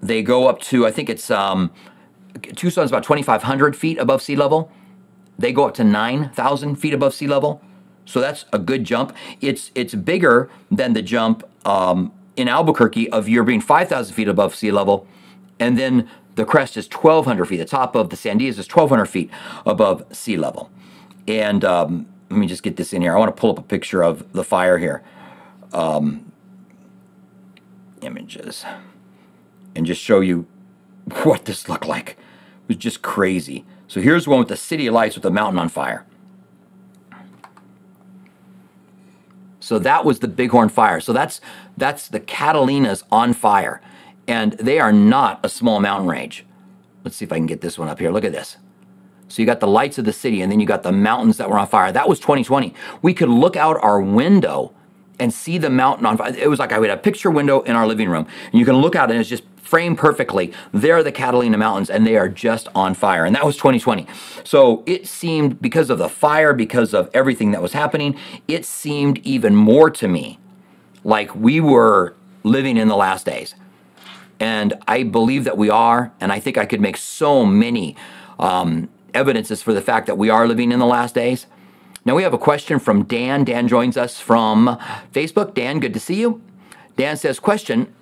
They 0.00 0.22
go 0.22 0.46
up 0.48 0.60
to, 0.62 0.86
I 0.86 0.90
think 0.90 1.10
it's 1.10 1.30
um, 1.30 1.70
Tucson's 2.42 2.90
about 2.90 3.04
2,500 3.04 3.76
feet 3.76 3.98
above 3.98 4.22
sea 4.22 4.36
level. 4.36 4.70
They 5.38 5.52
go 5.52 5.66
up 5.66 5.74
to 5.74 5.84
9,000 5.84 6.76
feet 6.76 6.94
above 6.94 7.14
sea 7.14 7.26
level. 7.26 7.60
So 8.08 8.22
that's 8.22 8.46
a 8.54 8.58
good 8.58 8.84
jump. 8.84 9.14
It's 9.42 9.70
it's 9.74 9.94
bigger 9.94 10.48
than 10.70 10.94
the 10.94 11.02
jump 11.02 11.44
um, 11.66 12.10
in 12.36 12.48
Albuquerque 12.48 13.10
of 13.10 13.28
you're 13.28 13.44
being 13.44 13.60
5,000 13.60 14.14
feet 14.14 14.28
above 14.28 14.54
sea 14.54 14.70
level, 14.70 15.06
and 15.60 15.78
then 15.78 16.08
the 16.34 16.46
crest 16.46 16.78
is 16.78 16.88
1,200 16.90 17.44
feet. 17.44 17.58
The 17.58 17.66
top 17.66 17.94
of 17.94 18.08
the 18.08 18.16
Sandias 18.16 18.58
is 18.58 18.66
1,200 18.66 19.04
feet 19.04 19.30
above 19.66 20.04
sea 20.10 20.38
level. 20.38 20.70
And 21.26 21.62
um, 21.66 22.06
let 22.30 22.38
me 22.38 22.46
just 22.46 22.62
get 22.62 22.76
this 22.76 22.94
in 22.94 23.02
here. 23.02 23.14
I 23.14 23.18
want 23.18 23.36
to 23.36 23.38
pull 23.38 23.50
up 23.50 23.58
a 23.58 23.62
picture 23.62 24.02
of 24.02 24.32
the 24.32 24.44
fire 24.44 24.78
here. 24.78 25.02
Um, 25.74 26.32
images. 28.00 28.64
And 29.74 29.84
just 29.84 30.00
show 30.00 30.20
you 30.20 30.46
what 31.24 31.44
this 31.44 31.68
looked 31.68 31.86
like. 31.86 32.10
It 32.10 32.68
was 32.68 32.76
just 32.78 33.02
crazy. 33.02 33.66
So 33.86 34.00
here's 34.00 34.26
one 34.26 34.38
with 34.38 34.48
the 34.48 34.56
city 34.56 34.88
lights 34.88 35.14
with 35.14 35.24
the 35.24 35.30
mountain 35.30 35.58
on 35.58 35.68
fire. 35.68 36.06
So 39.68 39.78
that 39.80 40.06
was 40.06 40.20
the 40.20 40.28
Bighorn 40.28 40.70
fire. 40.70 40.98
So 40.98 41.12
that's 41.12 41.42
that's 41.76 42.08
the 42.08 42.20
Catalinas 42.20 43.02
on 43.12 43.34
fire. 43.34 43.82
And 44.26 44.54
they 44.54 44.80
are 44.80 44.94
not 44.94 45.40
a 45.42 45.50
small 45.50 45.78
mountain 45.78 46.08
range. 46.08 46.46
Let's 47.04 47.16
see 47.18 47.26
if 47.26 47.32
I 47.32 47.36
can 47.36 47.44
get 47.44 47.60
this 47.60 47.78
one 47.78 47.86
up 47.86 47.98
here. 47.98 48.10
Look 48.10 48.24
at 48.24 48.32
this. 48.32 48.56
So 49.28 49.42
you 49.42 49.46
got 49.46 49.60
the 49.60 49.66
lights 49.66 49.98
of 49.98 50.06
the 50.06 50.12
city 50.14 50.40
and 50.40 50.50
then 50.50 50.58
you 50.58 50.66
got 50.66 50.84
the 50.84 50.92
mountains 50.92 51.36
that 51.36 51.50
were 51.50 51.58
on 51.58 51.66
fire. 51.66 51.92
That 51.92 52.08
was 52.08 52.18
2020. 52.18 52.72
We 53.02 53.12
could 53.12 53.28
look 53.28 53.56
out 53.56 53.76
our 53.82 54.00
window 54.00 54.72
and 55.18 55.34
see 55.34 55.58
the 55.58 55.68
mountain 55.68 56.06
on 56.06 56.16
fire. 56.16 56.34
It 56.34 56.48
was 56.48 56.58
like 56.58 56.72
I 56.72 56.80
had 56.80 56.88
a 56.88 56.96
picture 56.96 57.30
window 57.30 57.60
in 57.60 57.76
our 57.76 57.86
living 57.86 58.08
room. 58.08 58.26
And 58.50 58.58
you 58.58 58.64
can 58.64 58.76
look 58.76 58.96
out 58.96 59.10
and 59.10 59.20
it's 59.20 59.28
just 59.28 59.44
framed 59.68 59.98
perfectly. 59.98 60.50
There 60.72 60.96
are 60.96 61.02
the 61.02 61.12
Catalina 61.12 61.58
Mountains, 61.58 61.90
and 61.90 62.06
they 62.06 62.16
are 62.16 62.28
just 62.28 62.68
on 62.74 62.94
fire. 62.94 63.26
And 63.26 63.36
that 63.36 63.44
was 63.44 63.56
2020. 63.56 64.06
So 64.42 64.82
it 64.86 65.06
seemed, 65.06 65.60
because 65.60 65.90
of 65.90 65.98
the 65.98 66.08
fire, 66.08 66.54
because 66.54 66.94
of 66.94 67.10
everything 67.12 67.50
that 67.50 67.60
was 67.60 67.74
happening, 67.74 68.16
it 68.48 68.64
seemed 68.64 69.18
even 69.18 69.54
more 69.54 69.90
to 69.90 70.08
me 70.08 70.38
like 71.04 71.34
we 71.34 71.60
were 71.60 72.14
living 72.44 72.78
in 72.78 72.88
the 72.88 72.96
last 72.96 73.26
days. 73.26 73.54
And 74.40 74.72
I 74.88 75.02
believe 75.02 75.44
that 75.44 75.58
we 75.58 75.68
are, 75.68 76.12
and 76.18 76.32
I 76.32 76.40
think 76.40 76.56
I 76.56 76.64
could 76.64 76.80
make 76.80 76.96
so 76.96 77.44
many 77.44 77.94
um, 78.38 78.88
evidences 79.12 79.62
for 79.62 79.74
the 79.74 79.82
fact 79.82 80.06
that 80.06 80.16
we 80.16 80.30
are 80.30 80.48
living 80.48 80.72
in 80.72 80.78
the 80.78 80.86
last 80.86 81.14
days. 81.14 81.46
Now 82.06 82.14
we 82.14 82.22
have 82.22 82.32
a 82.32 82.38
question 82.38 82.78
from 82.78 83.02
Dan. 83.02 83.44
Dan 83.44 83.68
joins 83.68 83.98
us 83.98 84.18
from 84.18 84.78
Facebook. 85.12 85.52
Dan, 85.52 85.78
good 85.78 85.92
to 85.92 86.00
see 86.00 86.18
you. 86.18 86.40
Dan 86.96 87.18
says, 87.18 87.38
question, 87.38 87.94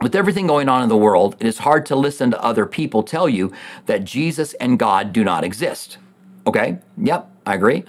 with 0.00 0.14
everything 0.14 0.46
going 0.46 0.68
on 0.68 0.82
in 0.82 0.88
the 0.88 0.96
world, 0.96 1.36
it 1.40 1.46
is 1.46 1.58
hard 1.58 1.84
to 1.86 1.96
listen 1.96 2.30
to 2.30 2.42
other 2.42 2.66
people 2.66 3.02
tell 3.02 3.28
you 3.28 3.52
that 3.86 4.04
Jesus 4.04 4.54
and 4.54 4.78
God 4.78 5.12
do 5.12 5.24
not 5.24 5.44
exist. 5.44 5.98
Okay, 6.46 6.78
yep, 6.96 7.30
I 7.44 7.54
agree. 7.54 7.84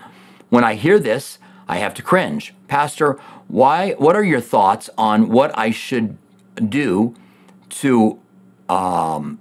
When 0.49 0.63
I 0.63 0.75
hear 0.75 0.99
this, 0.99 1.37
I 1.67 1.77
have 1.77 1.93
to 1.95 2.01
cringe. 2.01 2.53
Pastor, 2.67 3.19
why 3.47 3.91
what 3.93 4.15
are 4.15 4.23
your 4.23 4.41
thoughts 4.41 4.89
on 4.97 5.29
what 5.29 5.55
I 5.57 5.71
should 5.71 6.17
do 6.67 7.15
to 7.69 8.19
um, 8.67 9.39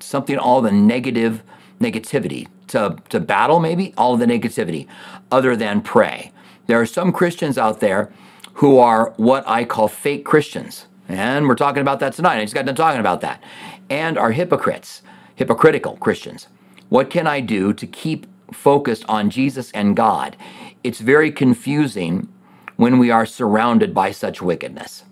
something, 0.00 0.38
all 0.38 0.60
the 0.60 0.72
negative 0.72 1.42
negativity, 1.80 2.48
to, 2.68 2.96
to 3.08 3.20
battle 3.20 3.60
maybe 3.60 3.94
all 3.96 4.16
the 4.16 4.26
negativity, 4.26 4.86
other 5.30 5.56
than 5.56 5.80
pray. 5.80 6.32
There 6.66 6.80
are 6.80 6.86
some 6.86 7.12
Christians 7.12 7.56
out 7.56 7.80
there 7.80 8.12
who 8.58 8.78
are 8.78 9.12
what 9.16 9.46
I 9.46 9.64
call 9.64 9.86
fake 9.86 10.24
Christians. 10.24 10.86
And 11.08 11.46
we're 11.46 11.54
talking 11.54 11.80
about 11.80 12.00
that 12.00 12.12
tonight. 12.12 12.38
I 12.38 12.42
just 12.42 12.54
got 12.54 12.66
done 12.66 12.74
talking 12.74 12.98
about 12.98 13.20
that. 13.20 13.40
And 13.88 14.18
are 14.18 14.32
hypocrites, 14.32 15.02
hypocritical 15.36 15.96
Christians. 15.98 16.48
What 16.88 17.08
can 17.08 17.28
I 17.28 17.40
do 17.40 17.72
to 17.72 17.86
keep 17.86 18.26
focused 18.52 19.04
on 19.08 19.30
Jesus 19.30 19.70
and 19.72 19.94
God? 19.94 20.36
It's 20.82 20.98
very 20.98 21.30
confusing 21.30 22.28
when 22.74 22.98
we 22.98 23.12
are 23.12 23.26
surrounded 23.26 23.94
by 23.94 24.10
such 24.10 24.42
wickedness. 24.42 25.04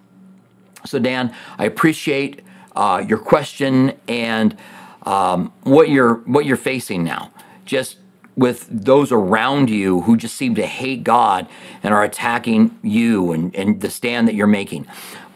So, 0.85 0.99
Dan, 0.99 1.33
I 1.57 1.67
appreciate 1.67 2.43
uh, 2.75 3.05
your 3.07 3.19
question 3.19 3.93
and 4.09 4.57
um, 5.03 5.53
what 5.63 5.89
you're 5.89 6.15
what 6.27 6.47
you're 6.47 6.57
facing 6.57 7.05
now. 7.05 7.33
Just 7.65 7.99
with 8.37 8.67
those 8.71 9.11
around 9.11 9.71
you 9.71 10.03
who 10.03 10.17
just 10.17 10.37
seem 10.37 10.55
to 10.55 10.67
hate 10.67 11.03
God 11.03 11.49
and 11.83 11.95
are 11.95 12.05
attacking 12.05 12.79
you 12.83 13.33
and, 13.33 13.55
and 13.57 13.81
the 13.81 13.91
stand 13.91 14.29
that 14.29 14.35
you're 14.35 14.47
making. 14.47 14.87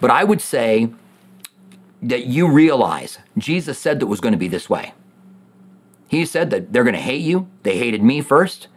But 0.01 0.11
I 0.11 0.25
would 0.25 0.41
say 0.41 0.91
that 2.03 2.27
you 2.27 2.51
realize 2.51 3.19
Jesus 3.39 3.79
said 3.79 4.01
that 4.01 4.07
was 4.07 4.21
going 4.21 4.33
to 4.33 4.39
be 4.39 4.49
this 4.49 4.69
way. 4.69 4.93
He 6.09 6.27
said 6.27 6.51
that 6.51 6.73
they're 6.73 6.85
going 6.85 6.95
to 6.95 7.01
hate 7.01 7.23
you. 7.23 7.49
They 7.63 7.79
hated 7.79 8.03
me 8.03 8.21
first. 8.21 8.69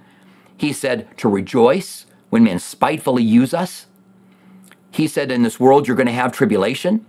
He 0.56 0.72
said 0.72 1.08
to 1.18 1.28
rejoice 1.28 2.06
when 2.30 2.44
men 2.44 2.60
spitefully 2.60 3.24
use 3.24 3.54
us. 3.54 3.88
He 4.92 5.08
said 5.08 5.32
in 5.32 5.42
this 5.44 5.60
world 5.60 5.88
you're 5.88 5.98
going 5.98 6.08
to 6.08 6.14
have 6.14 6.32
tribulation. 6.32 7.06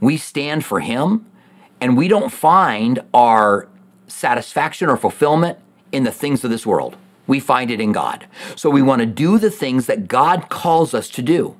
We 0.00 0.16
stand 0.16 0.64
for 0.64 0.80
him 0.80 1.26
and 1.80 1.96
we 1.96 2.06
don't 2.08 2.30
find 2.30 3.00
our 3.14 3.68
satisfaction 4.06 4.88
or 4.88 4.96
fulfillment 4.96 5.58
in 5.92 6.04
the 6.04 6.12
things 6.12 6.44
of 6.44 6.50
this 6.50 6.66
world. 6.66 6.96
We 7.26 7.40
find 7.40 7.70
it 7.70 7.80
in 7.80 7.92
God. 7.92 8.26
So 8.54 8.70
we 8.70 8.82
want 8.82 9.00
to 9.00 9.06
do 9.06 9.38
the 9.38 9.50
things 9.50 9.86
that 9.86 10.08
God 10.08 10.48
calls 10.48 10.94
us 10.94 11.08
to 11.10 11.22
do. 11.22 11.56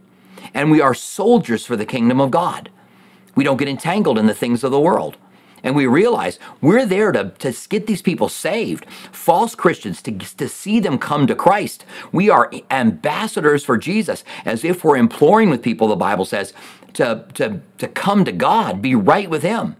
And 0.54 0.70
we 0.70 0.80
are 0.80 0.94
soldiers 0.94 1.66
for 1.66 1.76
the 1.76 1.86
kingdom 1.86 2.20
of 2.20 2.30
God. 2.30 2.70
We 3.34 3.44
don't 3.44 3.56
get 3.56 3.68
entangled 3.68 4.18
in 4.18 4.26
the 4.26 4.34
things 4.34 4.64
of 4.64 4.70
the 4.70 4.80
world. 4.80 5.16
And 5.62 5.74
we 5.74 5.86
realize 5.86 6.38
we're 6.60 6.86
there 6.86 7.10
to, 7.10 7.30
to 7.40 7.52
get 7.68 7.86
these 7.86 8.02
people 8.02 8.28
saved, 8.28 8.86
false 9.10 9.54
Christians, 9.54 10.00
to, 10.02 10.12
to 10.12 10.48
see 10.48 10.78
them 10.78 10.96
come 10.96 11.26
to 11.26 11.34
Christ. 11.34 11.84
We 12.12 12.30
are 12.30 12.52
ambassadors 12.70 13.64
for 13.64 13.76
Jesus, 13.76 14.22
as 14.44 14.64
if 14.64 14.84
we're 14.84 14.96
imploring 14.96 15.50
with 15.50 15.62
people, 15.62 15.88
the 15.88 15.96
Bible 15.96 16.24
says, 16.24 16.52
to, 16.92 17.26
to, 17.34 17.60
to 17.78 17.88
come 17.88 18.24
to 18.24 18.32
God, 18.32 18.80
be 18.80 18.94
right 18.94 19.28
with 19.28 19.42
Him. 19.42 19.76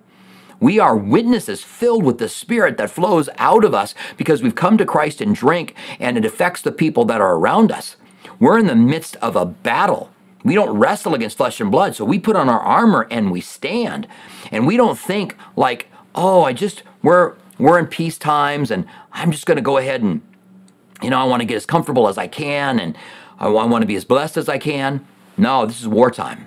We 0.61 0.79
are 0.79 0.97
witnesses 0.97 1.62
filled 1.62 2.05
with 2.05 2.19
the 2.19 2.29
Spirit 2.29 2.79
that 2.79 2.90
flows 2.90 3.29
out 3.37 3.64
of 3.64 3.75
us 3.75 3.95
because 4.16 4.42
we've 4.42 4.55
come 4.55 4.79
to 4.79 4.87
Christ 4.87 5.21
and 5.21 5.35
drink, 5.35 5.75
and 6.01 6.16
it 6.16 6.25
affects 6.25 6.62
the 6.62 6.73
people 6.73 7.05
that 7.07 7.21
are 7.21 7.37
around 7.37 7.71
us. 7.71 7.97
We're 8.38 8.59
in 8.59 8.66
the 8.66 8.75
midst 8.75 9.16
of 9.16 9.37
a 9.37 9.45
battle. 9.45 10.11
We 10.45 10.55
don't 10.55 10.79
wrestle 10.79 11.14
against 11.14 11.37
flesh 11.37 11.61
and 11.61 11.71
blood, 11.71 11.95
so 11.95 12.05
we 12.05 12.19
put 12.19 12.37
on 12.37 12.49
our 12.49 12.61
armor 12.61 13.07
and 13.11 13.33
we 13.33 13.40
stand. 13.40 14.07
And 14.51 14.66
we 14.66 14.77
don't 14.77 14.99
think 14.99 15.37
like, 15.57 15.88
oh, 16.14 16.42
I 16.45 16.53
just 16.53 16.83
we're 17.03 17.35
we're 17.59 17.79
in 17.79 17.87
peace 17.87 18.19
times, 18.19 18.71
and 18.71 18.87
I'm 19.12 19.33
just 19.33 19.47
going 19.47 19.57
to 19.57 19.62
go 19.62 19.79
ahead 19.79 20.03
and, 20.03 20.21
you 21.03 21.11
know, 21.11 21.19
I 21.19 21.25
want 21.25 21.40
to 21.40 21.47
get 21.47 21.57
as 21.57 21.66
comfortable 21.66 22.07
as 22.07 22.19
I 22.19 22.29
can, 22.29 22.79
and 22.79 22.97
I 23.38 23.49
want 23.49 23.83
to 23.83 23.87
be 23.87 23.97
as 23.97 24.05
blessed 24.05 24.37
as 24.37 24.49
I 24.49 24.59
can. 24.59 25.07
No, 25.37 25.66
this 25.66 25.81
is 25.81 25.88
wartime. 25.88 26.47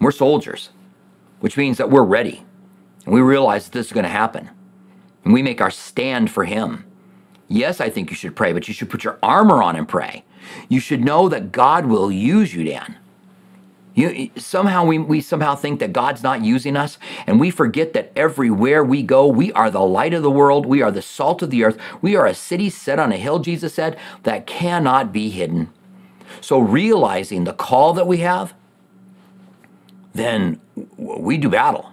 We're 0.00 0.10
soldiers, 0.10 0.70
which 1.40 1.56
means 1.56 1.78
that 1.78 1.90
we're 1.90 2.02
ready. 2.02 2.44
We 3.06 3.20
realize 3.20 3.68
this 3.68 3.86
is 3.86 3.92
going 3.92 4.04
to 4.04 4.10
happen. 4.10 4.50
And 5.24 5.32
we 5.32 5.42
make 5.42 5.60
our 5.60 5.70
stand 5.70 6.30
for 6.30 6.44
Him. 6.44 6.84
Yes, 7.48 7.80
I 7.80 7.90
think 7.90 8.10
you 8.10 8.16
should 8.16 8.36
pray, 8.36 8.52
but 8.52 8.68
you 8.68 8.74
should 8.74 8.90
put 8.90 9.04
your 9.04 9.18
armor 9.22 9.62
on 9.62 9.76
and 9.76 9.88
pray. 9.88 10.24
You 10.68 10.80
should 10.80 11.04
know 11.04 11.28
that 11.28 11.52
God 11.52 11.86
will 11.86 12.10
use 12.10 12.54
you, 12.54 12.64
Dan. 12.64 12.96
You, 13.94 14.30
somehow 14.36 14.86
we, 14.86 14.98
we 14.98 15.20
somehow 15.20 15.54
think 15.54 15.78
that 15.80 15.92
God's 15.92 16.22
not 16.22 16.42
using 16.42 16.76
us, 16.76 16.96
and 17.26 17.38
we 17.38 17.50
forget 17.50 17.92
that 17.92 18.10
everywhere 18.16 18.82
we 18.82 19.02
go, 19.02 19.26
we 19.26 19.52
are 19.52 19.70
the 19.70 19.82
light 19.82 20.14
of 20.14 20.22
the 20.22 20.30
world, 20.30 20.64
we 20.64 20.80
are 20.80 20.90
the 20.90 21.02
salt 21.02 21.42
of 21.42 21.50
the 21.50 21.62
earth, 21.62 21.78
we 22.00 22.16
are 22.16 22.24
a 22.24 22.34
city 22.34 22.70
set 22.70 22.98
on 22.98 23.12
a 23.12 23.18
hill, 23.18 23.38
Jesus 23.38 23.74
said, 23.74 23.98
that 24.22 24.46
cannot 24.46 25.12
be 25.12 25.28
hidden. 25.28 25.70
So 26.40 26.58
realizing 26.58 27.44
the 27.44 27.52
call 27.52 27.92
that 27.92 28.06
we 28.06 28.18
have, 28.18 28.54
then 30.14 30.58
we 30.96 31.36
do 31.36 31.50
battle. 31.50 31.91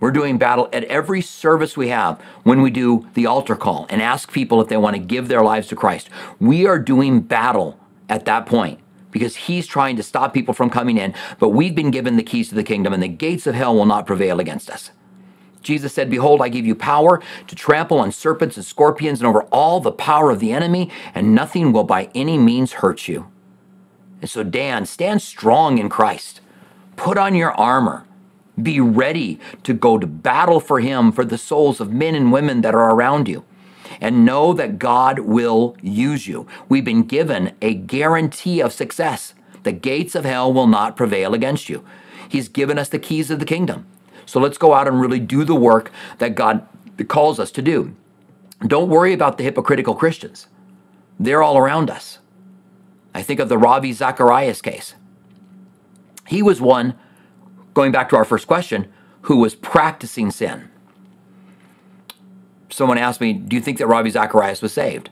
We're 0.00 0.10
doing 0.10 0.38
battle 0.38 0.68
at 0.72 0.84
every 0.84 1.20
service 1.20 1.76
we 1.76 1.88
have 1.88 2.20
when 2.42 2.62
we 2.62 2.70
do 2.70 3.06
the 3.14 3.26
altar 3.26 3.54
call 3.54 3.86
and 3.90 4.00
ask 4.00 4.32
people 4.32 4.60
if 4.60 4.68
they 4.68 4.78
want 4.78 4.96
to 4.96 5.02
give 5.02 5.28
their 5.28 5.42
lives 5.42 5.68
to 5.68 5.76
Christ. 5.76 6.08
We 6.40 6.66
are 6.66 6.78
doing 6.78 7.20
battle 7.20 7.78
at 8.08 8.24
that 8.24 8.46
point 8.46 8.80
because 9.10 9.36
he's 9.36 9.66
trying 9.66 9.96
to 9.96 10.02
stop 10.02 10.32
people 10.32 10.54
from 10.54 10.70
coming 10.70 10.96
in, 10.96 11.14
but 11.38 11.50
we've 11.50 11.74
been 11.74 11.90
given 11.90 12.16
the 12.16 12.22
keys 12.22 12.48
to 12.48 12.54
the 12.54 12.64
kingdom 12.64 12.92
and 12.92 13.02
the 13.02 13.08
gates 13.08 13.46
of 13.46 13.54
hell 13.54 13.74
will 13.74 13.86
not 13.86 14.06
prevail 14.06 14.40
against 14.40 14.70
us. 14.70 14.90
Jesus 15.62 15.92
said, 15.92 16.08
Behold, 16.08 16.40
I 16.40 16.48
give 16.48 16.64
you 16.64 16.74
power 16.74 17.22
to 17.46 17.54
trample 17.54 17.98
on 17.98 18.12
serpents 18.12 18.56
and 18.56 18.64
scorpions 18.64 19.20
and 19.20 19.26
over 19.26 19.42
all 19.44 19.80
the 19.80 19.92
power 19.92 20.30
of 20.30 20.40
the 20.40 20.52
enemy, 20.52 20.90
and 21.14 21.34
nothing 21.34 21.72
will 21.72 21.84
by 21.84 22.08
any 22.14 22.38
means 22.38 22.72
hurt 22.72 23.08
you. 23.08 23.30
And 24.22 24.30
so, 24.30 24.42
Dan, 24.42 24.86
stand 24.86 25.20
strong 25.20 25.78
in 25.78 25.88
Christ. 25.88 26.40
Put 26.96 27.18
on 27.18 27.34
your 27.34 27.52
armor. 27.52 28.06
Be 28.62 28.80
ready 28.80 29.38
to 29.62 29.74
go 29.74 29.98
to 29.98 30.06
battle 30.06 30.60
for 30.60 30.80
Him 30.80 31.12
for 31.12 31.24
the 31.24 31.38
souls 31.38 31.80
of 31.80 31.92
men 31.92 32.14
and 32.14 32.32
women 32.32 32.60
that 32.62 32.74
are 32.74 32.94
around 32.94 33.28
you. 33.28 33.44
And 34.00 34.24
know 34.24 34.52
that 34.54 34.78
God 34.78 35.20
will 35.20 35.76
use 35.82 36.26
you. 36.26 36.46
We've 36.68 36.84
been 36.84 37.02
given 37.02 37.52
a 37.60 37.74
guarantee 37.74 38.60
of 38.60 38.72
success. 38.72 39.34
The 39.62 39.72
gates 39.72 40.14
of 40.14 40.24
hell 40.24 40.52
will 40.52 40.66
not 40.66 40.96
prevail 40.96 41.34
against 41.34 41.68
you. 41.68 41.84
He's 42.28 42.48
given 42.48 42.78
us 42.78 42.88
the 42.88 42.98
keys 42.98 43.30
of 43.30 43.40
the 43.40 43.44
kingdom. 43.44 43.86
So 44.24 44.40
let's 44.40 44.58
go 44.58 44.74
out 44.74 44.86
and 44.86 45.00
really 45.00 45.18
do 45.18 45.44
the 45.44 45.54
work 45.54 45.90
that 46.18 46.34
God 46.34 46.66
calls 47.08 47.40
us 47.40 47.50
to 47.52 47.62
do. 47.62 47.94
Don't 48.66 48.88
worry 48.88 49.12
about 49.12 49.38
the 49.38 49.44
hypocritical 49.44 49.94
Christians, 49.94 50.46
they're 51.18 51.42
all 51.42 51.58
around 51.58 51.90
us. 51.90 52.18
I 53.14 53.22
think 53.22 53.40
of 53.40 53.48
the 53.48 53.58
Ravi 53.58 53.92
Zacharias 53.92 54.62
case. 54.62 54.94
He 56.28 56.42
was 56.42 56.60
one 56.60 56.94
going 57.80 57.92
back 57.92 58.10
to 58.10 58.16
our 58.16 58.26
first 58.26 58.46
question, 58.46 58.92
who 59.22 59.36
was 59.36 59.54
practicing 59.54 60.30
sin. 60.30 60.68
Someone 62.68 62.98
asked 62.98 63.22
me, 63.22 63.32
Do 63.32 63.56
you 63.56 63.62
think 63.62 63.78
that 63.78 63.86
Ravi 63.86 64.10
Zacharias 64.10 64.60
was 64.60 64.70
saved? 64.70 65.08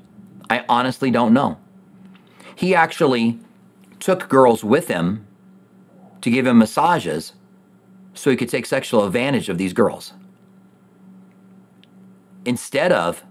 I 0.50 0.66
honestly 0.68 1.10
don't 1.10 1.32
know. 1.32 1.56
He 2.54 2.74
actually 2.74 3.38
took 4.00 4.28
girls 4.28 4.62
with 4.62 4.88
him 4.88 5.26
to 6.20 6.30
give 6.30 6.46
him 6.46 6.58
massages 6.58 7.32
so 8.12 8.28
he 8.28 8.36
could 8.36 8.50
take 8.50 8.66
sexual 8.66 9.06
advantage 9.06 9.48
of 9.48 9.56
these 9.56 9.72
girls. 9.72 10.12
Instead 12.44 12.92
of, 12.92 13.24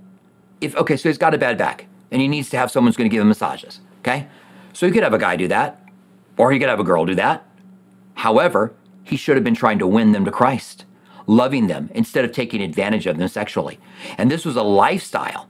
if, 0.62 0.76
okay, 0.78 0.97
so 0.97 1.10
he's 1.10 1.19
got 1.19 1.36
a 1.36 1.38
bad 1.38 1.60
back 1.60 1.86
and 2.10 2.23
he 2.23 2.28
needs 2.28 2.50
to 2.50 2.58
have 2.58 2.71
someone 2.71 2.89
who's 2.89 2.97
going 2.97 3.08
to 3.08 3.13
give 3.13 3.21
him 3.21 3.28
massages, 3.28 3.82
okay? 4.00 4.28
So 4.73 4.88
he 4.88 4.91
could 4.91 5.04
have 5.04 5.13
a 5.13 5.19
guy 5.19 5.36
do 5.36 5.47
that, 5.50 5.80
or 6.38 6.52
he 6.52 6.58
could 6.58 6.69
have 6.69 6.80
a 6.80 6.84
girl 6.84 7.06
do 7.06 7.13
that. 7.13 7.47
However, 8.15 8.73
he 9.08 9.17
should 9.17 9.38
have 9.38 9.43
been 9.43 9.56
trying 9.56 9.80
to 9.80 9.88
win 9.88 10.12
them 10.12 10.26
to 10.26 10.32
Christ, 10.32 10.86
loving 11.26 11.67
them 11.67 11.89
instead 11.93 12.26
of 12.26 12.32
taking 12.32 12.62
advantage 12.62 13.08
of 13.08 13.17
them 13.17 13.28
sexually. 13.28 13.80
And 14.17 14.30
this 14.30 14.46
was 14.46 14.56
a 14.56 14.63
lifestyle. 14.63 15.48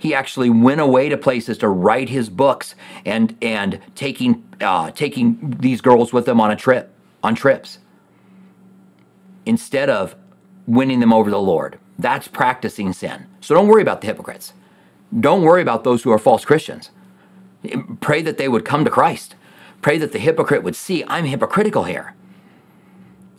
He 0.00 0.14
actually 0.14 0.50
went 0.50 0.80
away 0.80 1.08
to 1.08 1.16
places 1.16 1.58
to 1.58 1.68
write 1.68 2.08
his 2.08 2.28
books 2.28 2.74
and 3.04 3.36
and 3.42 3.80
taking 3.94 4.44
uh, 4.60 4.90
taking 4.92 5.56
these 5.60 5.80
girls 5.80 6.12
with 6.12 6.28
him 6.28 6.40
on 6.40 6.50
a 6.50 6.56
trip 6.56 6.92
on 7.22 7.34
trips 7.34 7.78
instead 9.44 9.90
of 9.90 10.14
winning 10.66 11.00
them 11.00 11.12
over 11.12 11.30
the 11.30 11.40
Lord. 11.40 11.78
That's 11.98 12.28
practicing 12.28 12.92
sin. 12.92 13.26
So 13.40 13.54
don't 13.54 13.68
worry 13.68 13.82
about 13.82 14.00
the 14.00 14.06
hypocrites. 14.08 14.52
Don't 15.18 15.42
worry 15.42 15.62
about 15.62 15.84
those 15.84 16.02
who 16.02 16.10
are 16.10 16.18
false 16.18 16.44
Christians. 16.44 16.90
Pray 18.00 18.22
that 18.22 18.38
they 18.38 18.48
would 18.48 18.64
come 18.64 18.84
to 18.84 18.90
Christ. 18.90 19.34
Pray 19.82 19.98
that 19.98 20.12
the 20.12 20.18
hypocrite 20.18 20.62
would 20.62 20.76
see 20.76 21.04
I'm 21.06 21.24
hypocritical 21.24 21.84
here. 21.84 22.14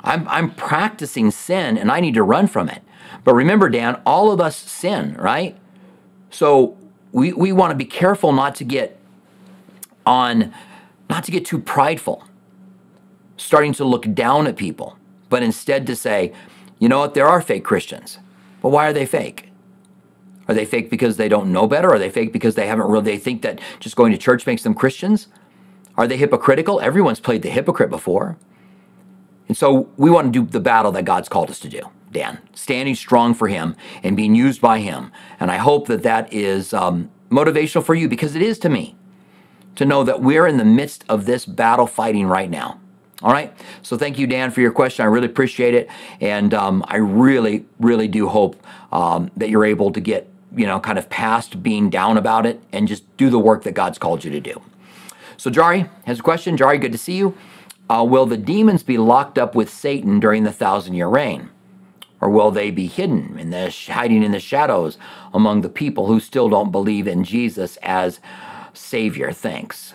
I'm, 0.01 0.27
I'm 0.27 0.53
practicing 0.53 1.31
sin 1.31 1.77
and 1.77 1.91
I 1.91 1.99
need 1.99 2.13
to 2.15 2.23
run 2.23 2.47
from 2.47 2.69
it. 2.69 2.81
But 3.23 3.33
remember, 3.33 3.69
Dan, 3.69 4.01
all 4.05 4.31
of 4.31 4.39
us 4.39 4.55
sin, 4.55 5.15
right? 5.15 5.57
So 6.29 6.77
we, 7.11 7.33
we 7.33 7.51
want 7.51 7.71
to 7.71 7.75
be 7.75 7.85
careful 7.85 8.31
not 8.31 8.55
to 8.55 8.63
get 8.63 8.99
on, 10.05 10.53
not 11.09 11.23
to 11.25 11.31
get 11.31 11.45
too 11.45 11.59
prideful, 11.59 12.23
starting 13.37 13.73
to 13.73 13.85
look 13.85 14.13
down 14.13 14.47
at 14.47 14.55
people, 14.55 14.97
but 15.29 15.43
instead 15.43 15.85
to 15.87 15.95
say, 15.95 16.33
you 16.79 16.87
know 16.87 16.99
what, 16.99 17.13
there 17.13 17.27
are 17.27 17.41
fake 17.41 17.63
Christians. 17.65 18.19
But 18.61 18.69
why 18.69 18.87
are 18.87 18.93
they 18.93 19.05
fake? 19.05 19.49
Are 20.47 20.53
they 20.53 20.65
fake 20.65 20.89
because 20.89 21.17
they 21.17 21.27
don't 21.27 21.51
know 21.51 21.67
better? 21.67 21.89
Are 21.91 21.99
they 21.99 22.09
fake 22.09 22.31
because 22.31 22.55
they 22.55 22.67
haven't 22.67 22.87
really, 22.87 23.03
they 23.03 23.17
think 23.17 23.41
that 23.41 23.59
just 23.79 23.95
going 23.95 24.11
to 24.11 24.17
church 24.17 24.47
makes 24.47 24.63
them 24.63 24.73
Christians? 24.73 25.27
Are 25.97 26.07
they 26.07 26.17
hypocritical? 26.17 26.79
Everyone's 26.79 27.19
played 27.19 27.41
the 27.41 27.49
hypocrite 27.49 27.89
before. 27.89 28.37
And 29.47 29.55
so 29.55 29.89
we 29.97 30.09
want 30.09 30.33
to 30.33 30.43
do 30.43 30.49
the 30.49 30.59
battle 30.59 30.91
that 30.93 31.05
God's 31.05 31.29
called 31.29 31.49
us 31.49 31.59
to 31.61 31.69
do, 31.69 31.81
Dan, 32.11 32.39
standing 32.53 32.95
strong 32.95 33.33
for 33.33 33.47
Him 33.47 33.75
and 34.03 34.17
being 34.17 34.35
used 34.35 34.61
by 34.61 34.79
Him. 34.79 35.11
And 35.39 35.51
I 35.51 35.57
hope 35.57 35.87
that 35.87 36.03
that 36.03 36.31
is 36.33 36.73
um, 36.73 37.09
motivational 37.29 37.83
for 37.83 37.95
you 37.95 38.07
because 38.07 38.35
it 38.35 38.41
is 38.41 38.59
to 38.59 38.69
me 38.69 38.95
to 39.75 39.85
know 39.85 40.03
that 40.03 40.21
we're 40.21 40.47
in 40.47 40.57
the 40.57 40.65
midst 40.65 41.05
of 41.07 41.25
this 41.25 41.45
battle 41.45 41.87
fighting 41.87 42.27
right 42.27 42.49
now. 42.49 42.79
All 43.23 43.31
right. 43.31 43.53
So 43.81 43.97
thank 43.97 44.19
you, 44.19 44.27
Dan, 44.27 44.51
for 44.51 44.61
your 44.61 44.71
question. 44.71 45.03
I 45.03 45.07
really 45.07 45.25
appreciate 45.25 45.73
it, 45.73 45.89
and 46.21 46.53
um, 46.53 46.83
I 46.87 46.97
really, 46.97 47.65
really 47.79 48.07
do 48.07 48.27
hope 48.27 48.61
um, 48.91 49.31
that 49.37 49.49
you're 49.49 49.65
able 49.65 49.91
to 49.91 49.99
get 49.99 50.29
you 50.55 50.65
know 50.65 50.79
kind 50.79 50.97
of 50.97 51.09
past 51.09 51.61
being 51.63 51.89
down 51.89 52.17
about 52.17 52.45
it 52.45 52.61
and 52.71 52.87
just 52.87 53.03
do 53.17 53.29
the 53.29 53.39
work 53.39 53.63
that 53.63 53.73
God's 53.73 53.97
called 53.97 54.23
you 54.23 54.31
to 54.31 54.39
do. 54.39 54.61
So 55.37 55.49
Jari 55.49 55.89
has 56.05 56.19
a 56.19 56.23
question. 56.23 56.57
Jari, 56.57 56.79
good 56.79 56.91
to 56.91 56.97
see 56.97 57.17
you. 57.17 57.35
Uh, 57.89 58.05
will 58.07 58.25
the 58.25 58.37
demons 58.37 58.83
be 58.83 58.97
locked 58.97 59.37
up 59.37 59.55
with 59.55 59.69
Satan 59.69 60.19
during 60.19 60.43
the 60.43 60.51
thousand 60.51 60.93
year 60.95 61.07
reign? 61.07 61.49
Or 62.19 62.29
will 62.29 62.51
they 62.51 62.71
be 62.71 62.87
hidden 62.87 63.37
in 63.37 63.51
the 63.51 63.69
hiding 63.89 64.23
in 64.23 64.31
the 64.31 64.39
shadows 64.39 64.97
among 65.33 65.61
the 65.61 65.69
people 65.69 66.07
who 66.07 66.19
still 66.19 66.49
don't 66.49 66.71
believe 66.71 67.07
in 67.07 67.23
Jesus 67.23 67.77
as 67.77 68.19
Savior? 68.73 69.31
Thanks. 69.31 69.93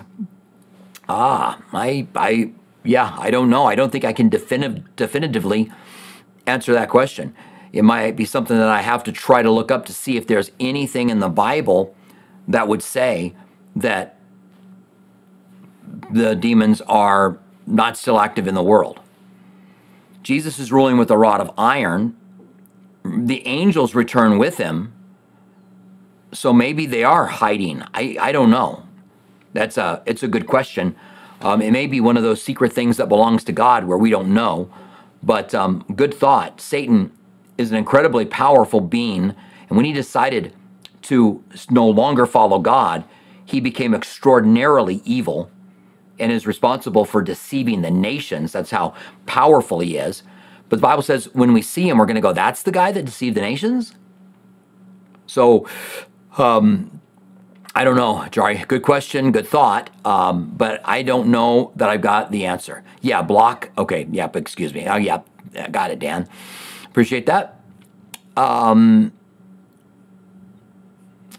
Ah, 1.09 1.61
I, 1.73 2.07
I, 2.15 2.53
yeah, 2.85 3.15
I 3.19 3.31
don't 3.31 3.51
know. 3.51 3.65
I 3.67 3.75
don't 3.75 3.91
think 3.91 4.05
I 4.05 4.13
can 4.13 4.29
definitive, 4.29 4.95
definitively 4.95 5.71
answer 6.47 6.73
that 6.73 6.89
question. 6.89 7.35
It 7.73 7.83
might 7.83 8.17
be 8.17 8.25
something 8.25 8.57
that 8.57 8.69
I 8.69 8.83
have 8.83 9.03
to 9.05 9.13
try 9.13 9.43
to 9.43 9.51
look 9.51 9.71
up 9.71 9.87
to 9.87 9.93
see 9.93 10.17
if 10.17 10.27
there's 10.27 10.53
anything 10.61 11.11
in 11.11 11.19
the 11.19 11.29
Bible 11.29 11.95
that 12.47 12.69
would 12.69 12.83
say 12.83 13.35
that 13.75 14.19
the 16.11 16.35
demons 16.35 16.81
are 16.83 17.39
not 17.67 17.97
still 17.97 18.21
active 18.21 18.47
in 18.47 18.55
the 18.55 18.63
world. 18.63 19.01
Jesus 20.23 20.59
is 20.59 20.73
ruling 20.73 20.99
with 20.99 21.11
a 21.11 21.19
rod 21.19 21.41
of 21.41 21.51
iron. 21.59 22.17
The 23.05 23.47
angels 23.47 23.95
return 23.95 24.39
with 24.39 24.59
him. 24.59 24.93
So 26.33 26.53
maybe 26.53 26.87
they 26.87 27.05
are 27.05 27.27
hiding. 27.27 27.83
I, 27.93 28.17
I 28.21 28.33
don't 28.33 28.51
know. 28.51 28.85
That's 29.53 29.77
a 29.77 30.03
it's 30.07 30.23
a 30.23 30.29
good 30.29 30.47
question. 30.47 30.95
Um, 31.43 31.61
it 31.61 31.73
may 31.73 31.87
be 31.87 32.01
one 32.01 32.17
of 32.17 32.23
those 32.23 32.41
secret 32.41 32.73
things 32.73 32.97
that 32.97 33.09
belongs 33.09 33.45
to 33.45 33.53
God 33.53 33.85
where 33.85 33.99
we 33.99 34.11
don't 34.11 34.33
know. 34.33 34.71
But 35.23 35.55
um, 35.55 35.85
good 35.95 36.15
thought. 36.15 36.61
Satan 36.61 37.13
is 37.59 37.71
an 37.71 37.77
incredibly 37.77 38.25
powerful 38.25 38.81
being, 38.81 39.35
and 39.69 39.77
when 39.77 39.85
he 39.85 39.93
decided 39.93 40.55
to 41.03 41.43
no 41.71 41.87
longer 41.89 42.27
follow 42.27 42.59
God, 42.61 43.05
he 43.45 43.61
became 43.61 43.93
extraordinarily 43.95 45.03
evil 45.05 45.51
and 46.19 46.31
is 46.31 46.47
responsible 46.47 47.05
for 47.05 47.23
deceiving 47.23 47.83
the 47.83 47.91
nations. 47.91 48.53
That's 48.53 48.71
how 48.71 48.95
powerful 49.27 49.81
he 49.81 49.97
is. 49.97 50.23
But 50.69 50.77
the 50.77 50.83
Bible 50.83 51.03
says 51.03 51.29
when 51.35 51.53
we 51.53 51.63
see 51.63 51.89
him, 51.89 51.99
we're 51.99 52.07
going 52.07 52.15
to 52.15 52.21
go, 52.23 52.33
that's 52.33 52.63
the 52.63 52.73
guy 52.73 52.93
that 52.93 53.05
deceived 53.05 53.37
the 53.37 53.41
nations? 53.41 53.95
So, 55.27 55.69
um, 56.39 57.01
I 57.75 57.85
don't 57.85 57.97
know, 57.97 58.27
Jari. 58.31 58.67
Good 58.69 58.83
question, 58.83 59.33
good 59.33 59.47
thought. 59.47 59.91
Um, 60.05 60.53
but 60.57 60.81
I 60.85 61.03
don't 61.03 61.29
know 61.29 61.73
that 61.77 61.89
I've 61.89 62.01
got 62.01 62.31
the 62.31 62.47
answer. 62.47 62.85
Yeah, 63.01 63.23
block. 63.23 63.71
Okay, 63.79 64.07
yep, 64.11 64.37
excuse 64.37 64.75
me. 64.75 64.87
Oh, 64.87 64.97
yeah, 64.97 65.23
got 65.71 65.91
it, 65.91 65.99
Dan. 65.99 66.29
Appreciate 66.85 67.27
that. 67.27 67.61
Um, 68.37 69.13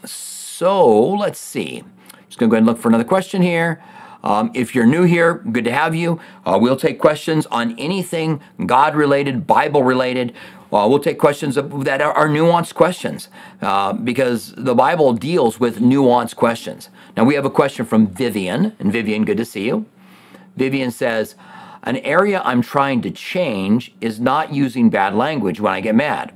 so 0.04 1.10
let's 1.10 1.38
see. 1.38 1.84
Just 2.28 2.38
going 2.38 2.50
to 2.50 2.52
go 2.52 2.56
ahead 2.56 2.58
and 2.58 2.66
look 2.66 2.78
for 2.78 2.88
another 2.88 3.04
question 3.04 3.42
here. 3.42 3.82
Um, 4.24 4.50
if 4.54 4.74
you're 4.74 4.86
new 4.86 5.02
here, 5.02 5.34
good 5.34 5.64
to 5.64 5.72
have 5.72 5.94
you. 5.94 6.18
Uh, 6.46 6.58
we'll 6.60 6.78
take 6.78 6.98
questions 6.98 7.44
on 7.46 7.78
anything 7.78 8.40
God 8.64 8.96
related, 8.96 9.46
Bible 9.46 9.82
related. 9.82 10.32
Uh, 10.72 10.88
we'll 10.88 10.98
take 10.98 11.18
questions 11.18 11.56
that 11.56 12.00
are, 12.00 12.28
nuanced 12.28 12.74
questions 12.74 13.28
uh, 13.60 13.92
because 13.92 14.54
the 14.56 14.74
Bible 14.74 15.12
deals 15.12 15.60
with 15.60 15.78
nuanced 15.78 16.36
questions. 16.36 16.88
Now, 17.16 17.24
we 17.24 17.34
have 17.34 17.44
a 17.44 17.50
question 17.50 17.84
from 17.84 18.06
Vivian. 18.08 18.74
And 18.80 18.90
Vivian, 18.90 19.26
good 19.26 19.36
to 19.36 19.44
see 19.44 19.66
you. 19.66 19.84
Vivian 20.56 20.90
says, 20.90 21.34
An 21.82 21.98
area 21.98 22.40
I'm 22.46 22.62
trying 22.62 23.02
to 23.02 23.10
change 23.10 23.94
is 24.00 24.18
not 24.18 24.54
using 24.54 24.88
bad 24.88 25.14
language 25.14 25.60
when 25.60 25.74
I 25.74 25.82
get 25.82 25.94
mad. 25.94 26.32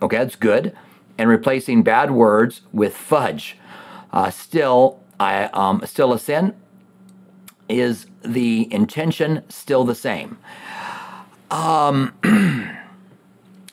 Okay, 0.00 0.18
that's 0.18 0.36
good. 0.36 0.74
And 1.18 1.28
replacing 1.28 1.82
bad 1.82 2.12
words 2.12 2.62
with 2.72 2.96
fudge. 2.96 3.58
Uh, 4.12 4.30
still, 4.30 5.00
I 5.18 5.46
um, 5.46 5.82
still 5.84 6.12
a 6.12 6.18
sin 6.18 6.54
is 7.68 8.06
the 8.22 8.72
intention 8.72 9.42
still 9.48 9.84
the 9.84 9.94
same? 9.94 10.38
Um, 11.50 12.12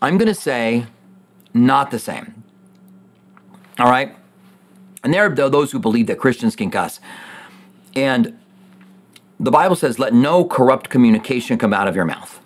I'm 0.02 0.18
going 0.18 0.28
to 0.28 0.36
say 0.36 0.86
not 1.54 1.92
the 1.92 2.00
same. 2.00 2.44
All 3.80 3.90
right? 3.90 4.16
And 5.04 5.14
there 5.14 5.26
are 5.26 5.50
those 5.50 5.72
who 5.72 5.80
believe 5.80 6.08
that 6.08 6.20
Christians 6.20 6.56
can 6.56 6.70
cuss. 6.70 7.00
And 7.96 8.38
the 9.40 9.52
Bible 9.52 9.76
says, 9.76 9.98
let 9.98 10.14
no 10.14 10.46
corrupt 10.46 10.90
communication 10.90 11.58
come 11.58 11.74
out 11.74 11.88
of 11.88 11.96
your 11.96 12.06
mouth. 12.06 12.40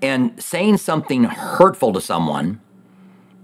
And 0.00 0.42
saying 0.42 0.78
something 0.78 1.24
hurtful 1.24 1.92
to 1.92 2.00
someone 2.00 2.60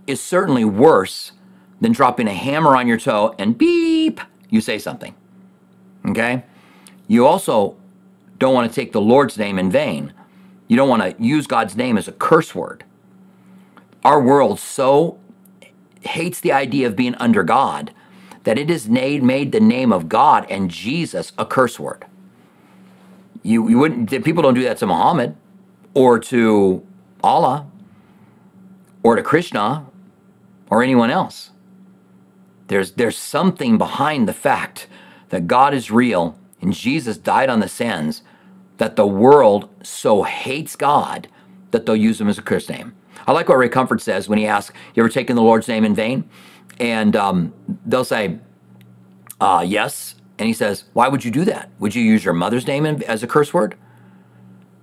is 0.07 0.20
certainly 0.20 0.64
worse 0.64 1.32
than 1.80 1.93
dropping 1.93 2.28
a 2.28 2.34
hammer 2.34 2.76
on 2.76 2.86
your 2.86 2.99
toe 2.99 3.34
and 3.38 3.57
beep, 3.57 4.20
you 4.49 4.61
say 4.61 4.78
something. 4.78 5.14
Okay? 6.07 6.45
You 7.11 7.27
also 7.27 7.75
don't 8.39 8.55
want 8.55 8.71
to 8.71 8.75
take 8.75 8.93
the 8.93 9.01
Lord's 9.01 9.37
name 9.37 9.59
in 9.59 9.69
vain. 9.69 10.13
You 10.69 10.77
don't 10.77 10.89
want 10.89 11.03
to 11.03 11.21
use 11.21 11.49
God's 11.49 11.75
name 11.75 11.99
as 11.99 12.07
a 12.07 12.13
curse 12.13 12.55
word. 12.55 12.85
Our 14.05 14.23
world 14.23 14.61
so 14.61 15.19
hates 16.03 16.41
the 16.41 16.53
idea 16.53 16.87
of 16.87 16.95
being 16.95 17.17
under 17.17 17.43
God 17.43 17.93
that 18.45 18.59
it 18.59 18.71
has 18.71 18.89
made, 18.89 19.51
the 19.51 19.59
name 19.59 19.93
of 19.93 20.09
God 20.09 20.47
and 20.49 20.71
Jesus 20.71 21.33
a 21.37 21.45
curse 21.45 21.81
word. 21.81 22.07
You, 23.43 23.69
you 23.69 23.81
wouldn't, 23.81 24.09
people 24.25 24.45
don't 24.45 24.55
do 24.55 24.63
that 24.63 24.77
to 24.77 24.87
Muhammad 24.87 25.35
or 25.95 26.21
to 26.21 26.87
Allah 27.25 27.67
or 29.03 29.17
to 29.17 29.23
Krishna 29.25 29.85
or 30.71 30.81
anyone 30.81 31.11
else. 31.11 31.51
There's, 32.69 32.93
there's 32.93 33.19
something 33.19 33.79
behind 33.79 34.29
the 34.29 34.33
fact 34.33 34.87
that 35.31 35.49
God 35.49 35.75
is 35.75 35.91
real 35.91 36.39
and 36.61 36.73
Jesus 36.73 37.17
died 37.17 37.49
on 37.49 37.61
the 37.61 37.69
sands 37.69 38.23
that 38.79 38.97
the 38.97 39.07
world 39.07 39.69
so 39.83 40.23
hates 40.23 40.77
God 40.77 41.29
that 41.71 41.87
they'll 41.87 41.97
use 41.97 42.21
him 42.21 42.29
as 42.29 42.39
a 42.39 42.43
curse 42.43 42.69
name. 42.69 42.95
I 43.27 43.33
like 43.33 43.49
what 43.49 43.59
Ray 43.59 43.69
Comfort 43.69 44.01
says 44.01 44.29
when 44.29 44.39
he 44.39 44.47
asks, 44.47 44.75
You 44.95 45.03
ever 45.03 45.11
taken 45.11 45.37
the 45.37 45.43
Lord's 45.43 45.69
name 45.69 45.85
in 45.85 45.95
vain? 45.95 46.29
And 46.79 47.15
um, 47.15 47.53
they'll 47.87 48.05
say, 48.05 48.39
uh, 49.41 49.65
Yes. 49.67 50.15
And 50.39 50.47
he 50.47 50.55
says, 50.55 50.85
Why 50.95 51.09
would 51.09 51.25
you 51.25 51.31
do 51.31 51.45
that? 51.45 51.71
Would 51.79 51.95
you 51.95 52.03
use 52.03 52.25
your 52.25 52.35
mother's 52.35 52.67
name 52.67 52.87
as 52.87 53.23
a 53.23 53.27
curse 53.27 53.53
word? 53.53 53.77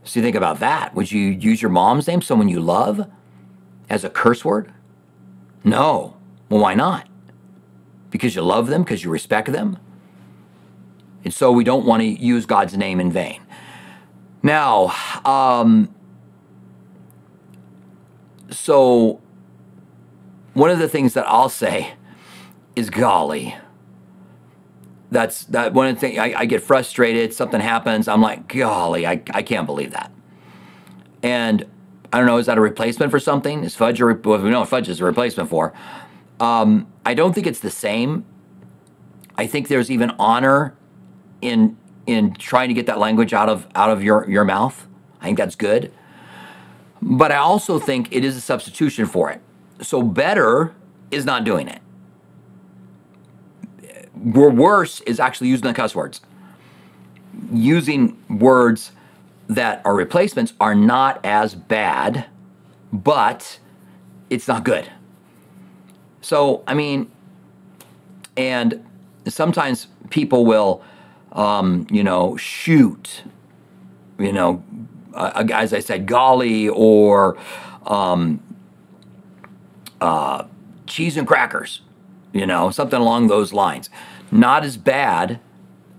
So 0.04 0.20
you 0.20 0.24
think 0.24 0.36
about 0.36 0.60
that. 0.60 0.96
Would 0.96 1.12
you 1.12 1.22
use 1.22 1.62
your 1.62 1.72
mom's 1.72 2.08
name, 2.08 2.22
someone 2.22 2.48
you 2.48 2.62
love, 2.62 3.10
as 3.90 4.04
a 4.04 4.10
curse 4.10 4.46
word? 4.46 4.72
No. 5.64 6.16
Well, 6.50 6.62
why 6.62 6.76
not? 6.76 7.10
Because 8.10 8.36
you 8.36 8.42
love 8.42 8.68
them, 8.68 8.84
because 8.84 9.04
you 9.04 9.10
respect 9.10 9.52
them? 9.52 9.78
And 11.28 11.34
so 11.34 11.52
we 11.52 11.66
don't 11.66 11.86
want 11.86 12.00
to 12.04 12.08
use 12.08 12.46
God's 12.46 12.78
name 12.78 13.02
in 13.02 13.12
vain. 13.12 13.42
Now, 14.42 14.94
um, 15.26 15.94
so 18.50 19.20
one 20.54 20.70
of 20.70 20.80
the 20.80 20.88
things 20.88 21.16
that 21.16 21.28
I'll 21.28 21.50
say 21.50 21.96
is 22.78 22.90
golly. 22.90 23.58
That's 25.12 25.44
that 25.48 25.74
one 25.74 25.88
of 25.88 25.96
the 25.96 26.00
things 26.00 26.18
I, 26.18 26.34
I 26.34 26.46
get 26.46 26.64
frustrated, 26.64 27.34
something 27.34 27.60
happens, 27.60 28.08
I'm 28.08 28.22
like, 28.22 28.48
golly, 28.48 29.06
I, 29.06 29.22
I 29.32 29.42
can't 29.42 29.66
believe 29.66 29.92
that. 29.92 30.14
And 31.22 31.66
I 32.14 32.20
don't 32.20 32.28
know, 32.28 32.38
is 32.38 32.46
that 32.46 32.58
a 32.58 32.62
replacement 32.62 33.12
for 33.12 33.20
something? 33.20 33.66
Is 33.66 33.76
fudge 33.76 34.00
a 34.00 34.06
re- 34.06 34.14
we 34.14 34.50
know 34.50 34.64
fudge 34.64 34.88
is 34.88 35.02
a 35.02 35.04
replacement 35.04 35.50
for. 35.50 35.74
Um, 36.40 36.88
I 37.06 37.14
don't 37.14 37.34
think 37.34 37.48
it's 37.48 37.60
the 37.60 37.70
same. 37.70 38.24
I 39.38 39.46
think 39.46 39.68
there's 39.68 39.92
even 39.92 40.12
honor 40.12 40.77
in 41.42 41.78
in 42.06 42.34
trying 42.36 42.70
to 42.70 42.74
get 42.74 42.86
that 42.86 43.00
language 43.00 43.34
out 43.34 43.50
of 43.50 43.68
out 43.76 43.90
of 43.90 44.04
your 44.04 44.30
your 44.30 44.44
mouth. 44.44 44.88
I 45.22 45.26
think 45.26 45.38
that's 45.38 45.56
good. 45.56 45.92
But 47.02 47.32
I 47.32 47.38
also 47.38 47.80
think 47.80 48.10
it 48.12 48.24
is 48.24 48.36
a 48.36 48.42
substitution 48.42 49.06
for 49.06 49.30
it. 49.30 49.42
So 49.82 50.02
better 50.02 50.74
is 51.12 51.26
not 51.26 51.44
doing 51.44 51.68
it. 51.68 51.82
Worse 54.16 55.02
is 55.02 55.20
actually 55.20 55.50
using 55.50 55.68
the 55.68 55.74
cuss 55.74 55.94
words. 55.96 56.22
Using 57.52 58.22
words 58.30 58.92
that 59.48 59.82
are 59.86 59.96
replacements 59.96 60.54
are 60.60 60.76
not 60.76 61.24
as 61.24 61.54
bad, 61.56 62.26
but 62.92 63.60
it's 64.30 64.48
not 64.48 64.64
good. 64.64 64.90
So, 66.22 66.64
I 66.68 66.74
mean, 66.74 67.10
and 68.36 68.86
sometimes 69.28 69.88
people 70.10 70.46
will 70.46 70.84
um, 71.38 71.86
you 71.90 72.04
know, 72.04 72.36
shoot, 72.36 73.24
you 74.18 74.34
know, 74.34 74.64
uh, 75.14 75.46
as 75.54 75.72
I 75.74 75.80
said, 75.80 76.08
golly 76.08 76.68
or 76.68 77.38
um, 77.86 78.42
uh, 80.02 80.46
cheese 80.88 81.16
and 81.16 81.28
crackers, 81.28 81.82
you 82.34 82.46
know, 82.46 82.72
something 82.72 83.00
along 83.00 83.28
those 83.28 83.54
lines. 83.54 83.90
Not 84.32 84.66
as 84.66 84.78
bad, 84.78 85.40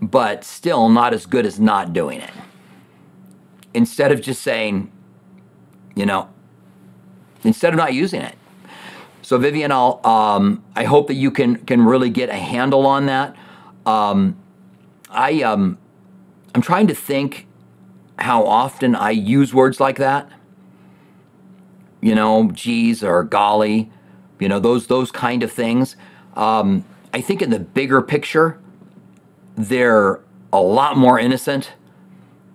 but 0.03 0.45
still 0.45 0.89
not 0.89 1.15
as 1.15 1.25
good 1.25 1.47
as 1.47 1.59
not 1.59 1.93
doing 1.93 2.21
it. 2.21 2.31
Instead 3.73 4.11
of 4.11 4.21
just 4.21 4.43
saying, 4.43 4.91
you 5.95 6.05
know, 6.05 6.29
instead 7.45 7.73
of 7.73 7.77
not 7.77 7.95
using 7.95 8.21
it. 8.21 8.35
So 9.23 9.39
Vivian, 9.39 9.71
I'll, 9.71 10.01
um, 10.05 10.65
I 10.75 10.85
hope 10.85 11.07
that 11.09 11.15
you 11.15 11.31
can 11.31 11.57
can 11.57 11.85
really 11.85 12.11
get 12.11 12.29
a 12.29 12.35
handle 12.35 12.87
on 12.87 13.07
that. 13.07 13.37
Um, 13.85 14.37
I 15.11 15.43
um, 15.43 15.79
I'm 16.55 16.63
trying 16.63 16.87
to 16.89 16.95
think 16.95 17.47
how 18.19 18.45
often 18.45 18.95
I 18.95 19.11
use 19.11 19.55
words 19.55 19.81
like 19.81 19.97
that. 19.97 20.31
You 22.01 22.15
know, 22.15 22.51
geez 22.53 23.03
or 23.03 23.25
golly, 23.25 23.91
you 24.39 24.49
know 24.49 24.61
those 24.61 24.87
those 24.87 25.11
kind 25.11 25.43
of 25.43 25.53
things. 25.53 25.97
Um, 26.35 26.85
I 27.13 27.21
think 27.21 27.43
in 27.43 27.51
the 27.51 27.59
bigger 27.59 28.03
picture, 28.03 28.61
they're 29.57 30.21
a 30.53 30.61
lot 30.61 30.97
more 30.97 31.19
innocent 31.19 31.73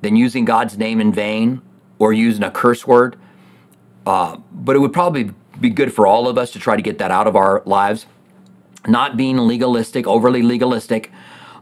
than 0.02 0.16
using 0.16 0.46
God's 0.46 0.78
name 0.78 1.00
in 1.02 1.12
vain 1.12 1.62
or 2.00 2.14
using 2.14 2.44
a 2.44 2.52
curse 2.52 2.86
word. 2.86 3.18
Uh, 4.06 4.38
but 4.52 4.76
it 4.76 4.80
would 4.80 4.94
probably 4.94 5.32
be 5.60 5.70
good 5.70 5.94
for 5.94 6.06
all 6.06 6.28
of 6.28 6.38
us 6.38 6.52
to 6.52 6.60
try 6.60 6.76
to 6.76 6.82
get 6.82 6.98
that 6.98 7.12
out 7.12 7.28
of 7.28 7.36
our 7.36 7.64
lives. 7.66 8.06
Not 8.88 9.16
being 9.16 9.38
legalistic, 9.38 10.06
overly 10.06 10.42
legalistic 10.42 11.12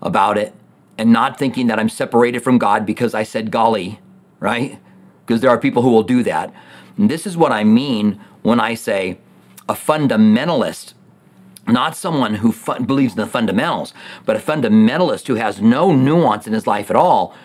about 0.01 0.37
it, 0.37 0.55
and 0.97 1.11
not 1.11 1.39
thinking 1.39 1.67
that 1.67 1.79
I'm 1.79 1.89
separated 1.89 2.41
from 2.41 2.57
God 2.57 2.85
because 2.85 3.13
I 3.13 3.23
said 3.23 3.51
golly, 3.51 3.99
right? 4.39 4.79
Because 5.25 5.41
there 5.41 5.49
are 5.49 5.57
people 5.57 5.81
who 5.83 5.91
will 5.91 6.03
do 6.03 6.23
that. 6.23 6.53
And 6.97 7.09
this 7.09 7.25
is 7.25 7.37
what 7.37 7.51
I 7.51 7.63
mean 7.63 8.19
when 8.43 8.59
I 8.59 8.75
say 8.75 9.19
a 9.69 9.73
fundamentalist, 9.73 10.93
not 11.67 11.95
someone 11.95 12.35
who 12.35 12.53
believes 12.85 13.13
in 13.13 13.19
the 13.19 13.27
fundamentals, 13.27 13.93
but 14.25 14.35
a 14.35 14.39
fundamentalist 14.39 15.27
who 15.27 15.35
has 15.35 15.61
no 15.61 15.95
nuance 15.95 16.47
in 16.47 16.53
his 16.53 16.67
life 16.67 16.89
at 16.89 16.95
all 16.95 17.35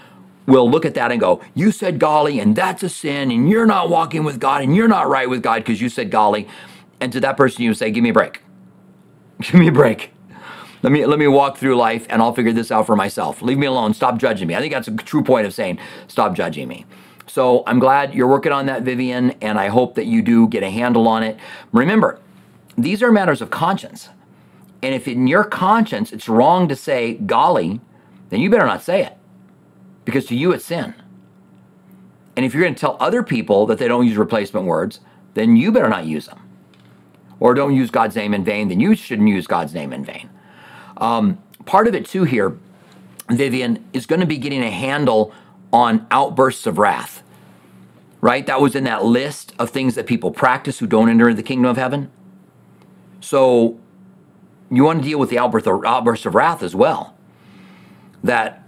will 0.47 0.71
look 0.71 0.85
at 0.85 0.95
that 0.95 1.13
and 1.13 1.21
go, 1.21 1.43
You 1.55 1.73
said 1.73 1.99
golly, 1.99 2.41
and 2.41 2.57
that's 2.57 2.83
a 2.83 2.89
sin, 2.89 3.31
and 3.31 3.49
you're 3.49 3.67
not 3.67 3.91
walking 3.91 4.25
with 4.25 4.41
God, 4.41 4.63
and 4.63 4.75
you're 4.75 4.89
not 4.89 5.09
right 5.09 5.29
with 5.29 5.43
God 5.43 5.59
because 5.61 5.81
you 5.81 5.89
said 5.89 6.11
golly. 6.11 6.49
And 7.01 7.13
to 7.13 7.21
that 7.21 7.37
person, 7.37 7.63
you 7.63 7.75
say, 7.75 7.91
Give 7.91 8.03
me 8.03 8.11
a 8.11 8.15
break. 8.15 8.43
Give 9.41 9.55
me 9.55 9.69
a 9.69 9.73
break. 9.73 10.13
Let 10.87 10.93
me 10.93 11.05
let 11.05 11.19
me 11.19 11.27
walk 11.27 11.59
through 11.59 11.75
life 11.75 12.07
and 12.11 12.23
I'll 12.23 12.33
figure 12.33 12.53
this 12.53 12.71
out 12.71 12.87
for 12.87 12.95
myself. 12.95 13.43
Leave 13.43 13.59
me 13.59 13.67
alone. 13.67 13.93
Stop 13.93 14.19
judging 14.19 14.47
me. 14.47 14.55
I 14.55 14.61
think 14.61 14.73
that's 14.73 14.87
a 14.87 14.95
true 14.95 15.25
point 15.25 15.45
of 15.45 15.53
saying 15.53 15.81
stop 16.07 16.33
judging 16.33 16.69
me. 16.69 16.87
So 17.27 17.65
I'm 17.67 17.81
glad 17.81 18.15
you're 18.15 18.29
working 18.29 18.53
on 18.53 18.67
that, 18.67 18.83
Vivian, 18.83 19.33
and 19.43 19.59
I 19.59 19.67
hope 19.67 19.97
that 19.97 20.07
you 20.07 20.23
do 20.23 20.47
get 20.47 20.63
a 20.63 20.71
handle 20.71 21.09
on 21.09 21.25
it. 21.25 21.39
Remember, 21.73 22.21
these 22.79 23.03
are 23.03 23.11
matters 23.11 23.43
of 23.43 23.51
conscience. 23.51 24.11
And 24.81 24.95
if 24.95 25.09
in 25.09 25.27
your 25.27 25.43
conscience 25.43 26.13
it's 26.13 26.29
wrong 26.29 26.69
to 26.69 26.77
say 26.77 27.15
golly, 27.15 27.81
then 28.31 28.39
you 28.39 28.49
better 28.49 28.65
not 28.65 28.81
say 28.81 29.03
it 29.03 29.19
because 30.05 30.27
to 30.27 30.37
you 30.37 30.53
it's 30.53 30.67
sin. 30.67 30.95
And 32.37 32.47
if 32.47 32.55
you're 32.55 32.63
going 32.63 32.77
to 32.77 32.81
tell 32.81 32.97
other 33.01 33.25
people 33.25 33.67
that 33.67 33.79
they 33.79 33.89
don't 33.89 34.07
use 34.07 34.17
replacement 34.17 34.67
words, 34.67 35.01
then 35.35 35.57
you 35.57 35.73
better 35.73 35.89
not 35.89 36.07
use 36.07 36.27
them. 36.27 36.49
Or 37.41 37.55
don't 37.55 37.75
use 37.75 37.91
God's 37.91 38.15
name 38.15 38.33
in 38.33 38.45
vain, 38.45 38.69
then 38.69 38.79
you 38.79 38.95
shouldn't 38.95 39.29
use 39.29 39.49
God's 39.49 39.75
name 39.75 39.93
in 39.93 40.05
vain. 40.05 40.31
Um, 40.97 41.43
part 41.65 41.89
of 41.89 41.95
it, 41.95 42.07
too, 42.07 42.25
here, 42.25 42.57
Vivian, 43.31 43.85
is 43.93 44.07
going 44.07 44.21
to 44.21 44.27
be 44.27 44.39
getting 44.39 44.63
a 44.63 44.71
handle 44.71 45.33
on 45.73 46.07
outbursts 46.11 46.67
of 46.67 46.79
wrath, 46.79 47.23
right? 48.21 48.47
That 48.47 48.61
was 48.61 48.75
in 48.75 48.85
that 48.85 49.05
list 49.05 49.53
of 49.59 49.71
things 49.71 49.95
that 49.95 50.07
people 50.07 50.31
practice 50.31 50.79
who 50.79 50.87
don't 50.87 51.09
enter 51.09 51.33
the 51.35 51.43
kingdom 51.43 51.67
of 51.71 51.77
heaven. 51.77 52.11
So 53.21 53.79
you 54.71 54.85
want 54.85 55.03
to 55.03 55.09
deal 55.09 55.19
with 55.19 55.31
the 55.31 55.39
outburst 55.39 55.67
of, 55.67 55.85
outburst 55.85 56.27
of 56.27 56.35
wrath 56.35 56.63
as 56.63 56.75
well. 56.75 57.17
That 58.25 58.63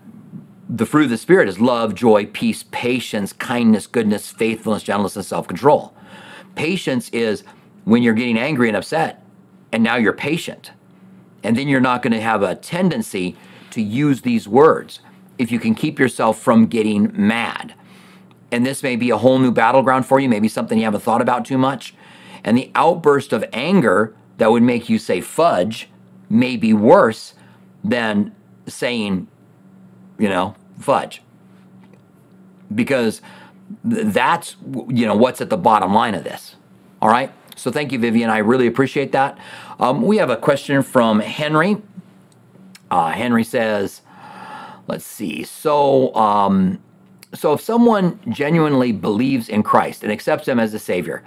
the 0.68 0.86
fruit 0.86 1.04
of 1.04 1.10
the 1.10 1.18
Spirit 1.18 1.48
is 1.48 1.60
love, 1.60 1.94
joy, 1.94 2.26
peace, 2.26 2.64
patience, 2.70 3.32
kindness, 3.32 3.86
goodness, 3.86 4.30
faithfulness, 4.30 4.82
gentleness, 4.82 5.16
and 5.16 5.24
self 5.24 5.48
control. 5.48 5.94
Patience 6.54 7.08
is 7.10 7.42
when 7.84 8.02
you're 8.02 8.14
getting 8.14 8.36
angry 8.38 8.68
and 8.68 8.76
upset, 8.76 9.24
and 9.72 9.82
now 9.82 9.96
you're 9.96 10.12
patient. 10.12 10.72
And 11.42 11.56
then 11.56 11.68
you're 11.68 11.80
not 11.80 12.02
going 12.02 12.12
to 12.12 12.20
have 12.20 12.42
a 12.42 12.54
tendency 12.54 13.36
to 13.70 13.82
use 13.82 14.22
these 14.22 14.48
words 14.48 15.00
if 15.38 15.52
you 15.52 15.58
can 15.58 15.74
keep 15.74 15.98
yourself 15.98 16.38
from 16.38 16.66
getting 16.66 17.12
mad. 17.14 17.74
And 18.50 18.64
this 18.66 18.82
may 18.82 18.96
be 18.96 19.10
a 19.10 19.18
whole 19.18 19.38
new 19.38 19.52
battleground 19.52 20.06
for 20.06 20.18
you, 20.18 20.28
maybe 20.28 20.48
something 20.48 20.78
you 20.78 20.84
haven't 20.84 21.02
thought 21.02 21.22
about 21.22 21.44
too 21.44 21.58
much. 21.58 21.94
And 22.42 22.56
the 22.56 22.70
outburst 22.74 23.32
of 23.32 23.44
anger 23.52 24.14
that 24.38 24.50
would 24.50 24.62
make 24.62 24.88
you 24.88 24.98
say 24.98 25.20
fudge 25.20 25.88
may 26.30 26.56
be 26.56 26.72
worse 26.72 27.34
than 27.84 28.34
saying 28.66 29.28
you 30.18 30.28
know, 30.28 30.54
fudge. 30.80 31.22
Because 32.74 33.22
that's, 33.84 34.56
you 34.88 35.06
know, 35.06 35.16
what's 35.16 35.40
at 35.40 35.48
the 35.48 35.56
bottom 35.56 35.94
line 35.94 36.14
of 36.14 36.24
this. 36.24 36.56
All 37.00 37.08
right. 37.08 37.32
So 37.56 37.70
thank 37.70 37.92
you, 37.92 37.98
Vivian. 37.98 38.28
I 38.30 38.38
really 38.38 38.66
appreciate 38.66 39.12
that. 39.12 39.38
Um, 39.80 40.02
we 40.02 40.16
have 40.16 40.30
a 40.30 40.36
question 40.36 40.82
from 40.82 41.20
Henry. 41.20 41.76
Uh, 42.90 43.10
Henry 43.10 43.44
says, 43.44 44.02
let's 44.88 45.04
see. 45.04 45.44
So, 45.44 46.14
um, 46.14 46.80
so 47.34 47.52
if 47.52 47.60
someone 47.60 48.18
genuinely 48.28 48.90
believes 48.90 49.48
in 49.48 49.62
Christ 49.62 50.02
and 50.02 50.10
accepts 50.10 50.48
him 50.48 50.58
as 50.58 50.74
a 50.74 50.78
savior, 50.78 51.22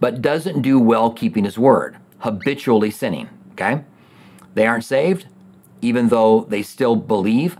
but 0.00 0.20
doesn't 0.20 0.62
do 0.62 0.80
well 0.80 1.12
keeping 1.12 1.44
his 1.44 1.58
word, 1.58 1.96
habitually 2.18 2.90
sinning, 2.90 3.28
okay? 3.52 3.84
They 4.54 4.66
aren't 4.66 4.84
saved, 4.84 5.26
even 5.80 6.08
though 6.08 6.40
they 6.48 6.62
still 6.62 6.96
believe. 6.96 7.56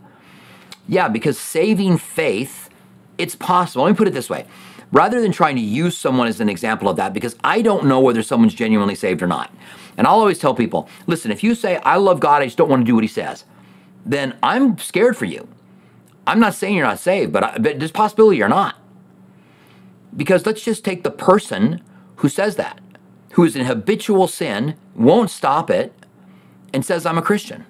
Yeah, 0.88 1.08
because 1.08 1.38
saving 1.38 1.98
faith, 1.98 2.68
it's 3.16 3.36
possible. 3.36 3.84
Let 3.84 3.92
me 3.92 3.96
put 3.96 4.08
it 4.08 4.14
this 4.14 4.28
way. 4.28 4.46
Rather 4.92 5.20
than 5.20 5.32
trying 5.32 5.56
to 5.56 5.62
use 5.62 5.96
someone 5.96 6.28
as 6.28 6.40
an 6.40 6.50
example 6.50 6.88
of 6.88 6.96
that, 6.96 7.14
because 7.14 7.34
I 7.42 7.62
don't 7.62 7.86
know 7.86 7.98
whether 7.98 8.22
someone's 8.22 8.54
genuinely 8.54 8.94
saved 8.94 9.22
or 9.22 9.26
not. 9.26 9.50
And 9.96 10.06
I'll 10.06 10.20
always 10.20 10.38
tell 10.38 10.54
people 10.54 10.88
listen, 11.06 11.30
if 11.30 11.42
you 11.42 11.54
say, 11.54 11.76
I 11.78 11.96
love 11.96 12.20
God, 12.20 12.42
I 12.42 12.46
just 12.46 12.58
don't 12.58 12.68
want 12.68 12.82
to 12.82 12.86
do 12.86 12.94
what 12.94 13.04
he 13.04 13.08
says, 13.08 13.44
then 14.04 14.36
I'm 14.42 14.78
scared 14.78 15.16
for 15.16 15.24
you. 15.24 15.48
I'm 16.26 16.38
not 16.38 16.54
saying 16.54 16.76
you're 16.76 16.86
not 16.86 16.98
saved, 16.98 17.32
but, 17.32 17.42
I, 17.42 17.58
but 17.58 17.78
there's 17.78 17.90
possibility 17.90 18.36
you're 18.36 18.48
not. 18.48 18.76
Because 20.16 20.46
let's 20.46 20.62
just 20.62 20.84
take 20.84 21.02
the 21.02 21.10
person 21.10 21.82
who 22.16 22.28
says 22.28 22.56
that, 22.56 22.80
who 23.32 23.44
is 23.44 23.56
in 23.56 23.64
habitual 23.64 24.28
sin, 24.28 24.76
won't 24.94 25.30
stop 25.30 25.70
it, 25.70 25.92
and 26.72 26.84
says, 26.84 27.06
I'm 27.06 27.18
a 27.18 27.22
Christian 27.22 27.64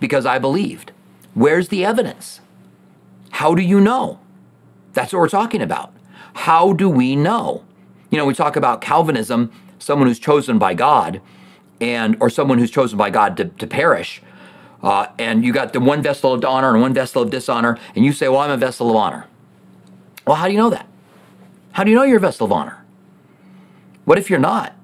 because 0.00 0.26
I 0.26 0.38
believed. 0.38 0.92
Where's 1.34 1.68
the 1.68 1.84
evidence? 1.84 2.40
How 3.30 3.54
do 3.54 3.62
you 3.62 3.80
know? 3.80 4.18
That's 4.92 5.12
what 5.12 5.20
we're 5.20 5.28
talking 5.28 5.62
about. 5.62 5.92
How 6.36 6.74
do 6.74 6.88
we 6.88 7.16
know? 7.16 7.64
You 8.10 8.18
know, 8.18 8.26
we 8.26 8.34
talk 8.34 8.56
about 8.56 8.82
Calvinism, 8.82 9.50
someone 9.78 10.06
who's 10.06 10.18
chosen 10.18 10.58
by 10.58 10.74
God, 10.74 11.22
and 11.80 12.14
or 12.20 12.28
someone 12.28 12.58
who's 12.58 12.70
chosen 12.70 12.98
by 12.98 13.08
God 13.08 13.38
to, 13.38 13.46
to 13.46 13.66
perish. 13.66 14.22
Uh, 14.82 15.06
and 15.18 15.44
you 15.44 15.52
got 15.52 15.72
the 15.72 15.80
one 15.80 16.02
vessel 16.02 16.34
of 16.34 16.44
honor 16.44 16.72
and 16.72 16.82
one 16.82 16.92
vessel 16.92 17.22
of 17.22 17.30
dishonor, 17.30 17.78
and 17.94 18.04
you 18.04 18.12
say, 18.12 18.28
Well, 18.28 18.40
I'm 18.40 18.50
a 18.50 18.56
vessel 18.58 18.90
of 18.90 18.96
honor. 18.96 19.26
Well, 20.26 20.36
how 20.36 20.46
do 20.46 20.52
you 20.52 20.58
know 20.58 20.70
that? 20.70 20.86
How 21.72 21.84
do 21.84 21.90
you 21.90 21.96
know 21.96 22.04
you're 22.04 22.18
a 22.18 22.20
vessel 22.20 22.44
of 22.44 22.52
honor? 22.52 22.84
What 24.04 24.18
if 24.18 24.28
you're 24.28 24.38
not? 24.38 24.76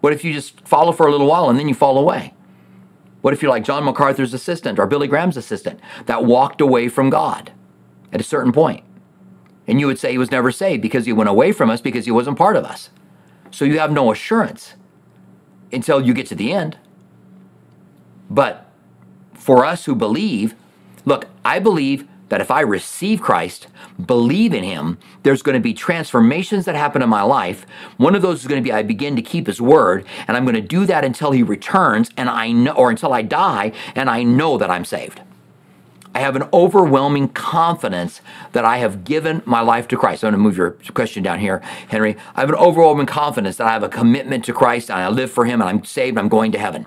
What 0.00 0.12
if 0.12 0.24
you 0.24 0.32
just 0.32 0.60
follow 0.66 0.92
for 0.92 1.08
a 1.08 1.10
little 1.10 1.26
while 1.26 1.50
and 1.50 1.58
then 1.58 1.68
you 1.68 1.74
fall 1.74 1.98
away? 1.98 2.32
What 3.22 3.34
if 3.34 3.42
you're 3.42 3.50
like 3.50 3.64
John 3.64 3.84
MacArthur's 3.84 4.32
assistant 4.32 4.78
or 4.78 4.86
Billy 4.86 5.08
Graham's 5.08 5.36
assistant 5.36 5.80
that 6.06 6.24
walked 6.24 6.60
away 6.60 6.88
from 6.88 7.10
God 7.10 7.52
at 8.12 8.20
a 8.20 8.24
certain 8.24 8.52
point? 8.52 8.85
And 9.66 9.80
you 9.80 9.86
would 9.86 9.98
say 9.98 10.12
he 10.12 10.18
was 10.18 10.30
never 10.30 10.52
saved 10.52 10.82
because 10.82 11.06
he 11.06 11.12
went 11.12 11.28
away 11.28 11.52
from 11.52 11.70
us 11.70 11.80
because 11.80 12.04
he 12.04 12.10
wasn't 12.10 12.38
part 12.38 12.56
of 12.56 12.64
us. 12.64 12.90
So 13.50 13.64
you 13.64 13.78
have 13.78 13.90
no 13.90 14.12
assurance 14.12 14.74
until 15.72 16.00
you 16.00 16.14
get 16.14 16.26
to 16.28 16.34
the 16.34 16.52
end. 16.52 16.78
But 18.30 18.70
for 19.34 19.64
us 19.64 19.84
who 19.84 19.94
believe, 19.94 20.54
look, 21.04 21.26
I 21.44 21.58
believe 21.58 22.06
that 22.28 22.40
if 22.40 22.50
I 22.50 22.60
receive 22.60 23.20
Christ, 23.20 23.68
believe 24.04 24.52
in 24.52 24.64
Him, 24.64 24.98
there's 25.22 25.42
going 25.42 25.54
to 25.54 25.60
be 25.60 25.72
transformations 25.72 26.64
that 26.64 26.74
happen 26.74 27.02
in 27.02 27.08
my 27.08 27.22
life. 27.22 27.66
One 27.96 28.14
of 28.14 28.22
those 28.22 28.40
is 28.40 28.46
going 28.46 28.62
to 28.62 28.64
be 28.64 28.72
I 28.72 28.82
begin 28.82 29.16
to 29.16 29.22
keep 29.22 29.46
His 29.46 29.60
word, 29.60 30.04
and 30.26 30.36
I'm 30.36 30.44
going 30.44 30.56
to 30.56 30.60
do 30.60 30.86
that 30.86 31.04
until 31.04 31.30
He 31.30 31.42
returns, 31.42 32.10
and 32.16 32.28
I 32.28 32.50
know, 32.50 32.72
or 32.72 32.90
until 32.90 33.12
I 33.12 33.22
die, 33.22 33.72
and 33.94 34.10
I 34.10 34.22
know 34.22 34.58
that 34.58 34.70
I'm 34.70 34.84
saved. 34.84 35.20
I 36.16 36.20
have 36.20 36.34
an 36.34 36.48
overwhelming 36.50 37.28
confidence 37.28 38.22
that 38.52 38.64
I 38.64 38.78
have 38.78 39.04
given 39.04 39.42
my 39.44 39.60
life 39.60 39.86
to 39.88 39.98
Christ. 39.98 40.24
I'm 40.24 40.30
going 40.30 40.40
to 40.40 40.42
move 40.42 40.56
your 40.56 40.70
question 40.94 41.22
down 41.22 41.40
here, 41.40 41.58
Henry. 41.88 42.16
I 42.34 42.40
have 42.40 42.48
an 42.48 42.54
overwhelming 42.54 43.04
confidence 43.04 43.58
that 43.58 43.66
I 43.66 43.72
have 43.72 43.82
a 43.82 43.90
commitment 43.90 44.42
to 44.46 44.54
Christ, 44.54 44.90
and 44.90 44.98
I 44.98 45.08
live 45.10 45.30
for 45.30 45.44
Him, 45.44 45.60
and 45.60 45.68
I'm 45.68 45.84
saved, 45.84 46.16
I'm 46.16 46.30
going 46.30 46.52
to 46.52 46.58
heaven 46.58 46.86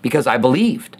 because 0.00 0.26
I 0.26 0.38
believed. 0.38 0.96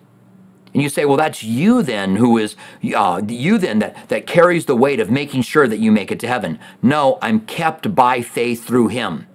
And 0.75 0.83
you 0.83 0.91
say, 0.91 1.07
well, 1.07 1.17
that's 1.17 1.43
you 1.43 1.83
then 1.83 2.17
who 2.17 2.37
is, 2.37 2.57
uh, 2.95 3.23
you 3.27 3.57
then 3.57 3.79
that, 3.79 4.11
that 4.11 4.27
carries 4.27 4.67
the 4.67 4.77
weight 4.77 5.01
of 5.01 5.11
making 5.11 5.41
sure 5.41 5.67
that 5.67 5.79
you 5.79 5.91
make 5.91 6.13
it 6.13 6.21
to 6.21 6.29
heaven. 6.29 6.59
No, 6.83 7.19
I'm 7.23 7.41
kept 7.41 7.95
by 7.95 8.21
faith 8.21 8.67
through 8.67 8.89
him, 8.89 9.27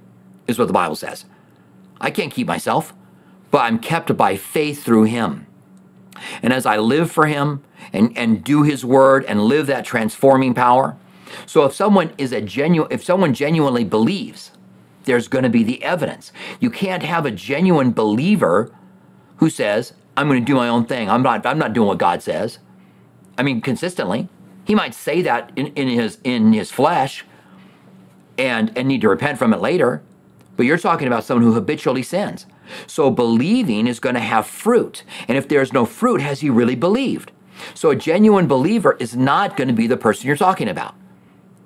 is 0.45 0.59
what 0.59 0.67
the 0.67 0.73
Bible 0.73 0.95
says. 0.95 1.25
I 1.99 2.11
can't 2.11 2.31
keep 2.31 2.45
myself, 2.45 2.93
but 3.49 3.63
I'm 3.63 3.79
kept 3.79 4.15
by 4.15 4.37
faith 4.37 4.83
through 4.83 5.05
him. 5.05 5.47
And 6.41 6.53
as 6.53 6.65
I 6.65 6.77
live 6.77 7.11
for 7.11 7.27
him 7.27 7.63
and, 7.93 8.17
and 8.17 8.43
do 8.43 8.63
his 8.63 8.85
word 8.85 9.25
and 9.25 9.43
live 9.43 9.67
that 9.67 9.85
transforming 9.85 10.53
power, 10.53 10.97
so 11.45 11.65
if 11.65 11.73
someone 11.73 12.13
is 12.17 12.31
a 12.31 12.41
genuine, 12.41 12.91
if 12.91 13.03
someone 13.03 13.33
genuinely 13.33 13.83
believes, 13.83 14.51
there's 15.05 15.27
going 15.27 15.43
to 15.43 15.49
be 15.49 15.63
the 15.63 15.83
evidence. 15.83 16.31
You 16.59 16.69
can't 16.69 17.03
have 17.03 17.25
a 17.25 17.31
genuine 17.31 17.91
believer 17.91 18.71
who 19.37 19.49
says, 19.49 19.93
I'm 20.17 20.27
going 20.27 20.39
to 20.39 20.45
do 20.45 20.55
my 20.55 20.69
own 20.69 20.85
thing. 20.85 21.09
I'm 21.09 21.21
not, 21.21 21.45
I'm 21.45 21.59
not 21.59 21.73
doing 21.73 21.87
what 21.87 21.97
God 21.97 22.21
says. 22.21 22.59
I 23.37 23.43
mean, 23.43 23.61
consistently. 23.61 24.29
He 24.65 24.73
might 24.73 24.95
say 24.95 25.21
that 25.21 25.51
in, 25.55 25.67
in, 25.67 25.87
his, 25.87 26.17
in 26.23 26.53
his 26.53 26.71
flesh 26.71 27.25
and, 28.37 28.75
and 28.77 28.87
need 28.87 29.01
to 29.01 29.09
repent 29.09 29.37
from 29.37 29.53
it 29.53 29.61
later, 29.61 30.01
but 30.57 30.65
you're 30.65 30.77
talking 30.77 31.07
about 31.07 31.23
someone 31.23 31.45
who 31.45 31.53
habitually 31.53 32.01
sins. 32.01 32.45
So 32.87 33.09
believing 33.11 33.87
is 33.87 33.99
going 33.99 34.15
to 34.15 34.21
have 34.21 34.47
fruit. 34.47 35.03
And 35.27 35.37
if 35.37 35.47
there's 35.47 35.73
no 35.73 35.85
fruit, 35.85 36.21
has 36.21 36.41
he 36.41 36.49
really 36.49 36.75
believed? 36.75 37.31
So 37.73 37.89
a 37.89 37.95
genuine 37.95 38.47
believer 38.47 38.97
is 38.99 39.15
not 39.15 39.55
going 39.57 39.67
to 39.67 39.73
be 39.73 39.87
the 39.87 39.97
person 39.97 40.27
you're 40.27 40.35
talking 40.35 40.67
about. 40.67 40.95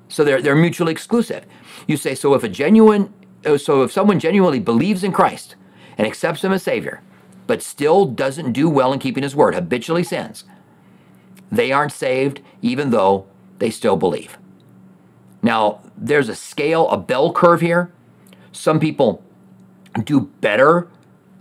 So 0.07 0.23
they're, 0.23 0.41
they're 0.41 0.55
mutually 0.55 0.91
exclusive. 0.91 1.45
You 1.87 1.97
say, 1.97 2.15
so 2.15 2.33
if 2.33 2.43
a 2.43 2.49
genuine, 2.49 3.13
uh, 3.45 3.57
so 3.57 3.83
if 3.83 3.91
someone 3.91 4.19
genuinely 4.19 4.59
believes 4.59 5.03
in 5.03 5.11
Christ 5.11 5.55
and 5.97 6.07
accepts 6.07 6.43
him 6.43 6.51
as 6.51 6.63
Savior, 6.63 7.01
but 7.47 7.61
still 7.61 8.05
doesn't 8.05 8.53
do 8.53 8.69
well 8.69 8.93
in 8.93 8.99
keeping 8.99 9.23
his 9.23 9.35
word, 9.35 9.55
habitually 9.55 10.03
sins, 10.03 10.43
they 11.51 11.71
aren't 11.71 11.91
saved 11.91 12.41
even 12.61 12.91
though 12.91 13.27
they 13.59 13.69
still 13.69 13.95
believe. 13.95 14.37
Now, 15.41 15.81
there's 15.97 16.29
a 16.29 16.35
scale, 16.35 16.89
a 16.89 16.97
bell 16.97 17.31
curve 17.31 17.61
here. 17.61 17.91
Some 18.51 18.79
people 18.79 19.23
do 20.05 20.21
better 20.41 20.87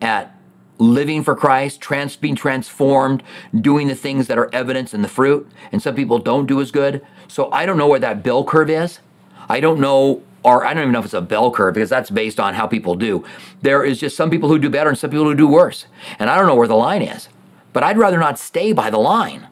at 0.00 0.34
living 0.78 1.24
for 1.24 1.34
Christ, 1.34 1.80
trans, 1.80 2.16
being 2.16 2.36
transformed, 2.36 3.22
doing 3.58 3.88
the 3.88 3.94
things 3.94 4.28
that 4.28 4.38
are 4.38 4.52
evidence 4.54 4.94
in 4.94 5.02
the 5.02 5.08
fruit, 5.08 5.48
and 5.72 5.82
some 5.82 5.94
people 5.94 6.18
don't 6.18 6.46
do 6.46 6.60
as 6.60 6.70
good. 6.70 7.04
So 7.26 7.50
I 7.50 7.66
don't 7.66 7.76
know 7.76 7.88
where 7.88 7.98
that 7.98 8.22
bell 8.22 8.44
curve 8.44 8.70
is. 8.70 9.00
I 9.48 9.60
don't 9.60 9.80
know 9.80 10.22
or 10.44 10.64
I 10.64 10.72
don't 10.72 10.82
even 10.82 10.92
know 10.92 11.00
if 11.00 11.04
it's 11.04 11.14
a 11.14 11.20
bell 11.20 11.50
curve 11.50 11.74
because 11.74 11.90
that's 11.90 12.10
based 12.10 12.38
on 12.38 12.54
how 12.54 12.66
people 12.66 12.94
do. 12.94 13.24
There 13.62 13.84
is 13.84 13.98
just 13.98 14.16
some 14.16 14.30
people 14.30 14.48
who 14.48 14.58
do 14.58 14.70
better 14.70 14.88
and 14.88 14.98
some 14.98 15.10
people 15.10 15.24
who 15.24 15.34
do 15.34 15.48
worse. 15.48 15.86
And 16.18 16.30
I 16.30 16.36
don't 16.36 16.46
know 16.46 16.54
where 16.54 16.68
the 16.68 16.76
line 16.76 17.02
is. 17.02 17.28
But 17.72 17.82
I'd 17.82 17.98
rather 17.98 18.18
not 18.18 18.38
stay 18.38 18.72
by 18.72 18.88
the 18.88 18.98
line. 18.98 19.48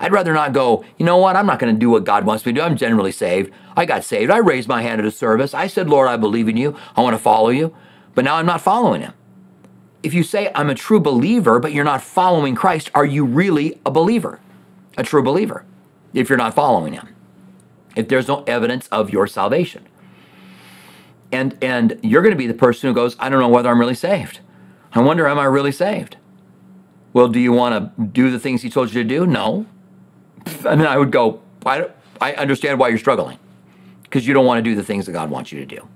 I'd 0.00 0.12
rather 0.12 0.32
not 0.32 0.52
go, 0.52 0.84
you 0.96 1.04
know 1.04 1.16
what, 1.16 1.34
I'm 1.34 1.46
not 1.46 1.58
going 1.58 1.74
to 1.74 1.78
do 1.78 1.90
what 1.90 2.04
God 2.04 2.24
wants 2.24 2.46
me 2.46 2.52
to 2.52 2.60
do. 2.60 2.64
I'm 2.64 2.76
generally 2.76 3.10
saved. 3.10 3.52
I 3.76 3.84
got 3.84 4.04
saved. 4.04 4.30
I 4.30 4.38
raised 4.38 4.68
my 4.68 4.82
hand 4.82 5.00
at 5.00 5.06
a 5.06 5.10
service. 5.10 5.54
I 5.54 5.66
said, 5.66 5.88
Lord, 5.88 6.08
I 6.08 6.16
believe 6.16 6.48
in 6.48 6.56
you. 6.56 6.76
I 6.96 7.02
want 7.02 7.14
to 7.14 7.22
follow 7.22 7.48
you. 7.48 7.74
But 8.18 8.24
now 8.24 8.34
I'm 8.34 8.46
not 8.46 8.60
following 8.60 9.02
him. 9.02 9.12
If 10.02 10.12
you 10.12 10.24
say, 10.24 10.50
I'm 10.52 10.68
a 10.68 10.74
true 10.74 10.98
believer, 10.98 11.60
but 11.60 11.72
you're 11.72 11.84
not 11.84 12.02
following 12.02 12.56
Christ, 12.56 12.90
are 12.92 13.04
you 13.04 13.24
really 13.24 13.80
a 13.86 13.92
believer? 13.92 14.40
A 14.96 15.04
true 15.04 15.22
believer, 15.22 15.64
if 16.12 16.28
you're 16.28 16.36
not 16.36 16.52
following 16.52 16.94
him 16.94 17.14
if 17.98 18.08
there's 18.08 18.28
no 18.28 18.44
evidence 18.46 18.86
of 18.88 19.10
your 19.10 19.26
salvation. 19.26 19.84
And 21.32 21.58
and 21.62 21.98
you're 22.02 22.22
going 22.22 22.32
to 22.32 22.38
be 22.38 22.46
the 22.46 22.54
person 22.54 22.88
who 22.88 22.94
goes, 22.94 23.16
I 23.18 23.28
don't 23.28 23.40
know 23.40 23.48
whether 23.48 23.68
I'm 23.68 23.78
really 23.78 23.94
saved. 23.94 24.40
I 24.92 25.00
wonder, 25.00 25.26
am 25.26 25.38
I 25.38 25.44
really 25.44 25.72
saved? 25.72 26.16
Well, 27.12 27.28
do 27.28 27.38
you 27.40 27.52
want 27.52 27.96
to 27.96 28.02
do 28.04 28.30
the 28.30 28.38
things 28.38 28.62
he 28.62 28.70
told 28.70 28.92
you 28.92 29.02
to 29.02 29.08
do? 29.08 29.26
No. 29.26 29.66
I 30.64 30.76
mean, 30.76 30.86
I 30.86 30.96
would 30.96 31.10
go, 31.10 31.42
I, 31.66 31.88
I 32.20 32.32
understand 32.34 32.78
why 32.78 32.88
you're 32.88 32.98
struggling 32.98 33.38
because 34.04 34.26
you 34.26 34.32
don't 34.32 34.46
want 34.46 34.58
to 34.58 34.70
do 34.70 34.76
the 34.76 34.84
things 34.84 35.06
that 35.06 35.12
God 35.12 35.28
wants 35.28 35.52
you 35.52 35.58
to 35.60 35.66
do. 35.66 35.88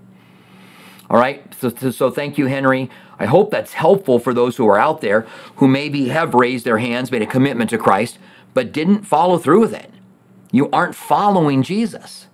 All 1.13 1.19
right. 1.19 1.45
So, 1.61 1.69
so 1.91 2.11
thank 2.11 2.39
you, 2.39 2.47
Henry. 2.47 2.91
I 3.19 3.27
hope 3.27 3.51
that's 3.51 3.75
helpful 3.75 4.19
for 4.19 4.33
those 4.33 4.57
who 4.57 4.67
are 4.67 4.79
out 4.79 5.03
there 5.03 5.27
who 5.57 5.69
maybe 5.69 6.09
have 6.09 6.33
raised 6.33 6.65
their 6.65 6.79
hands, 6.79 7.13
made 7.13 7.21
a 7.21 7.27
commitment 7.27 7.69
to 7.71 7.79
Christ, 7.79 8.19
but 8.55 8.73
didn't 8.73 9.05
follow 9.05 9.37
through 9.37 9.61
with 9.61 9.75
it. 9.75 9.91
You 10.53 10.71
aren't 10.71 10.95
following 10.95 11.63
Jesus. 11.63 12.29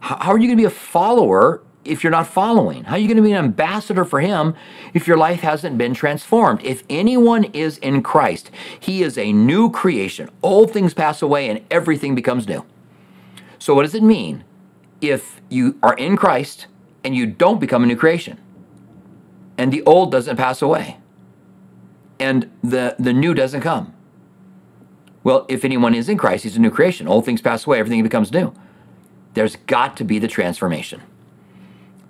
How 0.00 0.32
are 0.32 0.38
you 0.38 0.48
going 0.48 0.58
to 0.58 0.60
be 0.60 0.66
a 0.66 0.70
follower 0.70 1.62
if 1.84 2.02
you're 2.02 2.10
not 2.10 2.26
following? 2.26 2.82
How 2.84 2.96
are 2.96 2.98
you 2.98 3.06
going 3.06 3.16
to 3.16 3.22
be 3.22 3.30
an 3.30 3.44
ambassador 3.44 4.04
for 4.04 4.20
Him 4.20 4.56
if 4.92 5.06
your 5.06 5.16
life 5.16 5.40
hasn't 5.40 5.78
been 5.78 5.94
transformed? 5.94 6.60
If 6.64 6.82
anyone 6.90 7.44
is 7.44 7.78
in 7.78 8.02
Christ, 8.02 8.50
he 8.78 9.04
is 9.04 9.16
a 9.16 9.32
new 9.32 9.70
creation. 9.70 10.30
Old 10.42 10.72
things 10.72 10.94
pass 10.94 11.22
away 11.22 11.48
and 11.48 11.64
everything 11.70 12.16
becomes 12.16 12.48
new. 12.48 12.64
So, 13.60 13.74
what 13.74 13.82
does 13.82 13.94
it 13.94 14.02
mean 14.02 14.44
if 15.00 15.40
you 15.48 15.78
are 15.82 15.94
in 15.94 16.16
Christ 16.16 16.66
and 17.06 17.16
you 17.16 17.24
don't 17.24 17.60
become 17.60 17.82
a 17.82 17.86
new 17.86 17.96
creation? 17.96 18.38
And 19.56 19.72
the 19.72 19.82
old 19.84 20.12
doesn't 20.12 20.36
pass 20.36 20.60
away 20.60 20.98
and 22.18 22.50
the, 22.62 22.96
the 22.98 23.12
new 23.12 23.34
doesn't 23.34 23.60
come. 23.60 23.94
Well, 25.22 25.44
if 25.48 25.64
anyone 25.64 25.94
is 25.94 26.08
in 26.08 26.18
Christ, 26.18 26.44
he's 26.44 26.56
a 26.56 26.60
new 26.60 26.70
creation. 26.70 27.08
Old 27.08 27.24
things 27.24 27.42
pass 27.42 27.66
away, 27.66 27.78
everything 27.78 28.02
becomes 28.02 28.32
new. 28.32 28.54
There's 29.34 29.56
got 29.56 29.96
to 29.98 30.04
be 30.04 30.18
the 30.18 30.28
transformation. 30.28 31.02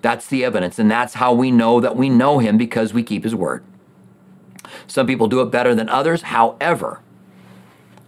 That's 0.01 0.27
the 0.27 0.45
evidence, 0.45 0.77
and 0.77 0.89
that's 0.89 1.15
how 1.15 1.33
we 1.33 1.51
know 1.51 1.79
that 1.79 1.95
we 1.95 2.09
know 2.09 2.39
him 2.39 2.57
because 2.57 2.93
we 2.93 3.03
keep 3.03 3.23
his 3.23 3.35
word. 3.35 3.63
Some 4.85 5.07
people 5.07 5.27
do 5.27 5.41
it 5.41 5.51
better 5.51 5.73
than 5.73 5.89
others. 5.89 6.23
However, 6.23 7.01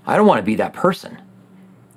I 0.05 0.15
don't 0.15 0.27
want 0.27 0.39
to 0.39 0.45
be 0.45 0.55
that 0.55 0.73
person 0.73 1.21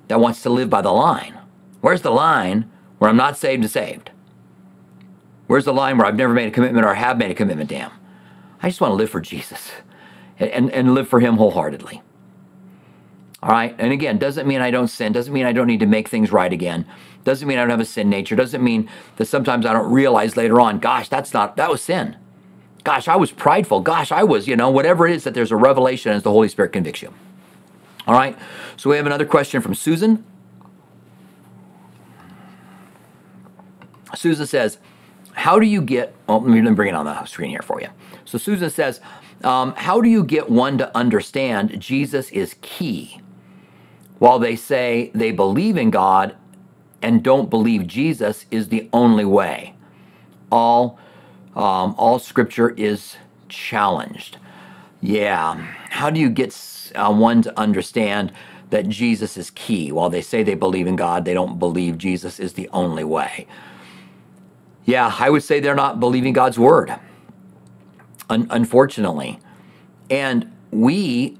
that 0.07 0.19
wants 0.19 0.41
to 0.43 0.49
live 0.49 0.69
by 0.69 0.81
the 0.81 0.91
line. 0.91 1.37
Where's 1.81 2.01
the 2.01 2.11
line 2.11 2.69
where 2.97 3.09
I'm 3.09 3.17
not 3.17 3.37
saved 3.37 3.63
and 3.63 3.71
saved? 3.71 4.09
Where's 5.53 5.65
the 5.65 5.71
line 5.71 5.99
where 5.99 6.07
I've 6.07 6.15
never 6.15 6.33
made 6.33 6.47
a 6.47 6.51
commitment 6.51 6.83
or 6.83 6.95
have 6.95 7.15
made 7.15 7.29
a 7.29 7.35
commitment 7.35 7.69
him? 7.69 7.91
I 8.63 8.69
just 8.69 8.81
want 8.81 8.89
to 8.89 8.95
live 8.95 9.11
for 9.11 9.21
Jesus 9.21 9.69
and, 10.39 10.49
and, 10.49 10.71
and 10.71 10.95
live 10.95 11.07
for 11.07 11.19
him 11.19 11.37
wholeheartedly. 11.37 12.01
All 13.43 13.49
right. 13.49 13.75
And 13.77 13.93
again, 13.93 14.17
doesn't 14.17 14.47
mean 14.47 14.61
I 14.61 14.71
don't 14.71 14.87
sin. 14.87 15.13
Doesn't 15.13 15.31
mean 15.31 15.45
I 15.45 15.51
don't 15.51 15.67
need 15.67 15.81
to 15.81 15.85
make 15.85 16.07
things 16.07 16.31
right 16.31 16.51
again. 16.51 16.87
Doesn't 17.23 17.47
mean 17.47 17.59
I 17.59 17.61
don't 17.61 17.69
have 17.69 17.79
a 17.79 17.85
sin 17.85 18.09
nature. 18.09 18.35
Doesn't 18.35 18.63
mean 18.63 18.89
that 19.17 19.25
sometimes 19.25 19.67
I 19.67 19.73
don't 19.73 19.91
realize 19.91 20.35
later 20.35 20.59
on, 20.59 20.79
gosh, 20.79 21.07
that's 21.07 21.35
not, 21.35 21.55
that 21.57 21.69
was 21.69 21.83
sin. 21.83 22.17
Gosh, 22.83 23.07
I 23.07 23.15
was 23.15 23.31
prideful. 23.31 23.81
Gosh, 23.81 24.11
I 24.11 24.23
was, 24.23 24.47
you 24.47 24.55
know, 24.55 24.71
whatever 24.71 25.05
it 25.05 25.13
is 25.13 25.23
that 25.23 25.35
there's 25.35 25.51
a 25.51 25.55
revelation 25.55 26.13
as 26.13 26.23
the 26.23 26.31
Holy 26.31 26.49
Spirit 26.49 26.73
convicts 26.73 27.03
you. 27.03 27.13
All 28.07 28.15
right. 28.15 28.35
So 28.75 28.89
we 28.89 28.95
have 28.95 29.05
another 29.05 29.27
question 29.27 29.61
from 29.61 29.75
Susan. 29.75 30.25
Susan 34.15 34.47
says, 34.47 34.79
How 35.33 35.59
do 35.59 35.65
you 35.67 35.81
get, 35.81 36.15
oh, 36.29 36.37
let 36.37 36.63
me 36.63 36.71
bring 36.71 36.89
it 36.89 36.95
on 36.95 37.05
the 37.05 37.25
screen 37.25 37.49
here 37.49 37.61
for 37.61 37.81
you. 37.81 37.89
So 38.25 38.37
Susan 38.37 38.69
says, 38.69 39.01
um, 39.43 39.73
How 39.75 40.01
do 40.01 40.09
you 40.09 40.23
get 40.23 40.49
one 40.49 40.77
to 40.79 40.95
understand 40.97 41.79
Jesus 41.79 42.29
is 42.31 42.55
key? 42.61 43.21
while 44.23 44.39
they 44.39 44.55
say 44.55 45.11
they 45.13 45.31
believe 45.31 45.75
in 45.75 45.91
God 45.91 46.35
and 47.01 47.21
don't 47.21 47.49
believe 47.49 47.87
Jesus 47.87 48.45
is 48.51 48.69
the 48.69 48.89
only 48.93 49.25
way. 49.25 49.75
All, 50.49 50.97
um, 51.57 51.93
all 51.97 52.19
scripture 52.19 52.69
is 52.69 53.17
challenged. 53.49 54.37
Yeah. 55.01 55.55
How 55.89 56.09
do 56.09 56.21
you 56.21 56.29
get 56.29 56.57
uh, 56.95 57.13
one 57.13 57.41
to 57.41 57.59
understand 57.59 58.31
that 58.69 58.87
Jesus 58.87 59.35
is 59.35 59.51
key? 59.51 59.91
While 59.91 60.09
they 60.09 60.21
say 60.21 60.41
they 60.41 60.55
believe 60.55 60.87
in 60.87 60.95
God, 60.95 61.25
they 61.25 61.33
don't 61.33 61.59
believe 61.59 61.97
Jesus 61.97 62.39
is 62.39 62.53
the 62.53 62.69
only 62.69 63.03
way. 63.03 63.45
Yeah, 64.85 65.15
I 65.19 65.29
would 65.29 65.43
say 65.43 65.59
they're 65.59 65.75
not 65.75 65.99
believing 65.99 66.33
God's 66.33 66.59
word, 66.59 66.93
un- 68.29 68.47
unfortunately. 68.49 69.39
And 70.09 70.51
we 70.71 71.37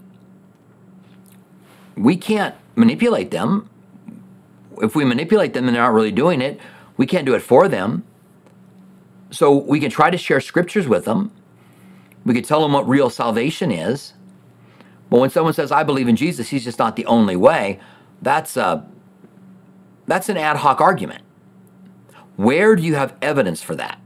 we 1.98 2.18
can't 2.18 2.56
manipulate 2.76 3.32
them. 3.32 3.70
If 4.82 4.96
we 4.96 5.06
manipulate 5.06 5.54
them 5.54 5.68
and 5.68 5.76
they're 5.76 5.84
not 5.84 5.94
really 5.94 6.12
doing 6.12 6.42
it, 6.42 6.60
we 6.98 7.06
can't 7.06 7.26
do 7.26 7.36
it 7.36 7.42
for 7.42 7.68
them. 7.68 8.04
So 9.32 9.58
we 9.58 9.80
can 9.80 9.92
try 9.92 10.10
to 10.10 10.18
share 10.18 10.42
scriptures 10.42 10.88
with 10.88 11.06
them. 11.06 11.32
We 12.26 12.34
could 12.34 12.46
tell 12.46 12.62
them 12.62 12.74
what 12.74 12.88
real 12.88 13.10
salvation 13.10 13.72
is. 13.72 14.14
But 15.10 15.20
when 15.20 15.30
someone 15.30 15.54
says, 15.54 15.72
I 15.72 15.84
believe 15.84 16.08
in 16.08 16.16
Jesus, 16.16 16.50
he's 16.50 16.64
just 16.64 16.80
not 16.80 16.96
the 16.96 17.06
only 17.06 17.36
way, 17.36 17.80
that's, 18.22 18.58
a, 18.58 18.88
that's 20.08 20.30
an 20.30 20.38
ad 20.38 20.58
hoc 20.58 20.82
argument. 20.82 21.24
Where 22.36 22.76
do 22.76 22.84
you 22.84 22.96
have 22.96 23.16
evidence 23.22 23.62
for 23.62 23.76
that? 23.76 24.00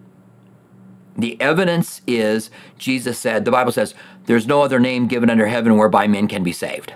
The 1.18 1.40
evidence 1.42 2.02
is 2.06 2.52
Jesus 2.78 3.18
said, 3.18 3.46
the 3.46 3.52
Bible 3.52 3.72
says, 3.72 3.96
there's 4.26 4.46
no 4.46 4.62
other 4.62 4.80
name 4.80 5.08
given 5.08 5.30
under 5.30 5.48
heaven 5.48 5.78
whereby 5.78 6.08
men 6.08 6.28
can 6.28 6.44
be 6.44 6.52
saved. 6.52 6.94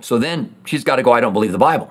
So 0.00 0.18
then 0.18 0.54
she's 0.64 0.84
got 0.84 0.96
to 0.96 1.02
go, 1.02 1.12
I 1.12 1.20
don't 1.20 1.32
believe 1.32 1.52
the 1.52 1.58
Bible. 1.58 1.90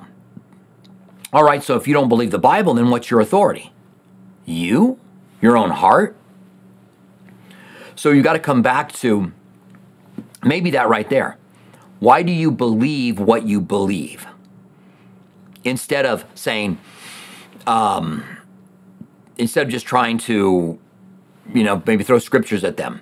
All 1.32 1.44
right, 1.44 1.64
so 1.64 1.76
if 1.76 1.88
you 1.88 1.94
don't 1.94 2.10
believe 2.10 2.32
the 2.32 2.40
Bible, 2.40 2.74
then 2.74 2.90
what's 2.90 3.10
your 3.10 3.22
authority? 3.22 3.72
You? 4.46 5.00
Your 5.42 5.58
own 5.58 5.72
heart? 5.72 6.16
So 7.96 8.12
you 8.12 8.22
got 8.22 8.34
to 8.34 8.40
come 8.40 8.62
back 8.62 8.92
to 8.94 9.32
maybe 10.44 10.72
that 10.72 10.90
right 10.90 11.10
there. 11.10 11.38
Why 12.00 12.22
do 12.22 12.32
you 12.32 12.52
believe 12.52 13.20
what 13.20 13.48
you 13.48 13.62
believe? 13.62 14.28
Instead 15.64 16.06
of 16.06 16.26
saying, 16.36 16.78
um, 17.68 18.24
instead 19.38 19.66
of 19.68 19.72
just 19.72 19.86
trying 19.86 20.18
to, 20.20 20.80
you 21.54 21.64
know, 21.64 21.82
maybe 21.86 22.04
throw 22.04 22.20
scriptures 22.20 22.64
at 22.64 22.78
them, 22.78 23.02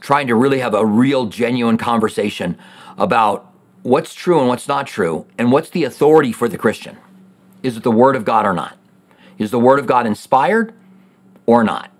trying 0.00 0.26
to 0.26 0.34
really 0.34 0.58
have 0.60 0.74
a 0.74 0.84
real, 0.84 1.26
genuine 1.26 1.78
conversation 1.78 2.58
about 2.98 3.50
what's 3.82 4.14
true 4.14 4.38
and 4.38 4.48
what's 4.48 4.68
not 4.68 4.86
true, 4.86 5.26
and 5.38 5.50
what's 5.50 5.70
the 5.70 5.84
authority 5.84 6.32
for 6.32 6.48
the 6.48 6.58
Christian. 6.58 6.96
Is 7.62 7.76
it 7.76 7.82
the 7.82 7.90
Word 7.90 8.16
of 8.16 8.24
God 8.24 8.46
or 8.46 8.52
not? 8.52 8.76
Is 9.38 9.50
the 9.50 9.58
Word 9.58 9.78
of 9.78 9.86
God 9.86 10.06
inspired 10.06 10.74
or 11.46 11.64
not? 11.64 11.90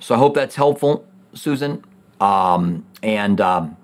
So 0.00 0.14
I 0.14 0.18
hope 0.18 0.34
that's 0.34 0.56
helpful, 0.56 1.06
Susan. 1.34 1.84
Um, 2.20 2.86
and 3.02 3.40
um, 3.40 3.76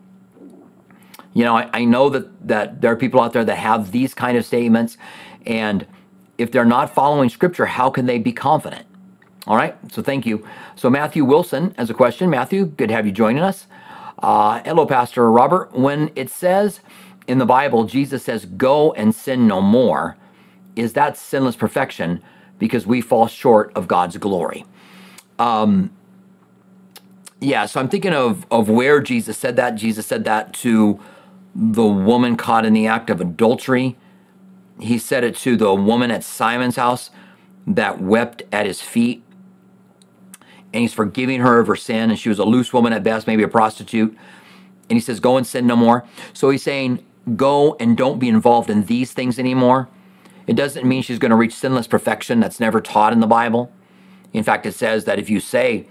you 1.35 1.45
know, 1.45 1.57
I, 1.57 1.69
I 1.73 1.85
know 1.85 2.09
that 2.09 2.49
that 2.49 2.81
there 2.81 2.93
are 2.93 2.97
people 2.97 3.21
out 3.21 3.33
there 3.33 3.45
that 3.45 3.59
have 3.59 3.93
these 3.93 4.15
kind 4.15 4.37
of 4.37 4.45
statements, 4.45 4.97
and 5.45 5.87
if 6.39 6.51
they're 6.53 6.65
not 6.65 6.95
following 6.95 7.29
Scripture, 7.29 7.67
how 7.67 7.91
can 7.91 8.07
they 8.07 8.19
be 8.19 8.33
confident? 8.33 8.87
All 9.47 9.57
right. 9.57 9.77
So 9.93 10.03
thank 10.03 10.27
you. 10.27 10.47
So 10.75 10.91
Matthew 10.91 11.25
Wilson 11.25 11.75
has 11.79 11.91
a 11.91 11.95
question. 11.95 12.31
Matthew, 12.31 12.67
good 12.67 12.89
to 12.89 12.95
have 12.95 13.07
you 13.07 13.13
joining 13.13 13.43
us. 13.43 13.67
Uh, 14.19 14.61
hello, 14.65 14.87
Pastor 14.87 15.31
Robert. 15.31 15.73
When 15.73 16.11
it 16.17 16.31
says 16.31 16.81
in 17.29 17.39
the 17.39 17.47
Bible, 17.47 17.85
Jesus 17.85 18.25
says, 18.25 18.45
"Go 18.47 18.93
and 18.95 19.15
sin 19.15 19.47
no 19.47 19.61
more," 19.61 20.17
is 20.75 20.95
that 20.95 21.17
sinless 21.17 21.57
perfection 21.57 22.23
because 22.59 22.87
we 22.87 23.01
fall 23.01 23.29
short 23.29 23.73
of 23.77 23.89
God's 23.89 24.17
glory? 24.17 24.65
Um, 25.39 25.91
yeah, 27.41 27.67
so 27.67 27.81
I'm 27.81 27.89
thinking 27.89 28.15
of 28.15 28.47
of 28.51 28.69
where 28.69 29.01
Jesus 29.01 29.39
said 29.39 29.57
that. 29.57 29.77
Jesus 29.77 30.07
said 30.07 30.25
that 30.25 30.53
to 30.55 30.99
the 31.55 31.85
woman 31.87 32.37
caught 32.37 32.67
in 32.67 32.73
the 32.73 32.87
act 32.87 33.11
of 33.11 33.21
adultery. 33.21 33.97
He 34.79 34.99
said 34.99 35.25
it 35.25 35.37
to 35.37 35.57
the 35.57 35.75
woman 35.75 36.11
at 36.11 36.23
Simon's 36.23 36.77
house 36.77 37.11
that 37.67 38.01
wept 38.01 38.43
at 38.53 38.67
his 38.67 38.81
feet. 38.81 39.23
And 40.73 40.83
he's 40.83 40.93
forgiving 40.93 41.41
her 41.41 41.59
of 41.59 41.67
her 41.67 41.77
sin. 41.77 42.11
And 42.11 42.19
she 42.19 42.29
was 42.29 42.39
a 42.39 42.45
loose 42.45 42.73
woman 42.73 42.93
at 42.93 43.03
best, 43.03 43.27
maybe 43.27 43.43
a 43.43 43.49
prostitute. 43.49 44.17
And 44.89 44.97
he 44.97 45.01
says, 45.01 45.21
Go 45.21 45.37
and 45.37 45.47
sin 45.47 45.67
no 45.67 45.77
more. 45.77 46.05
So 46.33 46.51
he's 46.51 46.63
saying, 46.63 47.05
Go 47.35 47.77
and 47.81 47.97
don't 47.97 48.19
be 48.19 48.29
involved 48.29 48.71
in 48.71 48.85
these 48.85 49.13
things 49.13 49.39
anymore. 49.39 49.89
It 50.47 50.55
doesn't 50.55 50.87
mean 50.87 51.03
she's 51.03 51.19
going 51.19 51.31
to 51.31 51.37
reach 51.37 51.55
sinless 51.55 51.87
perfection. 51.87 52.39
That's 52.39 52.61
never 52.61 52.81
taught 52.81 53.13
in 53.13 53.21
the 53.21 53.27
Bible. 53.27 53.73
In 54.33 54.45
fact, 54.45 54.67
it 54.67 54.75
says 54.75 55.05
that 55.07 55.19
if 55.19 55.29
you 55.29 55.41
say, 55.41 55.89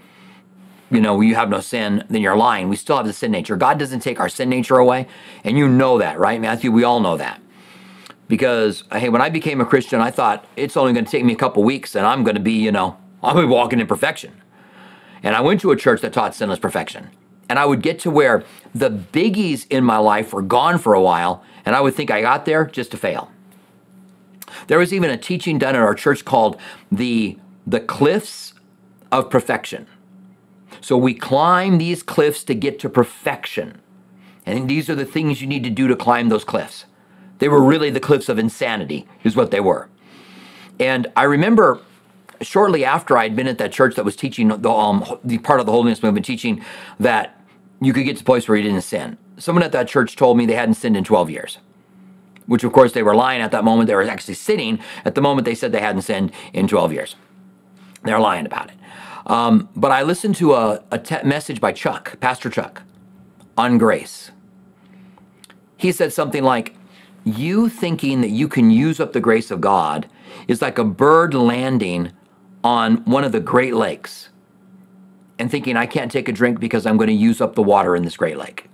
you 0.90 1.00
know, 1.00 1.20
you 1.20 1.34
have 1.34 1.50
no 1.50 1.60
sin, 1.60 2.04
then 2.08 2.22
you're 2.22 2.36
lying. 2.36 2.68
We 2.68 2.76
still 2.76 2.96
have 2.96 3.06
the 3.06 3.12
sin 3.12 3.32
nature. 3.32 3.56
God 3.56 3.78
doesn't 3.78 4.00
take 4.00 4.20
our 4.20 4.28
sin 4.28 4.48
nature 4.48 4.78
away. 4.78 5.08
And 5.44 5.58
you 5.58 5.68
know 5.68 5.98
that, 5.98 6.18
right, 6.18 6.40
Matthew? 6.40 6.70
We 6.70 6.84
all 6.84 7.00
know 7.00 7.16
that. 7.16 7.42
Because, 8.28 8.84
hey, 8.92 9.08
when 9.08 9.22
I 9.22 9.28
became 9.28 9.60
a 9.60 9.64
Christian, 9.64 10.00
I 10.00 10.10
thought 10.10 10.44
it's 10.56 10.76
only 10.76 10.92
going 10.92 11.04
to 11.04 11.10
take 11.10 11.24
me 11.24 11.32
a 11.32 11.36
couple 11.36 11.62
weeks 11.62 11.94
and 11.94 12.04
I'm 12.04 12.24
going 12.24 12.34
to 12.34 12.40
be, 12.40 12.52
you 12.52 12.72
know, 12.72 12.96
I'm 13.22 13.34
going 13.34 13.44
to 13.44 13.48
be 13.48 13.54
walking 13.54 13.80
in 13.80 13.86
perfection. 13.86 14.42
And 15.22 15.34
I 15.34 15.40
went 15.40 15.60
to 15.62 15.70
a 15.70 15.76
church 15.76 16.00
that 16.02 16.12
taught 16.12 16.34
sinless 16.34 16.58
perfection. 16.58 17.10
And 17.48 17.58
I 17.58 17.64
would 17.64 17.82
get 17.82 17.98
to 18.00 18.10
where 18.10 18.44
the 18.74 18.90
biggies 18.90 19.66
in 19.70 19.84
my 19.84 19.98
life 19.98 20.32
were 20.32 20.42
gone 20.42 20.78
for 20.78 20.94
a 20.94 21.00
while, 21.00 21.44
and 21.64 21.76
I 21.76 21.80
would 21.80 21.94
think 21.94 22.10
I 22.10 22.20
got 22.20 22.44
there 22.44 22.64
just 22.64 22.90
to 22.90 22.96
fail. 22.96 23.30
There 24.66 24.78
was 24.78 24.92
even 24.92 25.10
a 25.10 25.16
teaching 25.16 25.58
done 25.58 25.76
at 25.76 25.80
our 25.80 25.94
church 25.94 26.24
called 26.24 26.60
the, 26.90 27.38
the 27.66 27.80
Cliffs 27.80 28.54
of 29.12 29.30
Perfection. 29.30 29.86
So 30.80 30.96
we 30.96 31.14
climb 31.14 31.78
these 31.78 32.02
cliffs 32.02 32.44
to 32.44 32.54
get 32.54 32.78
to 32.80 32.88
perfection. 32.88 33.80
And 34.44 34.68
these 34.68 34.90
are 34.90 34.94
the 34.94 35.04
things 35.04 35.40
you 35.40 35.46
need 35.46 35.64
to 35.64 35.70
do 35.70 35.88
to 35.88 35.96
climb 35.96 36.28
those 36.28 36.44
cliffs. 36.44 36.84
They 37.38 37.48
were 37.48 37.62
really 37.62 37.90
the 37.90 38.00
cliffs 38.00 38.28
of 38.28 38.38
insanity, 38.38 39.06
is 39.24 39.36
what 39.36 39.50
they 39.50 39.60
were. 39.60 39.88
And 40.78 41.06
I 41.16 41.24
remember 41.24 41.80
shortly 42.40 42.84
after 42.84 43.16
I'd 43.16 43.36
been 43.36 43.46
at 43.46 43.58
that 43.58 43.72
church 43.72 43.94
that 43.96 44.04
was 44.04 44.16
teaching 44.16 44.48
the, 44.48 44.70
um, 44.70 45.04
the 45.24 45.38
part 45.38 45.60
of 45.60 45.66
the 45.66 45.72
holiness 45.72 46.02
movement, 46.02 46.26
teaching 46.26 46.64
that 47.00 47.40
you 47.80 47.92
could 47.92 48.04
get 48.04 48.16
to 48.16 48.22
a 48.22 48.24
place 48.24 48.48
where 48.48 48.56
you 48.56 48.64
didn't 48.64 48.82
sin. 48.82 49.18
Someone 49.38 49.62
at 49.62 49.72
that 49.72 49.88
church 49.88 50.16
told 50.16 50.36
me 50.36 50.46
they 50.46 50.54
hadn't 50.54 50.74
sinned 50.74 50.96
in 50.96 51.04
12 51.04 51.30
years, 51.30 51.58
which 52.46 52.64
of 52.64 52.72
course 52.72 52.92
they 52.92 53.02
were 53.02 53.14
lying 53.14 53.42
at 53.42 53.50
that 53.52 53.64
moment. 53.64 53.86
They 53.86 53.94
were 53.94 54.02
actually 54.02 54.34
sinning 54.34 54.78
at 55.04 55.14
the 55.14 55.20
moment 55.20 55.44
they 55.44 55.54
said 55.54 55.72
they 55.72 55.80
hadn't 55.80 56.02
sinned 56.02 56.32
in 56.52 56.68
12 56.68 56.92
years. 56.92 57.16
They're 58.02 58.20
lying 58.20 58.46
about 58.46 58.70
it. 58.70 58.76
Um, 59.26 59.68
but 59.74 59.90
I 59.90 60.02
listened 60.02 60.36
to 60.36 60.54
a, 60.54 60.82
a 60.92 61.24
message 61.24 61.60
by 61.60 61.72
Chuck, 61.72 62.18
Pastor 62.20 62.48
Chuck, 62.48 62.82
on 63.58 63.76
grace. 63.76 64.30
He 65.76 65.92
said 65.92 66.12
something 66.12 66.44
like, 66.44 66.76
You 67.26 67.68
thinking 67.68 68.20
that 68.20 68.30
you 68.30 68.46
can 68.46 68.70
use 68.70 69.00
up 69.00 69.12
the 69.12 69.20
grace 69.20 69.50
of 69.50 69.60
God 69.60 70.08
is 70.46 70.62
like 70.62 70.78
a 70.78 70.84
bird 70.84 71.34
landing 71.34 72.12
on 72.62 72.98
one 72.98 73.24
of 73.24 73.32
the 73.32 73.40
Great 73.40 73.74
Lakes 73.74 74.28
and 75.36 75.50
thinking, 75.50 75.76
I 75.76 75.86
can't 75.86 76.10
take 76.10 76.28
a 76.28 76.32
drink 76.32 76.60
because 76.60 76.86
I'm 76.86 76.96
going 76.96 77.08
to 77.08 77.12
use 77.12 77.40
up 77.40 77.56
the 77.56 77.64
water 77.64 77.96
in 77.96 78.04
this 78.04 78.16
Great 78.16 78.38
Lake. 78.38 78.70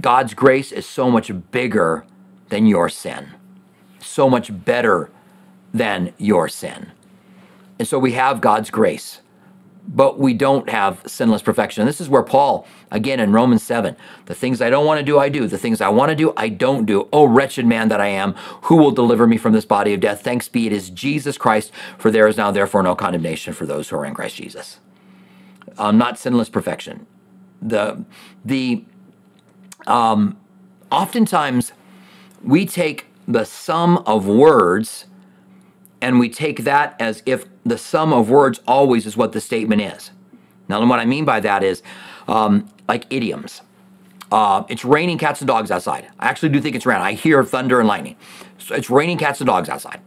God's 0.00 0.34
grace 0.34 0.70
is 0.70 0.86
so 0.86 1.10
much 1.10 1.32
bigger 1.50 2.06
than 2.48 2.66
your 2.66 2.88
sin, 2.88 3.30
so 3.98 4.30
much 4.30 4.64
better 4.64 5.10
than 5.72 6.14
your 6.16 6.48
sin. 6.48 6.92
And 7.80 7.88
so 7.88 7.98
we 7.98 8.12
have 8.12 8.40
God's 8.40 8.70
grace, 8.70 9.20
but 9.86 10.18
we 10.18 10.32
don't 10.32 10.68
have 10.70 11.02
sinless 11.06 11.42
perfection. 11.42 11.82
And 11.82 11.88
this 11.88 12.00
is 12.00 12.08
where 12.08 12.22
Paul, 12.22 12.66
again 12.90 13.20
in 13.20 13.32
Romans 13.32 13.62
7, 13.62 13.96
the 14.26 14.34
things 14.34 14.62
I 14.62 14.70
don't 14.70 14.86
want 14.86 14.98
to 14.98 15.04
do, 15.04 15.18
I 15.18 15.28
do. 15.28 15.46
The 15.46 15.58
things 15.58 15.80
I 15.80 15.88
want 15.88 16.10
to 16.10 16.16
do, 16.16 16.32
I 16.36 16.48
don't 16.48 16.86
do. 16.86 17.08
Oh, 17.12 17.26
wretched 17.26 17.66
man 17.66 17.88
that 17.88 18.00
I 18.00 18.06
am, 18.08 18.32
who 18.62 18.76
will 18.76 18.92
deliver 18.92 19.26
me 19.26 19.36
from 19.36 19.52
this 19.52 19.64
body 19.64 19.92
of 19.92 20.00
death? 20.00 20.22
Thanks 20.22 20.48
be, 20.48 20.66
it 20.66 20.72
is 20.72 20.90
Jesus 20.90 21.36
Christ, 21.36 21.70
for 21.98 22.10
there 22.10 22.26
is 22.26 22.36
now 22.36 22.50
therefore 22.50 22.82
no 22.82 22.94
condemnation 22.94 23.52
for 23.52 23.66
those 23.66 23.88
who 23.88 23.96
are 23.96 24.04
in 24.04 24.14
Christ 24.14 24.36
Jesus. 24.36 24.80
Um, 25.76 25.98
not 25.98 26.18
sinless 26.18 26.48
perfection. 26.48 27.06
The, 27.60 28.04
the, 28.44 28.84
um, 29.86 30.38
oftentimes 30.90 31.72
we 32.42 32.64
take 32.64 33.06
the 33.26 33.44
sum 33.44 33.98
of 34.06 34.26
words 34.26 35.06
and 36.00 36.18
we 36.18 36.28
take 36.28 36.64
that 36.64 36.94
as 37.00 37.22
if 37.26 37.46
the 37.64 37.78
sum 37.78 38.12
of 38.12 38.30
words 38.30 38.60
always 38.66 39.06
is 39.06 39.16
what 39.16 39.32
the 39.32 39.40
statement 39.40 39.80
is. 39.80 40.10
Now, 40.68 40.84
what 40.86 40.98
I 40.98 41.04
mean 41.04 41.24
by 41.24 41.40
that 41.40 41.62
is 41.62 41.82
um, 42.28 42.68
like 42.88 43.06
idioms. 43.10 43.62
Uh, 44.32 44.64
it's 44.68 44.84
raining 44.84 45.18
cats 45.18 45.40
and 45.40 45.48
dogs 45.48 45.70
outside. 45.70 46.08
I 46.18 46.28
actually 46.28 46.48
do 46.48 46.60
think 46.60 46.74
it's 46.74 46.86
raining. 46.86 47.04
I 47.04 47.12
hear 47.12 47.44
thunder 47.44 47.78
and 47.78 47.88
lightning. 47.88 48.16
So 48.58 48.74
it's 48.74 48.90
raining 48.90 49.18
cats 49.18 49.40
and 49.40 49.46
dogs 49.46 49.68
outside. 49.68 50.00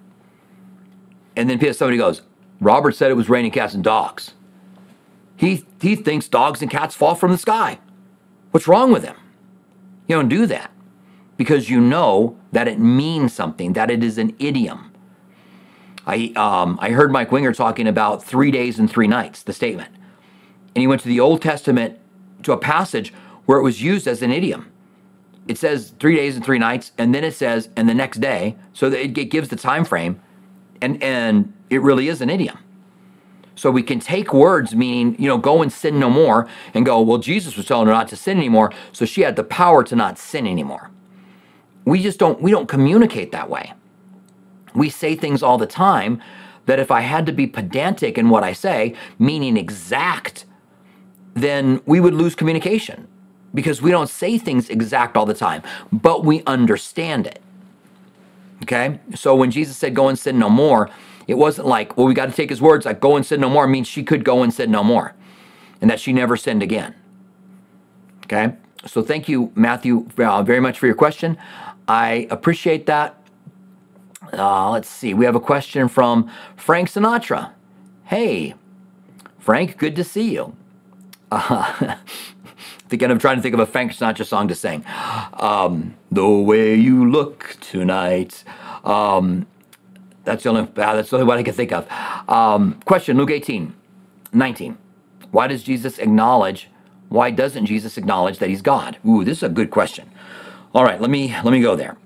And 1.36 1.50
then 1.50 1.74
somebody 1.74 1.98
goes, 1.98 2.24
Robert 2.60 2.96
said 2.96 3.12
it 3.12 3.16
was 3.16 3.30
raining 3.30 3.52
cats 3.52 3.74
and 3.74 3.84
dogs. 3.84 4.34
He, 5.36 5.66
he 5.80 5.96
thinks 5.96 6.28
dogs 6.28 6.62
and 6.62 6.72
cats 6.72 6.96
fall 6.96 7.14
from 7.14 7.32
the 7.32 7.38
sky. 7.38 7.80
What's 8.52 8.68
wrong 8.68 8.92
with 8.92 9.04
him? 9.04 9.16
You 10.08 10.16
don't 10.16 10.30
do 10.30 10.48
that 10.48 10.72
because 11.38 11.70
you 11.70 11.80
know 11.80 12.38
that 12.52 12.68
it 12.68 12.80
means 12.80 13.34
something, 13.34 13.74
that 13.74 13.92
it 13.92 14.04
is 14.04 14.18
an 14.18 14.36
idiom. 14.40 14.92
I, 16.08 16.32
um, 16.38 16.80
I 16.82 16.92
heard 16.92 17.12
Mike 17.12 17.34
Winger 17.34 17.52
talking 17.52 17.86
about 17.86 18.24
three 18.24 18.50
days 18.50 18.80
and 18.80 18.90
three 18.90 19.08
nights, 19.08 19.44
the 19.44 19.52
statement. 19.52 19.94
And 20.74 20.82
he 20.82 20.88
went 20.88 21.02
to 21.02 21.10
the 21.10 21.20
Old 21.20 21.42
Testament 21.42 22.00
to 22.44 22.54
a 22.54 22.58
passage 22.58 23.14
where 23.46 23.60
it 23.60 23.64
was 23.64 23.82
used 23.82 24.08
as 24.08 24.22
an 24.22 24.32
idiom. 24.32 24.72
It 25.50 25.58
says 25.58 25.94
three 26.00 26.16
days 26.16 26.38
and 26.38 26.46
three 26.46 26.60
nights, 26.60 26.94
and 26.98 27.14
then 27.14 27.26
it 27.26 27.34
says, 27.34 27.70
and 27.76 27.90
the 27.90 27.94
next 27.94 28.20
day. 28.20 28.56
So 28.74 28.90
that 28.90 29.02
it, 29.02 29.30
gives 29.30 29.50
the 29.50 29.58
time 29.58 29.84
frame, 29.84 30.22
and, 30.82 31.02
and 31.04 31.54
it 31.70 31.82
really 31.82 32.08
is 32.08 32.22
an 32.22 32.30
idiom. 32.30 32.58
So 33.56 33.70
we 33.70 33.84
can 33.84 34.00
take 34.00 34.34
words 34.34 34.76
meaning, 34.76 35.20
you 35.20 35.28
know, 35.28 35.38
go 35.38 35.62
and 35.62 35.74
sin 35.74 36.00
no 36.00 36.10
more, 36.10 36.48
and 36.74 36.86
go, 36.86 37.02
well, 37.02 37.18
Jesus 37.18 37.58
was 37.58 37.66
telling 37.66 37.88
her 37.88 37.94
not 37.94 38.08
to 38.10 38.16
sin 38.16 38.38
anymore, 38.38 38.72
so 38.94 39.04
she 39.04 39.22
had 39.22 39.36
the 39.36 39.44
power 39.44 39.84
to 39.84 39.96
not 39.96 40.18
sin 40.18 40.48
anymore. 40.48 40.90
We 41.84 42.02
just 42.02 42.20
don't, 42.20 42.42
we 42.42 42.52
don't 42.52 42.68
communicate 42.68 43.32
that 43.34 43.50
way. 43.50 43.74
We 44.78 44.90
say 44.90 45.16
things 45.16 45.44
all 45.44 45.58
the 45.58 45.68
time 45.68 46.22
that 46.66 46.80
if 46.80 46.92
I 46.92 47.02
had 47.02 47.26
to 47.26 47.32
be 47.32 47.48
pedantic 47.48 48.18
in 48.18 48.30
what 48.30 48.44
I 48.44 48.54
say, 48.54 48.96
meaning 49.20 49.58
exact, 49.58 50.46
then 51.34 51.82
we 51.86 52.00
would 52.00 52.14
lose 52.14 52.36
communication 52.36 53.08
because 53.54 53.82
we 53.82 53.92
don't 53.92 54.10
say 54.10 54.38
things 54.38 54.70
exact 54.70 55.18
all 55.18 55.26
the 55.26 55.34
time, 55.34 55.64
but 55.92 56.24
we 56.24 56.44
understand 56.46 57.28
it. 57.28 57.42
Okay? 58.64 59.00
So 59.16 59.36
when 59.36 59.52
Jesus 59.52 59.78
said, 59.78 59.96
Go 59.96 60.08
and 60.10 60.18
sin 60.18 60.40
no 60.40 60.50
more, 60.50 60.90
it 61.28 61.36
wasn't 61.36 61.68
like, 61.68 61.98
well, 61.98 62.08
we 62.08 62.14
got 62.14 62.28
to 62.28 62.36
take 62.36 62.50
his 62.50 62.62
words, 62.62 62.86
like, 62.86 63.02
go 63.02 63.18
and 63.18 63.26
sin 63.26 63.42
no 63.42 63.50
more 63.50 63.68
means 63.68 63.88
she 63.88 64.04
could 64.04 64.24
go 64.24 64.44
and 64.44 64.54
sin 64.54 64.72
no 64.72 64.84
more 64.84 65.14
and 65.82 65.90
that 65.90 66.00
she 66.00 66.14
never 66.14 66.38
sinned 66.38 66.64
again. 66.64 66.96
Okay? 68.26 68.56
So 68.86 69.02
thank 69.02 69.28
you, 69.28 69.52
Matthew, 69.56 70.08
uh, 70.18 70.44
very 70.44 70.60
much 70.60 70.80
for 70.80 70.86
your 70.86 70.96
question. 70.96 71.38
I 71.88 72.28
appreciate 72.30 72.86
that. 72.88 73.22
Uh, 74.34 74.72
let's 74.72 74.90
see. 74.90 75.14
We 75.14 75.26
have 75.26 75.36
a 75.36 75.40
question 75.40 75.88
from 75.88 76.32
Frank 76.56 76.90
Sinatra. 76.90 77.52
Hey, 78.06 78.56
Frank, 79.40 79.78
good 79.78 79.96
to 79.96 80.04
see 80.04 80.34
you. 80.34 80.56
Uh, 81.32 81.96
Again, 82.92 83.12
I'm 83.12 83.20
trying 83.20 83.36
to 83.36 83.42
think 83.42 83.54
of 83.54 83.60
a 83.60 83.66
Frank 83.66 83.92
Sinatra 83.92 84.26
song 84.26 84.48
to 84.48 84.56
sing. 84.56 84.84
Um, 85.34 85.96
the 86.12 86.28
way 86.28 86.76
you 86.76 87.10
look 87.10 87.58
tonight. 87.60 88.44
Um, 88.86 89.46
that's 90.24 90.44
the 90.44 90.50
only 90.50 90.62
uh, 90.62 90.96
that's 90.96 91.10
the 91.10 91.18
only 91.18 91.28
one 91.28 91.38
I 91.38 91.44
can 91.44 91.54
think 91.54 91.72
of. 91.74 91.90
Um, 92.30 92.80
question 92.86 93.18
Luke 93.18 93.32
18, 93.32 93.74
19. 94.34 94.78
Why 95.32 95.48
does 95.48 95.64
Jesus 95.64 95.98
acknowledge? 96.00 96.70
Why 97.10 97.32
doesn't 97.32 97.66
Jesus 97.66 97.98
acknowledge 97.98 98.40
that 98.40 98.50
he's 98.50 98.62
God? 98.62 98.98
Ooh, 99.08 99.24
this 99.24 99.38
is 99.38 99.44
a 99.44 99.50
good 99.50 99.70
question. 99.70 100.10
All 100.74 100.84
right, 100.84 101.00
let 101.02 101.10
me 101.10 101.34
let 101.44 101.52
me 101.52 101.62
go 101.62 101.76
there. 101.76 101.98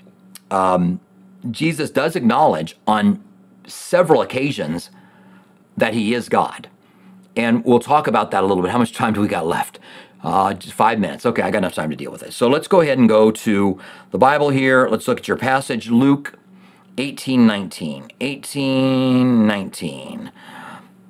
Um, 0.49 0.99
Jesus 1.49 1.89
does 1.89 2.15
acknowledge 2.15 2.77
on 2.85 3.23
several 3.65 4.21
occasions 4.21 4.89
that 5.77 5.93
he 5.93 6.13
is 6.13 6.29
God. 6.29 6.69
And 7.35 7.63
we'll 7.63 7.79
talk 7.79 8.07
about 8.07 8.31
that 8.31 8.43
a 8.43 8.47
little 8.47 8.61
bit. 8.61 8.71
How 8.71 8.77
much 8.77 8.93
time 8.93 9.13
do 9.13 9.21
we 9.21 9.27
got 9.27 9.47
left? 9.47 9.79
Uh, 10.23 10.53
just 10.53 10.73
five 10.73 10.99
minutes. 10.99 11.25
Okay, 11.25 11.41
I 11.41 11.49
got 11.49 11.59
enough 11.59 11.73
time 11.73 11.89
to 11.89 11.95
deal 11.95 12.11
with 12.11 12.21
this. 12.21 12.35
So 12.35 12.47
let's 12.47 12.67
go 12.67 12.81
ahead 12.81 12.99
and 12.99 13.09
go 13.09 13.31
to 13.31 13.79
the 14.11 14.17
Bible 14.17 14.49
here. 14.49 14.87
Let's 14.87 15.07
look 15.07 15.19
at 15.19 15.27
your 15.27 15.37
passage, 15.37 15.89
Luke 15.89 16.37
18 16.97 17.47
19. 17.47 18.11
18 18.19 19.47
19. 19.47 20.31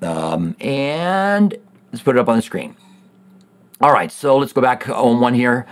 Um, 0.01 0.55
and 0.59 1.57
let's 1.91 2.03
put 2.03 2.15
it 2.15 2.19
up 2.19 2.29
on 2.29 2.37
the 2.37 2.41
screen. 2.41 2.75
All 3.81 3.91
right, 3.91 4.11
so 4.11 4.37
let's 4.37 4.53
go 4.53 4.61
back 4.61 4.87
on 4.87 5.19
one 5.19 5.33
here. 5.33 5.65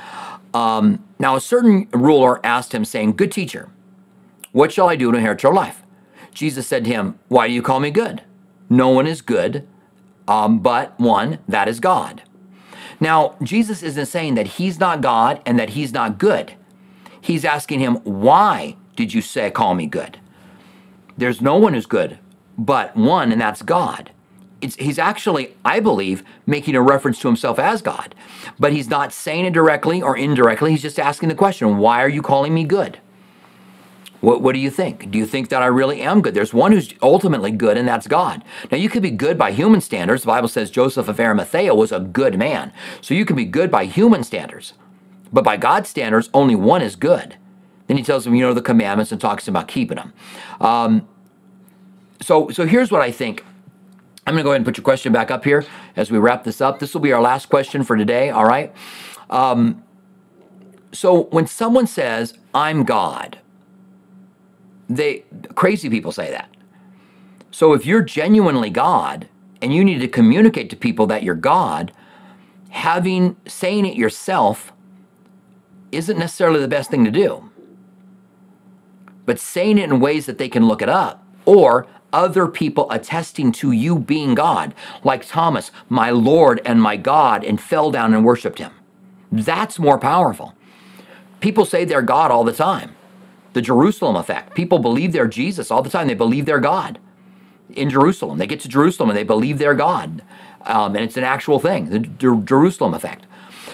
Um, 0.54 1.04
now, 1.20 1.36
a 1.36 1.42
certain 1.42 1.88
ruler 1.92 2.44
asked 2.44 2.74
him, 2.74 2.84
saying, 2.84 3.16
Good 3.16 3.32
teacher, 3.32 3.70
what 4.52 4.72
shall 4.72 4.90
I 4.90 4.96
do 4.96 5.12
to 5.12 5.18
inherit 5.18 5.44
your 5.44 5.54
life? 5.54 5.84
Jesus 6.34 6.68
said 6.68 6.86
to 6.86 6.90
him, 6.90 7.20
Why 7.28 7.48
do 7.48 7.54
you 7.54 7.62
call 7.62 7.80
me 7.80 7.92
good? 7.92 8.24
No 8.70 8.90
one 8.90 9.08
is 9.08 9.22
good 9.22 9.68
um, 10.30 10.60
but 10.60 10.98
one, 11.00 11.40
that 11.48 11.68
is 11.68 11.80
God. 11.80 12.22
Now, 13.00 13.36
Jesus 13.42 13.82
isn't 13.82 14.06
saying 14.06 14.36
that 14.36 14.46
he's 14.46 14.80
not 14.80 15.02
God 15.02 15.42
and 15.46 15.58
that 15.60 15.72
he's 15.72 15.92
not 15.92 16.20
good. 16.20 16.54
He's 17.20 17.44
asking 17.44 17.80
him, 17.80 17.96
Why 18.04 18.78
did 18.96 19.14
you 19.14 19.22
say, 19.22 19.50
Call 19.50 19.74
me 19.74 19.88
good? 19.88 20.20
There's 21.18 21.42
no 21.42 21.58
one 21.58 21.74
who's 21.74 21.88
good 21.88 22.20
but 22.58 22.96
one, 22.96 23.32
and 23.32 23.42
that's 23.42 23.62
God. 23.62 24.12
It's, 24.62 24.76
he's 24.76 25.00
actually, 25.00 25.56
I 25.64 25.80
believe, 25.80 26.24
making 26.46 26.76
a 26.76 26.82
reference 26.82 27.20
to 27.20 27.28
himself 27.30 27.58
as 27.58 27.82
God, 27.82 28.14
but 28.60 28.74
he's 28.74 28.90
not 28.90 29.14
saying 29.14 29.46
it 29.46 29.54
directly 29.54 30.02
or 30.02 30.18
indirectly. 30.18 30.72
He's 30.72 30.82
just 30.82 31.00
asking 31.00 31.30
the 31.30 31.36
question, 31.36 31.78
Why 31.78 32.04
are 32.04 32.10
you 32.10 32.22
calling 32.22 32.54
me 32.54 32.66
good? 32.66 33.00
What, 34.22 34.42
what 34.42 34.54
do 34.54 34.60
you 34.60 34.70
think? 34.70 35.12
Do 35.12 35.18
you 35.18 35.26
think 35.26 35.50
that 35.50 35.62
I 35.62 35.68
really 35.68 36.02
am 36.02 36.22
good? 36.22 36.34
There's 36.34 36.54
one 36.54 36.72
who's 36.72 36.94
ultimately 37.02 37.52
good, 37.52 37.78
and 37.78 37.88
that's 37.88 38.08
God. 38.08 38.44
Now, 38.72 38.78
you 38.78 38.90
could 38.90 39.02
be 39.02 39.12
good 39.12 39.38
by 39.38 39.52
human 39.52 39.82
standards. 39.82 40.24
The 40.24 40.28
Bible 40.28 40.50
says 40.50 40.70
Joseph 40.70 41.08
of 41.08 41.20
Arimathea 41.20 41.74
was 41.74 41.92
a 41.92 42.00
good 42.00 42.38
man. 42.38 42.74
So 43.02 43.14
you 43.14 43.24
can 43.26 43.36
be 43.36 43.46
good 43.46 43.72
by 43.72 43.86
human 43.86 44.24
standards. 44.24 44.74
But 45.32 45.44
by 45.44 45.58
God's 45.58 45.90
standards, 45.90 46.30
only 46.34 46.56
one 46.56 46.82
is 46.82 46.96
good. 46.96 47.36
Then 47.88 47.98
he 47.98 48.04
tells 48.04 48.26
them, 48.26 48.36
you 48.36 48.46
know, 48.46 48.54
the 48.54 48.62
commandments 48.62 49.12
and 49.12 49.22
talks 49.22 49.48
about 49.48 49.68
keeping 49.68 49.96
them. 49.96 50.14
Um, 50.60 51.08
so, 52.22 52.50
so 52.50 52.66
here's 52.66 52.92
what 52.92 53.02
I 53.02 53.12
think. 53.12 53.46
I'm 54.28 54.34
going 54.34 54.44
to 54.44 54.44
go 54.44 54.52
ahead 54.52 54.58
and 54.58 54.66
put 54.66 54.78
your 54.78 54.84
question 54.84 55.12
back 55.14 55.32
up 55.32 55.44
here 55.44 55.66
as 55.96 56.12
we 56.12 56.20
wrap 56.20 56.44
this 56.44 56.62
up. 56.62 56.80
This 56.80 56.94
will 56.94 57.02
be 57.02 57.14
our 57.14 57.22
last 57.22 57.48
question 57.48 57.84
for 57.84 57.96
today, 57.96 58.30
all 58.30 58.46
right? 58.46 58.74
Um, 59.30 59.84
so 60.92 61.24
when 61.26 61.48
someone 61.48 61.88
says, 61.88 62.38
I'm 62.54 62.84
God, 62.84 63.40
they 64.90 65.24
crazy 65.56 65.90
people 65.90 66.12
say 66.12 66.32
that. 66.32 66.50
So 67.52 67.74
if 67.74 67.86
you're 67.86 68.02
genuinely 68.02 68.70
God 68.70 69.28
and 69.62 69.74
you 69.74 69.84
need 69.84 70.00
to 70.00 70.08
communicate 70.08 70.70
to 70.72 70.76
people 70.76 71.06
that 71.08 71.24
you're 71.24 71.36
God, 71.36 71.92
having 72.70 73.36
saying 73.46 73.86
it 73.86 73.96
yourself 73.96 74.74
isn't 75.92 76.18
necessarily 76.18 76.60
the 76.60 76.68
best 76.68 76.90
thing 76.90 77.06
to 77.06 77.12
do. 77.12 77.50
But 79.26 79.40
saying 79.40 79.78
it 79.78 79.86
in 79.86 80.00
ways 80.00 80.26
that 80.26 80.38
they 80.38 80.50
can 80.50 80.68
look 80.68 80.82
it 80.82 80.90
up 80.90 81.24
or 81.46 81.88
other 82.12 82.48
people 82.48 82.90
attesting 82.90 83.52
to 83.52 83.72
you 83.72 84.00
being 84.00 84.34
God, 84.34 84.74
like 85.04 85.28
Thomas, 85.28 85.72
my 85.88 86.10
Lord 86.10 86.60
and 86.66 86.82
my 86.82 86.98
God, 86.98 87.44
and 87.44 87.62
fell 87.62 87.92
down 87.92 88.14
and 88.14 88.26
worshiped 88.26 88.58
him. 88.58 88.72
That's 89.32 89.78
more 89.78 90.00
powerful. 90.00 90.56
People 91.40 91.66
say 91.66 91.86
they're 91.86 92.02
God 92.02 92.32
all 92.32 92.44
the 92.44 92.54
time 92.54 92.96
the 93.60 93.66
Jerusalem 93.66 94.16
effect. 94.16 94.56
People 94.56 94.80
believe 94.80 95.12
they're 95.12 95.28
Jesus 95.28 95.70
all 95.70 95.82
the 95.82 95.90
time. 95.90 96.08
They 96.08 96.14
believe 96.14 96.46
they're 96.46 96.62
God 96.62 96.98
in 97.72 97.90
Jerusalem. 97.90 98.38
They 98.38 98.48
get 98.48 98.62
to 98.62 98.70
Jerusalem 98.70 99.10
and 99.10 99.18
they 99.18 99.26
believe 99.26 99.60
they're 99.60 99.76
God. 99.76 100.24
Um, 100.62 100.96
and 100.96 101.04
it's 101.04 101.18
an 101.18 101.26
actual 101.26 101.60
thing, 101.60 101.90
the 101.90 102.00
Jerusalem 102.00 102.94
effect. 102.94 103.26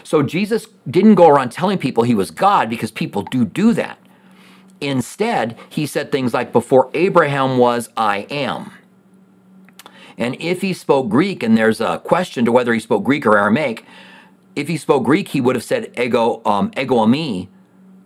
So 0.03 0.23
Jesus 0.23 0.65
didn't 0.89 1.15
go 1.15 1.27
around 1.27 1.51
telling 1.51 1.77
people 1.77 2.03
he 2.03 2.15
was 2.15 2.31
God 2.31 2.67
because 2.67 2.89
people 2.89 3.21
do 3.21 3.45
do 3.45 3.73
that. 3.73 3.99
Instead, 4.81 5.55
he 5.69 5.85
said 5.85 6.11
things 6.11 6.33
like, 6.33 6.51
Before 6.51 6.89
Abraham 6.95 7.59
was, 7.59 7.89
I 7.95 8.25
am. 8.31 8.71
And 10.17 10.35
if 10.41 10.61
he 10.61 10.73
spoke 10.73 11.09
Greek, 11.09 11.43
and 11.43 11.55
there's 11.55 11.79
a 11.79 11.99
question 11.99 12.43
to 12.45 12.51
whether 12.51 12.73
he 12.73 12.79
spoke 12.79 13.03
Greek 13.03 13.27
or 13.27 13.37
Aramaic, 13.37 13.85
if 14.55 14.67
he 14.67 14.77
spoke 14.77 15.03
Greek, 15.03 15.27
he 15.27 15.41
would 15.41 15.55
have 15.55 15.63
said 15.63 15.93
ego, 15.99 16.41
um, 16.43 16.71
ego 16.75 16.95
eimi, 17.05 17.49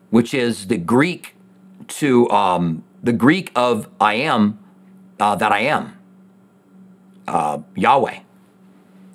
which 0.09 0.33
is 0.33 0.67
the 0.67 0.77
Greek 0.77 1.35
to 1.87 2.29
um, 2.29 2.83
the 3.01 3.13
Greek 3.13 3.51
of 3.55 3.89
I 3.99 4.15
am, 4.15 4.59
uh, 5.19 5.35
that 5.35 5.51
I 5.51 5.59
am, 5.59 5.97
uh, 7.27 7.59
Yahweh, 7.75 8.19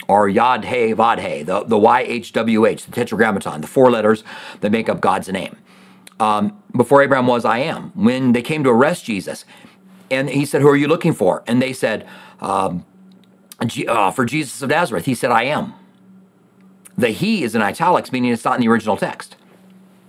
or 0.08 0.28
Yod 0.28 0.64
He 0.64 0.94
Vav 0.94 1.20
He, 1.20 1.42
the, 1.42 1.64
the 1.64 1.76
YHWH, 1.76 2.86
the 2.86 2.92
Tetragrammaton, 2.92 3.60
the 3.60 3.66
four 3.66 3.90
letters 3.90 4.24
that 4.60 4.70
make 4.70 4.88
up 4.88 5.00
God's 5.00 5.28
name. 5.28 5.56
Um, 6.20 6.62
before 6.76 7.02
Abraham 7.02 7.26
was, 7.26 7.44
I 7.44 7.58
am. 7.58 7.90
When 7.94 8.32
they 8.32 8.42
came 8.42 8.64
to 8.64 8.70
arrest 8.70 9.04
Jesus, 9.04 9.44
and 10.10 10.30
he 10.30 10.46
said, 10.46 10.62
Who 10.62 10.68
are 10.68 10.76
you 10.76 10.88
looking 10.88 11.12
for? 11.12 11.42
And 11.46 11.60
they 11.60 11.72
said, 11.72 12.06
um, 12.40 12.84
uh, 13.60 14.10
For 14.10 14.24
Jesus 14.24 14.62
of 14.62 14.70
Nazareth. 14.70 15.06
He 15.06 15.14
said, 15.14 15.30
I 15.30 15.44
am. 15.44 15.74
The 16.96 17.08
he 17.08 17.42
is 17.42 17.54
in 17.54 17.62
italics, 17.62 18.12
meaning 18.12 18.32
it's 18.32 18.44
not 18.44 18.54
in 18.54 18.60
the 18.60 18.68
original 18.68 18.96
text. 18.96 19.36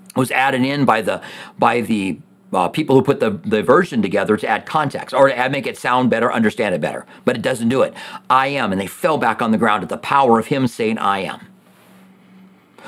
It 0.10 0.18
was 0.18 0.32
added 0.32 0.62
in 0.62 0.86
by 0.86 1.02
the 1.02 1.22
by 1.58 1.82
the 1.82 2.20
uh, 2.56 2.70
people 2.70 2.96
who 2.96 3.04
put 3.04 3.20
the, 3.20 3.32
the 3.46 3.64
version 3.64 4.02
together 4.02 4.38
to 4.38 4.48
add 4.48 4.66
context 4.66 5.14
or 5.14 5.28
to 5.28 5.38
add, 5.38 5.52
make 5.52 5.68
it 5.68 5.78
sound 5.78 6.10
better, 6.10 6.32
understand 6.32 6.76
it 6.76 6.82
better. 6.82 7.06
But 7.26 7.36
it 7.36 7.42
doesn't 7.42 7.70
do 7.70 7.84
it. 7.84 7.94
I 8.30 8.48
am. 8.48 8.72
And 8.72 8.82
they 8.82 8.88
fell 8.88 9.18
back 9.18 9.42
on 9.42 9.52
the 9.52 9.58
ground 9.58 9.84
at 9.84 9.90
the 9.90 9.98
power 9.98 10.40
of 10.40 10.48
him 10.48 10.68
saying, 10.68 10.98
I 10.98 11.20
am. 11.20 11.48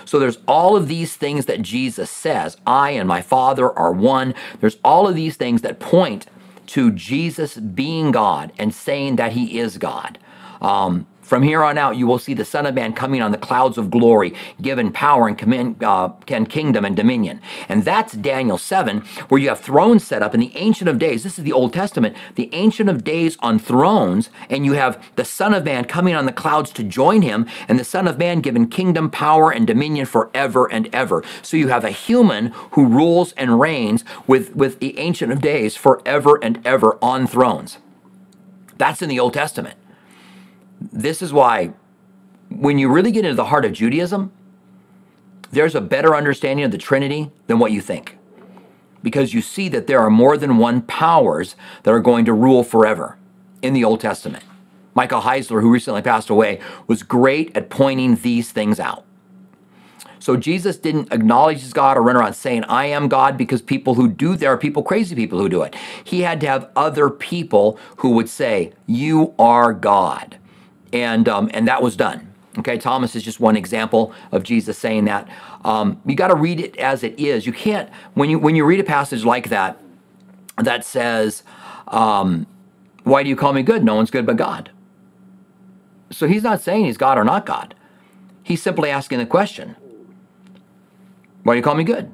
So 0.05 0.19
there's 0.19 0.39
all 0.47 0.75
of 0.77 0.87
these 0.87 1.15
things 1.15 1.45
that 1.47 1.61
Jesus 1.61 2.09
says, 2.09 2.57
I 2.65 2.91
and 2.91 3.07
my 3.07 3.21
Father 3.21 3.77
are 3.77 3.91
one. 3.91 4.33
There's 4.61 4.77
all 4.83 5.07
of 5.07 5.15
these 5.15 5.35
things 5.35 5.61
that 5.63 5.79
point 5.79 6.27
to 6.67 6.91
Jesus 6.91 7.57
being 7.57 8.11
God 8.11 8.53
and 8.57 8.73
saying 8.73 9.17
that 9.17 9.33
he 9.33 9.59
is 9.59 9.77
God. 9.77 10.17
Um, 10.61 11.07
from 11.27 11.43
here 11.43 11.61
on 11.61 11.77
out, 11.77 11.97
you 11.97 12.07
will 12.07 12.19
see 12.19 12.33
the 12.33 12.45
Son 12.45 12.65
of 12.65 12.73
Man 12.73 12.93
coming 12.93 13.21
on 13.21 13.31
the 13.31 13.37
clouds 13.37 13.77
of 13.77 13.91
glory, 13.91 14.33
given 14.61 14.93
power 14.93 15.27
and, 15.27 15.83
uh, 15.83 16.13
and 16.29 16.49
kingdom 16.49 16.85
and 16.85 16.95
dominion. 16.95 17.41
And 17.67 17.83
that's 17.83 18.13
Daniel 18.13 18.57
7, 18.57 19.01
where 19.27 19.41
you 19.41 19.49
have 19.49 19.59
thrones 19.59 20.05
set 20.05 20.23
up 20.23 20.33
in 20.33 20.39
the 20.39 20.55
Ancient 20.55 20.89
of 20.89 20.97
Days. 20.97 21.23
This 21.23 21.37
is 21.37 21.43
the 21.43 21.51
Old 21.51 21.73
Testament, 21.73 22.15
the 22.35 22.49
Ancient 22.53 22.89
of 22.89 23.03
Days 23.03 23.35
on 23.41 23.59
thrones, 23.59 24.29
and 24.49 24.65
you 24.65 24.73
have 24.73 25.03
the 25.17 25.25
Son 25.25 25.53
of 25.53 25.65
Man 25.65 25.83
coming 25.83 26.15
on 26.15 26.25
the 26.25 26.31
clouds 26.31 26.71
to 26.71 26.83
join 26.83 27.23
him, 27.23 27.45
and 27.67 27.77
the 27.77 27.83
Son 27.83 28.07
of 28.07 28.17
Man 28.17 28.39
given 28.39 28.69
kingdom, 28.69 29.11
power, 29.11 29.51
and 29.51 29.67
dominion 29.67 30.05
forever 30.05 30.71
and 30.71 30.87
ever. 30.95 31.25
So 31.41 31.57
you 31.57 31.67
have 31.67 31.83
a 31.83 31.91
human 31.91 32.53
who 32.71 32.85
rules 32.85 33.33
and 33.33 33.59
reigns 33.59 34.05
with, 34.27 34.55
with 34.55 34.79
the 34.79 34.97
Ancient 34.97 35.33
of 35.33 35.41
Days 35.41 35.75
forever 35.75 36.39
and 36.41 36.65
ever 36.65 36.97
on 37.01 37.27
thrones. 37.27 37.79
That's 38.77 39.01
in 39.01 39.09
the 39.09 39.19
Old 39.19 39.33
Testament. 39.33 39.77
This 40.79 41.21
is 41.21 41.33
why, 41.33 41.73
when 42.49 42.77
you 42.77 42.89
really 42.89 43.11
get 43.11 43.25
into 43.25 43.35
the 43.35 43.45
heart 43.45 43.65
of 43.65 43.73
Judaism, 43.73 44.31
there's 45.51 45.75
a 45.75 45.81
better 45.81 46.15
understanding 46.15 46.65
of 46.65 46.71
the 46.71 46.77
Trinity 46.77 47.31
than 47.47 47.59
what 47.59 47.71
you 47.71 47.81
think. 47.81 48.17
Because 49.01 49.33
you 49.33 49.41
see 49.41 49.69
that 49.69 49.87
there 49.87 49.99
are 49.99 50.09
more 50.09 50.37
than 50.37 50.57
one 50.57 50.81
powers 50.81 51.55
that 51.83 51.91
are 51.91 51.99
going 51.99 52.25
to 52.25 52.33
rule 52.33 52.63
forever 52.63 53.17
in 53.61 53.73
the 53.73 53.83
Old 53.83 54.01
Testament. 54.01 54.43
Michael 54.93 55.21
Heiser, 55.21 55.61
who 55.61 55.71
recently 55.71 56.01
passed 56.01 56.29
away, 56.29 56.59
was 56.87 57.03
great 57.03 57.55
at 57.55 57.69
pointing 57.69 58.15
these 58.15 58.51
things 58.51 58.79
out. 58.79 59.05
So 60.19 60.35
Jesus 60.35 60.77
didn't 60.77 61.13
acknowledge 61.13 61.61
his 61.61 61.73
God 61.73 61.95
or 61.95 62.01
run 62.01 62.17
around 62.17 62.33
saying, 62.33 62.63
I 62.65 62.87
am 62.87 63.07
God, 63.07 63.37
because 63.37 63.61
people 63.61 63.93
who 63.93 64.07
do, 64.09 64.35
there 64.35 64.51
are 64.51 64.57
people, 64.57 64.83
crazy 64.83 65.15
people 65.15 65.39
who 65.39 65.47
do 65.47 65.61
it. 65.61 65.75
He 66.03 66.21
had 66.21 66.41
to 66.41 66.47
have 66.47 66.69
other 66.75 67.09
people 67.09 67.79
who 67.97 68.09
would 68.11 68.27
say, 68.27 68.73
You 68.87 69.35
are 69.37 69.71
God 69.73 70.36
and 70.93 71.27
um, 71.27 71.49
and 71.53 71.67
that 71.67 71.81
was 71.81 71.95
done. 71.95 72.33
Okay, 72.59 72.77
Thomas 72.77 73.15
is 73.15 73.23
just 73.23 73.39
one 73.39 73.55
example 73.55 74.13
of 74.31 74.43
Jesus 74.43 74.77
saying 74.77 75.05
that. 75.05 75.27
Um, 75.63 76.01
you 76.05 76.15
got 76.15 76.29
to 76.29 76.35
read 76.35 76.59
it 76.59 76.75
as 76.77 77.03
it 77.03 77.19
is. 77.19 77.45
You 77.45 77.53
can't 77.53 77.89
when 78.13 78.29
you 78.29 78.39
when 78.39 78.55
you 78.55 78.65
read 78.65 78.79
a 78.79 78.83
passage 78.83 79.23
like 79.23 79.49
that 79.49 79.77
that 80.57 80.83
says, 80.85 81.43
um, 81.87 82.47
"Why 83.03 83.23
do 83.23 83.29
you 83.29 83.35
call 83.35 83.53
me 83.53 83.63
good? 83.63 83.83
No 83.83 83.95
one's 83.95 84.11
good 84.11 84.25
but 84.25 84.37
God." 84.37 84.71
So 86.09 86.27
he's 86.27 86.43
not 86.43 86.61
saying 86.61 86.85
he's 86.85 86.97
God 86.97 87.17
or 87.17 87.23
not 87.23 87.45
God. 87.45 87.75
He's 88.43 88.61
simply 88.61 88.89
asking 88.89 89.19
the 89.19 89.25
question, 89.25 89.75
Why 91.43 91.53
do 91.53 91.57
you 91.57 91.63
call 91.63 91.75
me 91.75 91.83
good? 91.83 92.13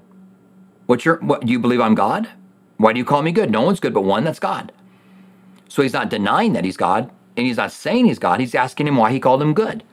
What's 0.88 1.06
your 1.06 1.18
what 1.18 1.46
do 1.46 1.52
you 1.52 1.60
believe 1.60 1.80
I'm 1.80 1.96
God? 1.96 2.28
Why 2.78 2.92
do 2.92 3.00
you 3.00 3.06
call 3.06 3.22
me 3.22 3.32
good? 3.32 3.52
No 3.52 3.62
one's 3.62 3.80
good 3.80 3.94
but 3.94 4.02
one, 4.02 4.24
that's 4.24 4.40
God. 4.40 4.72
So 5.70 5.82
he's 5.82 5.94
not 5.94 6.10
denying 6.10 6.54
that 6.54 6.66
he's 6.66 6.78
God, 6.78 7.12
and 7.36 7.46
he's 7.46 7.58
not 7.58 7.72
saying 7.72 8.06
he's 8.06 8.20
God. 8.20 8.40
He's 8.40 8.56
asking 8.56 8.88
him 8.88 8.98
why 8.98 9.12
he 9.12 9.20
called 9.20 9.42
him 9.42 9.54
good. 9.54 9.84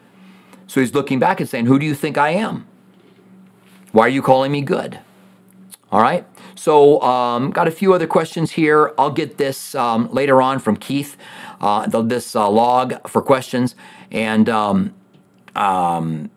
So 0.66 0.80
he's 0.80 0.94
looking 0.94 1.18
back 1.18 1.40
and 1.40 1.48
saying, 1.48 1.66
Who 1.66 1.78
do 1.78 1.86
you 1.86 1.94
think 1.94 2.16
I 2.16 2.30
am? 2.30 2.66
Why 3.92 4.06
are 4.06 4.10
you 4.10 4.22
calling 4.22 4.52
me 4.52 4.62
good? 4.62 5.00
All 5.90 6.00
right. 6.00 6.24
So, 6.54 7.00
um, 7.02 7.50
got 7.50 7.66
a 7.66 7.70
few 7.70 7.92
other 7.92 8.06
questions 8.06 8.52
here. 8.52 8.92
I'll 8.96 9.10
get 9.10 9.38
this 9.38 9.74
um, 9.74 10.12
later 10.12 10.40
on 10.40 10.58
from 10.58 10.76
Keith, 10.76 11.16
uh, 11.60 11.86
this 12.02 12.36
uh, 12.36 12.48
log 12.48 13.08
for 13.08 13.22
questions, 13.22 13.74
and 14.12 14.48
um, 14.48 14.94
um, 15.56 16.30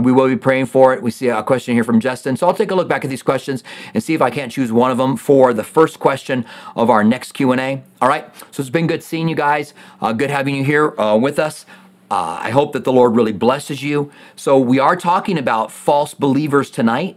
we 0.00 0.12
will 0.12 0.28
be 0.28 0.36
praying 0.36 0.66
for 0.66 0.94
it. 0.94 1.02
We 1.02 1.10
see 1.10 1.28
a 1.28 1.42
question 1.42 1.74
here 1.74 1.84
from 1.84 2.00
Justin. 2.00 2.36
So 2.36 2.46
I'll 2.46 2.54
take 2.54 2.70
a 2.70 2.74
look 2.74 2.88
back 2.88 3.04
at 3.04 3.10
these 3.10 3.22
questions 3.22 3.64
and 3.94 4.02
see 4.02 4.14
if 4.14 4.22
I 4.22 4.30
can't 4.30 4.52
choose 4.52 4.72
one 4.72 4.90
of 4.90 4.98
them 4.98 5.16
for 5.16 5.52
the 5.52 5.64
first 5.64 5.98
question 5.98 6.44
of 6.76 6.90
our 6.90 7.02
next 7.02 7.32
Q&A. 7.32 7.82
All 8.00 8.08
right. 8.08 8.26
So 8.50 8.60
it's 8.60 8.70
been 8.70 8.86
good 8.86 9.02
seeing 9.02 9.28
you 9.28 9.36
guys. 9.36 9.74
Uh, 10.00 10.12
good 10.12 10.30
having 10.30 10.54
you 10.54 10.64
here 10.64 10.98
uh, 11.00 11.16
with 11.16 11.38
us. 11.38 11.66
Uh, 12.10 12.38
I 12.40 12.50
hope 12.50 12.72
that 12.72 12.84
the 12.84 12.92
Lord 12.92 13.14
really 13.14 13.32
blesses 13.32 13.82
you. 13.82 14.10
So 14.34 14.58
we 14.58 14.78
are 14.78 14.96
talking 14.96 15.38
about 15.38 15.70
false 15.70 16.12
believers 16.12 16.70
tonight. 16.70 17.16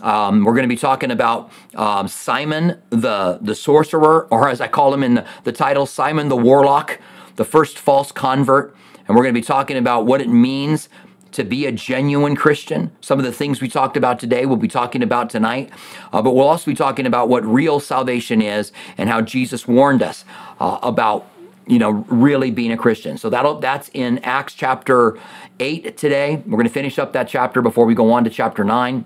Um, 0.00 0.42
we're 0.42 0.54
going 0.54 0.64
to 0.64 0.68
be 0.68 0.76
talking 0.76 1.12
about 1.12 1.52
um, 1.76 2.08
Simon 2.08 2.82
the 2.90 3.38
the 3.40 3.54
sorcerer, 3.54 4.26
or 4.32 4.48
as 4.48 4.60
I 4.60 4.66
call 4.66 4.92
him 4.92 5.04
in 5.04 5.14
the, 5.14 5.26
the 5.44 5.52
title, 5.52 5.86
Simon 5.86 6.28
the 6.28 6.36
warlock, 6.36 6.98
the 7.36 7.44
first 7.44 7.78
false 7.78 8.10
convert. 8.10 8.74
And 9.06 9.16
we're 9.16 9.22
going 9.22 9.34
to 9.34 9.40
be 9.40 9.44
talking 9.44 9.76
about 9.76 10.06
what 10.06 10.20
it 10.20 10.28
means 10.28 10.88
to 11.32 11.44
be 11.44 11.66
a 11.66 11.72
genuine 11.72 12.36
Christian. 12.36 12.90
Some 13.00 13.18
of 13.18 13.24
the 13.24 13.32
things 13.32 13.60
we 13.60 13.68
talked 13.68 13.96
about 13.96 14.18
today, 14.18 14.46
we'll 14.46 14.56
be 14.56 14.68
talking 14.68 15.02
about 15.02 15.30
tonight. 15.30 15.70
Uh, 16.12 16.22
but 16.22 16.34
we'll 16.34 16.48
also 16.48 16.70
be 16.70 16.74
talking 16.74 17.06
about 17.06 17.28
what 17.28 17.44
real 17.44 17.80
salvation 17.80 18.40
is 18.40 18.72
and 18.96 19.08
how 19.08 19.20
Jesus 19.20 19.66
warned 19.66 20.02
us 20.02 20.24
uh, 20.60 20.78
about 20.82 21.28
you 21.66 21.78
know 21.78 22.04
really 22.08 22.50
being 22.50 22.72
a 22.72 22.76
christian 22.76 23.16
so 23.16 23.30
that'll 23.30 23.60
that's 23.60 23.88
in 23.94 24.18
acts 24.24 24.52
chapter 24.52 25.16
8 25.60 25.96
today 25.96 26.42
we're 26.44 26.56
going 26.56 26.66
to 26.66 26.72
finish 26.72 26.98
up 26.98 27.12
that 27.12 27.28
chapter 27.28 27.62
before 27.62 27.86
we 27.86 27.94
go 27.94 28.10
on 28.10 28.24
to 28.24 28.30
chapter 28.30 28.64
9 28.64 29.04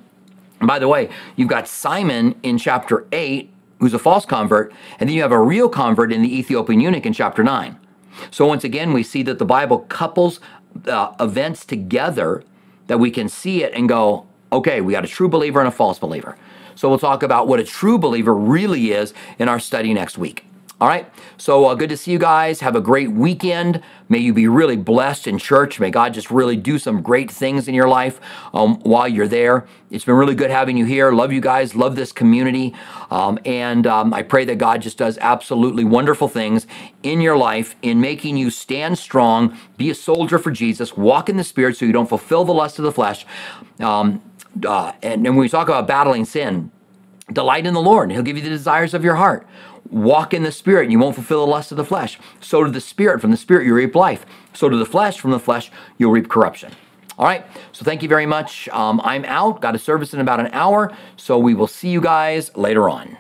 and 0.60 0.66
by 0.66 0.78
the 0.78 0.88
way, 0.88 1.08
you've 1.36 1.48
got 1.48 1.68
Simon 1.68 2.34
in 2.42 2.58
chapter 2.58 3.06
8, 3.12 3.50
who's 3.78 3.94
a 3.94 3.98
false 3.98 4.24
convert, 4.24 4.72
and 4.98 5.08
then 5.08 5.14
you 5.14 5.22
have 5.22 5.32
a 5.32 5.40
real 5.40 5.68
convert 5.68 6.12
in 6.12 6.22
the 6.22 6.38
Ethiopian 6.38 6.80
eunuch 6.80 7.04
in 7.04 7.12
chapter 7.12 7.44
9. 7.44 7.78
So 8.30 8.46
once 8.46 8.64
again, 8.64 8.94
we 8.94 9.02
see 9.02 9.22
that 9.24 9.38
the 9.38 9.44
Bible 9.44 9.80
couples 9.80 10.40
uh, 10.86 11.14
events 11.20 11.64
together 11.64 12.44
that 12.86 12.98
we 12.98 13.10
can 13.10 13.28
see 13.28 13.62
it 13.62 13.72
and 13.74 13.88
go, 13.88 14.26
okay, 14.52 14.80
we 14.80 14.92
got 14.92 15.04
a 15.04 15.08
true 15.08 15.28
believer 15.28 15.60
and 15.60 15.68
a 15.68 15.72
false 15.72 15.98
believer. 15.98 16.36
So 16.74 16.88
we'll 16.88 16.98
talk 16.98 17.22
about 17.22 17.48
what 17.48 17.58
a 17.58 17.64
true 17.64 17.98
believer 17.98 18.34
really 18.34 18.92
is 18.92 19.14
in 19.38 19.48
our 19.48 19.58
study 19.58 19.94
next 19.94 20.18
week. 20.18 20.44
All 20.78 20.88
right. 20.88 21.10
So 21.38 21.64
uh, 21.64 21.74
good 21.74 21.88
to 21.88 21.96
see 21.96 22.10
you 22.12 22.18
guys. 22.18 22.60
Have 22.60 22.76
a 22.76 22.82
great 22.82 23.10
weekend. 23.10 23.82
May 24.10 24.18
you 24.18 24.34
be 24.34 24.46
really 24.46 24.76
blessed 24.76 25.26
in 25.26 25.38
church. 25.38 25.80
May 25.80 25.90
God 25.90 26.12
just 26.12 26.30
really 26.30 26.54
do 26.54 26.78
some 26.78 27.00
great 27.00 27.30
things 27.30 27.66
in 27.66 27.74
your 27.74 27.88
life 27.88 28.20
um, 28.52 28.78
while 28.80 29.08
you're 29.08 29.26
there. 29.26 29.66
It's 29.90 30.04
been 30.04 30.16
really 30.16 30.34
good 30.34 30.50
having 30.50 30.76
you 30.76 30.84
here. 30.84 31.12
Love 31.12 31.32
you 31.32 31.40
guys. 31.40 31.74
Love 31.74 31.96
this 31.96 32.12
community. 32.12 32.74
Um, 33.10 33.38
and 33.46 33.86
um, 33.86 34.12
I 34.12 34.20
pray 34.22 34.44
that 34.44 34.58
God 34.58 34.82
just 34.82 34.98
does 34.98 35.16
absolutely 35.22 35.82
wonderful 35.82 36.28
things 36.28 36.66
in 37.02 37.22
your 37.22 37.38
life 37.38 37.74
in 37.80 37.98
making 38.02 38.36
you 38.36 38.50
stand 38.50 38.98
strong, 38.98 39.56
be 39.78 39.88
a 39.88 39.94
soldier 39.94 40.38
for 40.38 40.50
Jesus, 40.50 40.94
walk 40.94 41.30
in 41.30 41.38
the 41.38 41.44
Spirit 41.44 41.78
so 41.78 41.86
you 41.86 41.92
don't 41.92 42.08
fulfill 42.08 42.44
the 42.44 42.52
lust 42.52 42.78
of 42.78 42.84
the 42.84 42.92
flesh. 42.92 43.24
Um, 43.80 44.20
uh, 44.62 44.92
and, 45.02 45.26
and 45.26 45.36
when 45.36 45.36
we 45.36 45.48
talk 45.48 45.68
about 45.68 45.86
battling 45.86 46.26
sin, 46.26 46.70
delight 47.32 47.66
in 47.66 47.74
the 47.74 47.82
Lord. 47.82 48.12
He'll 48.12 48.22
give 48.22 48.36
you 48.36 48.42
the 48.42 48.50
desires 48.50 48.94
of 48.94 49.02
your 49.02 49.16
heart 49.16 49.46
walk 49.90 50.34
in 50.34 50.42
the 50.42 50.52
spirit 50.52 50.84
and 50.84 50.92
you 50.92 50.98
won't 50.98 51.14
fulfill 51.14 51.44
the 51.44 51.50
lust 51.50 51.70
of 51.70 51.76
the 51.76 51.84
flesh. 51.84 52.18
Sow 52.40 52.64
to 52.64 52.70
the 52.70 52.80
spirit, 52.80 53.20
from 53.20 53.30
the 53.30 53.36
spirit 53.36 53.66
you 53.66 53.74
reap 53.74 53.94
life. 53.94 54.26
Sow 54.52 54.68
to 54.68 54.76
the 54.76 54.86
flesh, 54.86 55.20
from 55.20 55.30
the 55.30 55.40
flesh 55.40 55.70
you'll 55.98 56.12
reap 56.12 56.28
corruption. 56.28 56.72
All 57.18 57.26
right, 57.26 57.46
so 57.72 57.84
thank 57.84 58.02
you 58.02 58.08
very 58.08 58.26
much. 58.26 58.68
Um, 58.68 59.00
I'm 59.02 59.24
out, 59.24 59.62
got 59.62 59.74
a 59.74 59.78
service 59.78 60.12
in 60.12 60.20
about 60.20 60.38
an 60.38 60.48
hour, 60.52 60.94
so 61.16 61.38
we 61.38 61.54
will 61.54 61.66
see 61.66 61.88
you 61.88 62.00
guys 62.00 62.54
later 62.56 62.90
on. 62.90 63.16